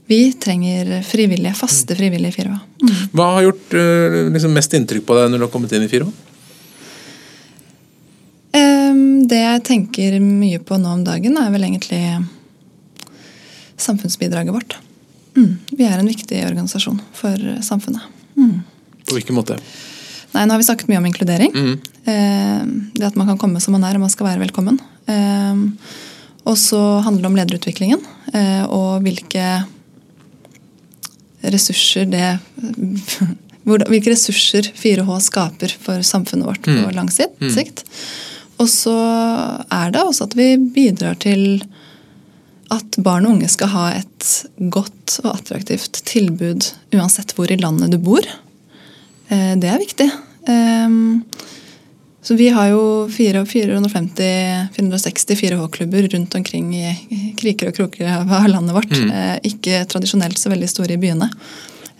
vi 0.06 0.32
trenger 0.32 1.02
frivillige, 1.02 1.54
faste 1.56 1.96
frivillige 1.98 2.30
i 2.30 2.36
4H. 2.44 2.60
Mm. 2.82 2.94
Hva 3.12 3.32
har 3.34 3.42
gjort 3.48 3.74
eh, 3.74 4.30
liksom, 4.30 4.52
mest 4.54 4.72
inntrykk 4.78 5.04
på 5.08 5.16
deg 5.18 5.30
når 5.32 5.38
du 5.42 5.44
har 5.48 5.52
kommet 5.52 5.72
inn 5.72 5.82
i 5.82 5.88
4H? 5.90 6.12
Ehm, 8.56 9.26
Det 9.28 9.40
jeg 9.42 9.62
tenker 9.66 10.20
mye 10.22 10.60
på 10.62 10.78
nå 10.78 10.92
om 10.94 11.04
dagen, 11.04 11.36
er 11.36 11.50
vel 11.50 11.64
egentlig 11.66 12.00
samfunnsbidraget 13.76 14.54
vårt. 14.54 14.76
Mm. 15.36 15.58
Vi 15.76 15.84
er 15.84 15.98
en 16.00 16.08
viktig 16.08 16.38
organisasjon 16.46 17.00
for 17.16 17.36
samfunnet. 17.62 18.02
Mm. 18.36 18.60
På 19.06 19.14
hvilken 19.18 19.36
måte? 19.36 19.58
Nei, 20.32 20.44
Nå 20.46 20.52
har 20.56 20.60
vi 20.60 20.66
snakket 20.68 20.88
mye 20.90 20.98
om 21.00 21.06
inkludering. 21.08 21.52
Ehm, 22.06 22.90
Det 22.94 23.06
at 23.06 23.16
man 23.16 23.26
kan 23.26 23.38
komme 23.38 23.60
som 23.60 23.72
man 23.72 23.84
er, 23.84 23.94
og 23.94 24.00
man 24.00 24.10
skal 24.12 24.26
være 24.26 24.42
velkommen. 24.46 24.80
Eh, 25.06 25.54
Og 26.46 26.56
så 26.56 27.00
handler 27.02 27.22
det 27.22 27.26
om 27.26 27.36
lederutviklingen 27.36 28.00
eh, 28.32 28.64
og 28.70 29.02
hvilke 29.02 29.64
ressurser 31.42 32.06
det 32.06 32.38
Hvilke 33.66 34.12
ressurser 34.12 34.68
4H 34.78 35.16
skaper 35.26 35.72
for 35.82 35.98
samfunnet 36.06 36.46
vårt 36.46 36.62
på 36.62 36.90
lang 36.94 37.08
sikt. 37.10 37.40
sikt. 37.50 37.80
Og 38.62 38.68
så 38.70 38.94
er 39.66 39.90
det 39.90 40.04
også 40.06 40.28
at 40.28 40.36
vi 40.38 40.52
bidrar 40.56 41.18
til 41.18 41.64
at 42.74 42.96
barn 43.02 43.26
og 43.26 43.32
unge 43.36 43.48
skal 43.50 43.68
ha 43.72 43.84
et 44.00 44.26
godt 44.72 45.20
og 45.22 45.30
attraktivt 45.36 45.94
tilbud 46.08 46.62
uansett 46.96 47.34
hvor 47.36 47.50
i 47.52 47.56
landet 47.60 47.92
du 47.94 47.98
bor. 48.02 48.24
Eh, 49.28 49.54
Det 49.56 49.68
er 49.70 49.78
viktig. 49.78 50.10
Ehm, 50.48 51.22
Så 52.26 52.34
vi 52.34 52.48
har 52.50 52.68
jo 52.72 53.06
450-460 53.06 55.36
4H-klubber 55.38 56.08
rundt 56.10 56.34
omkring 56.34 56.74
i 56.74 56.96
kriker 57.38 57.68
og 57.68 57.74
kroker 57.76 58.06
av 58.08 58.48
landet 58.48 58.74
vårt. 58.74 58.90
Mm. 58.90 59.38
Ikke 59.46 59.84
tradisjonelt 59.86 60.38
så 60.38 60.48
veldig 60.50 60.68
store 60.68 60.92
i 60.94 60.96
byene. 60.98 61.30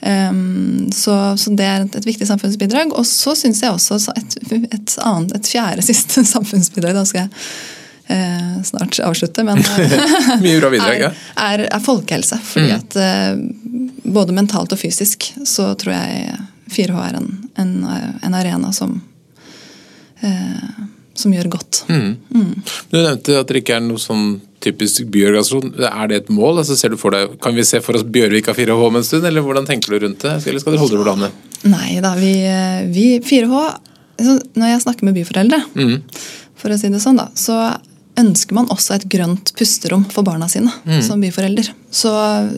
Ehm, 0.02 0.90
Så, 0.92 1.36
så 1.38 1.50
det 1.56 1.64
er 1.64 1.80
et 1.86 2.06
viktig 2.06 2.26
samfunnsbidrag. 2.26 2.92
Og 2.98 3.06
så 3.06 3.34
syns 3.38 3.62
jeg 3.62 3.70
også 3.70 3.94
et, 4.16 4.36
et, 4.72 4.98
annet, 4.98 5.32
et 5.36 5.46
fjerde 5.46 5.82
siste 5.82 6.24
samfunnsbidrag 6.34 6.94
Da 6.98 7.04
skal 7.04 7.20
jeg 7.20 7.30
eh, 8.12 8.62
snart 8.64 8.98
avslutte, 9.04 9.44
men 9.44 9.58
eh, 9.78 9.96
Mye 10.42 10.60
bra 10.60 10.70
bidrag, 10.72 11.00
ja. 11.00 11.12
er, 11.46 11.66
er, 11.68 11.80
folkehelse. 11.84 12.38
Fordi 12.52 12.74
at 12.76 12.98
eh, 13.00 13.32
både 14.04 14.36
mentalt 14.36 14.74
og 14.74 14.80
fysisk 14.80 15.30
så 15.44 15.72
tror 15.78 15.96
jeg 15.96 16.36
4H 16.72 17.02
er 17.08 17.20
en, 17.20 17.30
en, 17.62 17.72
en 18.26 18.34
arena 18.34 18.72
som 18.74 18.98
eh, 20.20 20.84
som 21.16 21.32
gjør 21.32 21.48
godt. 21.48 21.84
Mm. 21.88 22.16
Du 22.90 22.98
nevnte 22.98 23.38
at 23.40 23.48
det 23.48 23.62
ikke 23.62 23.78
er 23.78 23.84
noe 23.84 24.00
sånn 24.00 24.36
typisk 24.64 25.08
byorganisasjon. 25.12 25.74
Er 25.88 26.10
det 26.10 26.20
et 26.22 26.30
mål? 26.32 26.60
Altså, 26.62 26.76
ser 26.78 26.92
du 26.92 26.98
for 27.00 27.14
deg, 27.14 27.36
kan 27.42 27.56
vi 27.56 27.64
se 27.66 27.80
for 27.84 27.98
oss 27.98 28.04
Bjørvika 28.04 28.54
4H 28.56 28.86
om 28.88 28.98
en 28.98 29.06
stund, 29.06 29.26
eller 29.28 29.44
hvordan 29.44 29.68
tenker 29.68 29.94
du 29.94 30.06
rundt 30.06 30.24
det? 30.24 30.34
Eller 30.44 30.62
skal 30.62 30.74
dere 30.74 30.82
holde 30.82 30.96
dere 30.96 31.04
på 31.04 31.10
landet? 31.10 31.44
Nei 31.66 31.98
da, 32.04 32.12
vi, 32.18 32.32
vi 32.92 33.06
4H 33.24 33.60
altså, 33.64 34.36
Når 34.60 34.72
jeg 34.74 34.82
snakker 34.84 35.08
med 35.08 35.16
byforeldre, 35.16 35.62
Mm. 35.74 36.00
for 36.56 36.72
å 36.72 36.78
si 36.80 36.90
det 36.92 37.02
sånn, 37.02 37.20
da, 37.20 37.28
så 37.36 37.56
ønsker 38.20 38.56
man 38.56 38.70
også 38.72 38.96
et 38.96 39.06
grønt 39.12 39.52
pusterom 39.58 40.06
for 40.12 40.24
barna 40.26 40.48
sine 40.48 40.72
som 41.04 41.20
byforelder. 41.20 41.68
Så 41.92 42.12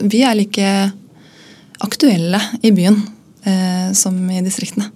vi 0.07 0.23
er 0.23 0.37
like 0.39 0.69
aktuelle 1.79 2.41
i 2.61 2.71
byen 2.75 2.99
eh, 3.43 3.93
som 3.93 4.15
i 4.31 4.43
distriktene. 4.45 4.91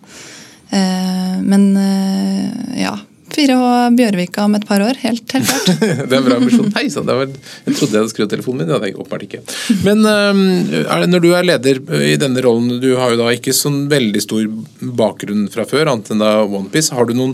Eh, 0.70 1.42
men 1.42 1.74
eh, 1.78 2.84
ja. 2.84 2.98
4H 3.34 3.96
Bjørvika 3.98 4.44
om 4.46 4.54
et 4.54 4.66
par 4.70 4.84
år, 4.86 5.00
helt, 5.02 5.24
helt 5.34 5.48
klart. 5.50 5.70
det 5.82 6.04
er 6.06 6.20
en 6.20 6.26
bra 6.28 6.36
ambisjon. 6.38 6.68
Hei 6.76 6.84
sann, 6.94 7.08
jeg 7.10 7.32
trodde 7.80 7.96
jeg 7.96 8.04
hadde 8.04 8.12
skrudd 8.12 8.30
telefonen 8.30 8.62
min, 8.62 8.68
det 8.70 8.76
hadde 8.76 8.92
jeg 8.92 9.00
åpenbart 9.02 9.26
ikke. 9.26 9.40
Men 9.82 10.06
er 10.06 10.92
det, 11.02 11.08
når 11.10 11.24
du 11.24 11.30
er 11.34 11.48
leder 11.48 11.80
øh, 11.82 12.04
i 12.12 12.20
denne 12.22 12.44
rollen, 12.46 12.76
du 12.84 12.92
har 13.00 13.16
jo 13.16 13.18
da 13.24 13.32
ikke 13.34 13.56
sånn 13.58 13.88
veldig 13.90 14.22
stor 14.22 14.46
bakgrunn 15.02 15.48
fra 15.50 15.66
før, 15.66 15.90
annet 15.96 16.14
enn 16.14 16.22
da 16.22 16.36
Onepiece. 16.44 16.94
Har 16.94 17.10
du 17.10 17.16
noen, 17.18 17.34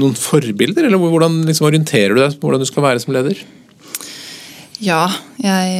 noen 0.00 0.14
forbilder, 0.16 0.86
eller 0.88 1.00
hvordan 1.00 1.42
liksom 1.48 1.68
orienterer 1.68 2.14
du 2.16 2.22
deg 2.22 2.38
på 2.38 2.48
hvordan 2.48 2.62
du 2.62 2.68
skal 2.68 2.86
være 2.86 3.02
som 3.02 3.14
leder? 3.16 3.42
Ja, 4.82 5.04
jeg, 5.38 5.74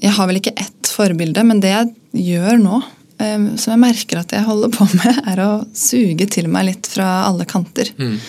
jeg 0.00 0.12
har 0.16 0.28
vel 0.30 0.40
ikke 0.40 0.56
ett 0.56 0.90
forbilde, 0.90 1.44
men 1.46 1.60
det 1.62 1.72
jeg 1.74 1.90
gjør 2.30 2.60
nå, 2.62 2.82
eh, 3.20 3.48
som 3.60 3.74
jeg 3.74 3.82
merker 3.82 4.22
at 4.22 4.36
jeg 4.36 4.46
holder 4.46 4.72
på 4.74 4.86
med, 4.94 5.18
er 5.32 5.42
å 5.44 5.50
suge 5.76 6.28
til 6.30 6.48
meg 6.52 6.70
litt 6.70 6.90
fra 6.90 7.24
alle 7.28 7.48
kanter. 7.48 7.92
Mm. 8.00 8.20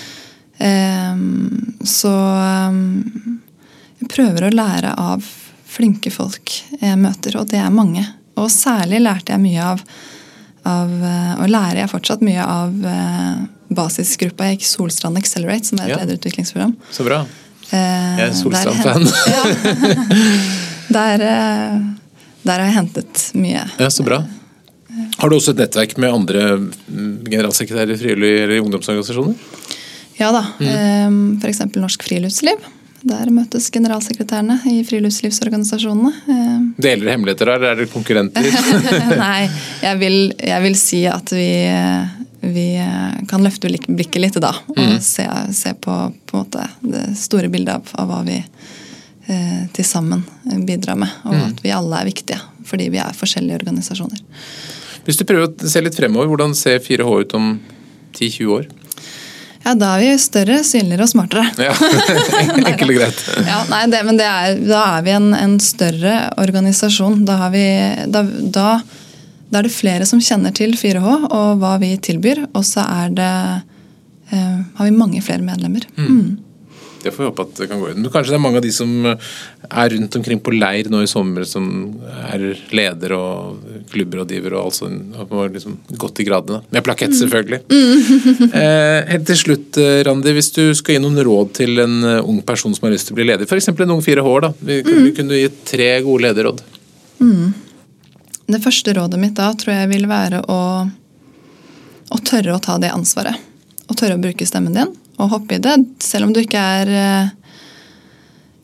så 1.89 2.12
eh, 2.14 2.82
jeg 4.02 4.10
prøver 4.14 4.46
å 4.46 4.54
lære 4.54 4.91
av 5.00 5.26
flinke 5.72 6.12
folk 6.14 6.54
jeg 6.82 7.00
møter, 7.00 7.38
og 7.39 7.48
det 7.52 7.62
er 7.62 7.74
mange. 7.74 8.04
Og 8.39 8.52
særlig 8.52 9.02
lærte 9.04 9.36
jeg 9.36 9.43
mye 9.43 9.72
av, 9.74 9.82
av 10.68 10.91
eh, 10.91 11.34
og 11.39 11.52
lærer 11.52 11.84
jeg 11.84 11.93
fortsatt 11.93 12.24
mye 12.26 12.46
av 12.46 12.86
eh, 12.91 13.41
basisgruppa 13.72 14.50
jeg 14.52 14.60
gikk 14.60 14.68
Solstrand 14.70 15.18
Accelerate, 15.22 15.66
som 15.72 15.80
er 15.80 15.90
et 15.90 15.96
Ja. 15.96 16.02
lederutviklingsprogram. 16.04 16.76
Så 16.92 17.06
bra. 17.08 17.22
Eh, 17.72 18.18
Jeg 18.20 18.28
er 18.30 18.34
Solstrand-fan. 18.36 19.08
der, 20.98 21.22
eh, 21.24 21.80
der 22.44 22.60
har 22.60 22.66
jeg 22.68 22.76
hentet 22.76 23.24
mye. 23.38 23.64
Ja, 23.80 23.88
så 23.90 24.04
bra. 24.08 24.24
Har 25.22 25.30
du 25.32 25.38
også 25.38 25.54
et 25.54 25.62
nettverk 25.62 25.96
med 26.02 26.12
andre 26.14 26.42
mm, 26.60 27.24
generalsekretærer 27.30 27.94
i 27.96 27.98
frivillige 28.02 28.44
eller 28.44 28.62
ungdomsorganisasjoner? 28.66 29.36
Ja 30.20 30.32
da. 30.36 30.44
Mm. 30.60 31.40
F.eks. 31.42 31.64
Norsk 31.80 32.04
Friluftsliv. 32.06 32.60
Der 33.08 33.32
møtes 33.34 33.72
generalsekretærene 33.74 34.60
i 34.70 34.84
friluftslivsorganisasjonene. 34.86 36.12
Eh, 36.30 36.58
Deler 36.86 37.06
dere 37.08 37.16
hemmeligheter 37.16 37.50
her, 37.50 37.64
er 37.72 37.80
dere 37.80 37.90
konkurrenter? 37.90 38.46
Nei, 39.24 39.48
jeg 39.82 40.02
vil, 40.04 40.20
jeg 40.38 40.66
vil 40.68 40.78
si 40.78 41.00
at 41.10 41.32
vi, 41.34 41.48
vi 42.42 42.68
kan 43.30 43.44
løfte 43.46 43.70
blikket 43.70 44.22
litt 44.22 44.39
da. 44.42 44.54
Og 44.74 44.78
Mm. 44.78 45.00
se, 45.02 45.26
se 45.54 45.74
på, 45.74 46.14
på 46.26 46.38
måte, 46.42 46.68
det 46.82 47.16
store 47.18 47.50
bildet 47.54 47.76
av, 47.76 47.84
av 48.02 48.08
hva 48.10 48.22
vi 48.26 48.39
eh, 49.30 49.68
til 49.74 49.86
sammen 49.86 50.24
bidrar 50.66 50.98
med. 50.98 51.10
Og 51.26 51.34
Mm. 51.36 51.48
at 51.52 51.62
vi 51.64 51.72
alle 51.72 52.02
er 52.02 52.06
viktige, 52.10 52.39
fordi 52.66 52.89
vi 52.89 52.98
er 52.98 53.14
forskjellige 53.14 53.60
organisasjoner. 53.62 54.20
Hvis 55.06 55.18
du 55.18 55.24
prøver 55.26 55.48
å 55.50 55.70
se 55.70 55.82
litt 55.82 55.96
fremover, 55.98 56.28
hvordan 56.28 56.56
ser 56.56 56.80
4H 56.80 57.20
ut 57.22 57.34
om 57.34 57.60
10-20 58.14 58.48
år? 58.58 58.66
Ja, 59.64 59.76
da 59.78 59.92
er 59.96 60.00
vi 60.02 60.18
større, 60.18 60.64
synligere 60.66 61.06
og 61.06 61.10
smartere. 61.12 61.46
Ja, 61.62 61.74
Enkelt 62.66 62.89
og 62.89 62.96
greit. 62.98 63.20
Ja, 63.52 63.60
nei, 63.70 63.84
det, 63.94 64.00
men 64.08 64.18
det 64.18 64.26
er, 64.26 64.56
da 64.66 64.82
er 64.98 65.04
vi 65.06 65.12
en, 65.14 65.28
en 65.38 65.60
større 65.62 66.16
organisasjon. 66.42 67.20
Da, 67.28 67.36
har 67.44 67.52
vi, 67.54 67.66
da, 68.10 68.24
da, 68.26 68.68
da 69.52 69.60
er 69.60 69.68
det 69.68 69.76
flere 69.76 70.08
som 70.08 70.22
kjenner 70.24 70.54
til 70.56 70.78
4H 70.80 71.18
og 71.28 71.60
hva 71.60 71.76
vi 71.82 71.91
tilbyr, 71.99 72.45
og 72.56 72.64
så 72.68 72.86
er 72.88 73.12
det 73.18 73.34
eh, 74.32 74.62
har 74.78 74.88
vi 74.88 74.95
mange 74.95 75.22
flere 75.26 75.43
medlemmer. 75.43 75.86
Mm. 75.99 76.39
Det 77.02 77.12
får 77.12 77.24
vi 77.24 77.30
håpe 77.32 77.43
at 77.47 77.56
det 77.58 77.68
kan 77.70 77.80
gå 77.82 77.89
inn. 77.91 78.06
Kanskje 78.14 78.34
det 78.34 78.38
er 78.38 78.43
mange 78.43 78.60
av 78.60 78.66
de 78.66 78.72
som 78.74 78.91
er 79.10 79.93
rundt 79.95 80.18
omkring 80.20 80.41
på 80.43 80.54
leir 80.54 80.89
nå 80.91 80.99
i 81.02 81.10
sommer, 81.10 81.47
som 81.49 81.66
er 82.30 82.43
leder 82.78 83.16
og 83.16 83.64
klubbrådgiver 83.89 84.54
og 84.54 84.68
alt 84.68 84.78
sånt, 84.78 85.16
og 85.18 85.34
har 85.39 85.49
liksom 85.56 85.80
gått 86.02 86.22
i 86.22 86.28
gradene. 86.28 86.62
Med 86.70 86.86
plakett, 86.86 87.18
selvfølgelig. 87.18 87.64
Eh, 88.62 89.08
helt 89.08 89.26
til 89.26 89.38
slutt, 89.39 89.78
eh, 89.80 90.02
Randi, 90.06 90.34
hvis 90.36 90.52
du 90.54 90.76
skal 90.78 90.95
gi 90.95 91.02
noen 91.02 91.18
råd 91.26 91.54
til 91.56 91.82
en 91.82 91.95
eh, 92.06 92.28
ung 92.28 92.41
person 92.45 92.74
som 92.76 92.86
har 92.86 92.93
lyst 92.93 93.08
til 93.10 93.16
å 93.16 93.20
bli 93.20 93.26
leder, 93.30 93.47
f.eks. 93.47 93.72
en 93.72 93.93
ung 93.95 94.04
4H-er, 94.04 94.45
da. 94.45 94.52
Vi, 94.60 94.80
vi 94.86 95.14
kunne 95.18 95.39
gitt 95.39 95.62
tre 95.72 95.89
gode 96.06 96.28
lederråd. 96.28 96.62
Det 98.52 98.60
første 98.64 98.93
rådet 98.97 99.20
mitt 99.22 99.38
da 99.38 99.52
tror 99.56 99.74
jeg 99.76 99.89
vil 99.93 100.08
være 100.10 100.41
å, 100.52 100.60
å 102.12 102.18
tørre 102.28 102.56
å 102.58 102.62
ta 102.64 102.76
det 102.82 102.89
ansvaret. 102.91 103.38
Å 103.88 103.95
tørre 103.97 104.18
å 104.18 104.22
bruke 104.24 104.47
stemmen 104.47 104.76
din 104.76 104.91
og 105.22 105.30
hoppe 105.36 105.58
i 105.58 105.62
det, 105.62 105.76
selv 106.02 106.26
om 106.28 106.32
du 106.34 106.39
ikke 106.41 106.58
er 106.58 106.89
eh, 106.97 107.56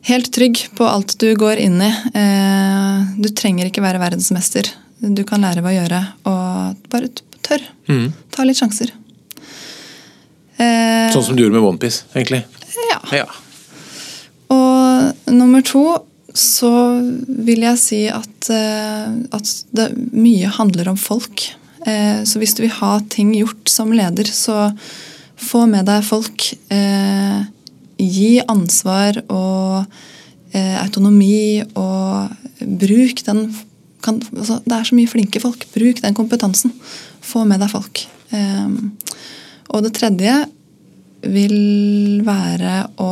helt 0.08 0.30
trygg 0.34 0.64
på 0.74 0.86
alt 0.88 1.14
du 1.22 1.28
går 1.38 1.60
inn 1.62 1.76
i. 1.84 1.90
Eh, 2.18 3.12
du 3.22 3.28
trenger 3.36 3.68
ikke 3.68 3.84
være 3.84 4.00
verdensmester. 4.02 4.66
Du 4.98 5.22
kan 5.28 5.44
lære 5.44 5.62
ved 5.62 5.76
å 5.76 5.76
gjøre, 5.76 6.00
og 6.26 6.88
bare 6.90 7.12
tør. 7.46 7.62
Mm. 7.86 8.08
Ta 8.34 8.42
litt 8.48 8.58
sjanser. 8.58 8.90
Eh, 10.58 11.12
Sånn 11.14 11.28
som 11.28 11.36
du 11.38 11.44
gjorde 11.44 11.54
med 11.60 11.68
Onepiece, 11.68 12.08
egentlig. 12.16 12.42
ja. 12.90 12.98
Ja. 13.20 13.28
Og 14.50 15.30
nummer 15.30 15.62
to 15.62 15.84
så 16.38 16.70
vil 17.26 17.64
jeg 17.66 17.80
si 17.82 18.00
at, 18.12 18.50
eh, 18.54 19.14
at 19.34 19.52
det 19.74 19.88
mye 20.14 20.50
handler 20.58 20.92
om 20.92 20.98
folk. 20.98 21.48
Eh, 21.86 22.22
Så 22.24 22.38
hvis 22.38 22.54
du 22.54 22.62
vil 22.62 22.74
ha 22.78 22.98
ting 23.10 23.32
gjort 23.34 23.68
som 23.68 23.92
leder, 23.92 24.24
så 24.30 24.70
få 25.36 25.66
med 25.68 25.86
deg 25.86 26.04
folk. 26.04 26.52
Eh, 26.70 27.44
Gi 27.98 28.38
ansvar 28.46 29.16
og 29.28 29.86
autonomi, 30.54 31.60
og 31.76 32.30
bruk 32.62 33.20
den 33.26 33.54
kan, 34.02 34.20
altså, 34.32 34.62
Det 34.64 34.72
er 34.72 34.84
så 34.86 34.94
mye 34.94 35.10
flinke 35.10 35.40
folk. 35.42 35.66
Bruk 35.74 36.00
den 36.00 36.14
kompetansen. 36.14 36.72
Få 37.20 37.44
med 37.44 37.60
deg 37.60 37.70
folk. 37.70 38.06
Og 39.68 39.82
det 39.82 39.92
tredje 39.98 40.46
vil 41.22 42.22
være 42.24 42.88
å 42.96 43.10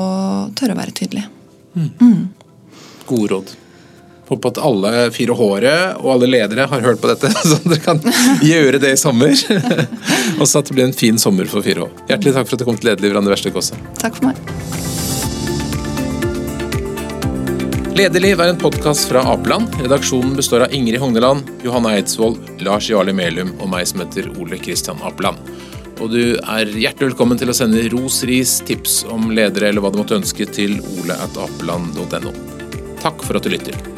tørre 0.55 0.75
å 0.75 0.81
være 0.81 0.95
tydelig. 0.95 1.27
Gode 3.07 3.33
råd. 3.35 3.55
Håper 4.27 4.51
at 4.51 4.59
alle 4.67 4.93
fire 5.15 5.35
håret 5.39 6.01
og 6.01 6.09
alle 6.17 6.29
ledere 6.33 6.67
har 6.67 6.83
hørt 6.83 7.03
på 7.03 7.11
dette, 7.13 7.31
så 7.51 7.61
dere 7.63 7.83
kan 7.85 8.03
gjøre 8.43 8.83
det 8.83 8.97
i 8.97 9.01
sommer. 9.01 9.37
og 10.41 10.47
så 10.47 10.63
at 10.63 10.71
det 10.71 10.75
blir 10.75 10.89
en 10.89 10.97
fin 10.97 11.21
sommer 11.23 11.47
for 11.51 11.67
fire 11.67 11.87
år. 11.87 11.95
Hjertelig 12.11 12.35
takk 12.35 12.51
for 12.51 12.59
at 12.59 12.65
du 12.65 12.69
kom 12.69 12.81
til 12.81 12.91
Lederliv, 12.91 13.15
Randi 13.15 13.33
Verste 13.33 13.55
Kåsse. 13.55 13.79
Takk 14.03 14.19
for 14.19 14.33
meg. 14.33 14.41
Lederliv 17.97 18.43
er 18.43 18.51
en 18.53 18.59
podkast 18.61 19.07
fra 19.09 19.23
Apeland. 19.33 19.71
Redaksjonen 19.81 20.35
består 20.37 20.67
av 20.67 20.75
Ingrid 20.75 21.01
Hogneland, 21.01 21.47
Johanne 21.65 21.95
Eidsvoll, 21.97 22.35
Lars 22.61 22.91
Jarli 22.91 23.15
Melum 23.17 23.55
og 23.57 23.71
meg 23.73 23.87
som 23.89 24.03
heter 24.05 24.29
Ole 24.37 24.59
Kristian 24.61 25.01
Apeland. 25.07 25.41
Og 25.97 26.13
du 26.13 26.37
er 26.37 26.69
hjertelig 26.69 27.15
velkommen 27.15 27.41
til 27.41 27.49
å 27.49 27.57
sende 27.57 27.87
ros, 27.95 28.21
ris, 28.29 28.59
tips 28.69 28.99
om 29.09 29.31
ledere 29.33 29.71
eller 29.71 29.81
hva 29.81 29.95
du 29.95 30.03
måtte 30.03 30.19
ønske 30.19 30.45
til 30.51 30.77
ole.apeland.no. 30.83 32.56
Takk 33.01 33.23
for 33.23 33.37
at 33.37 33.43
du 33.43 33.49
lytter. 33.49 33.96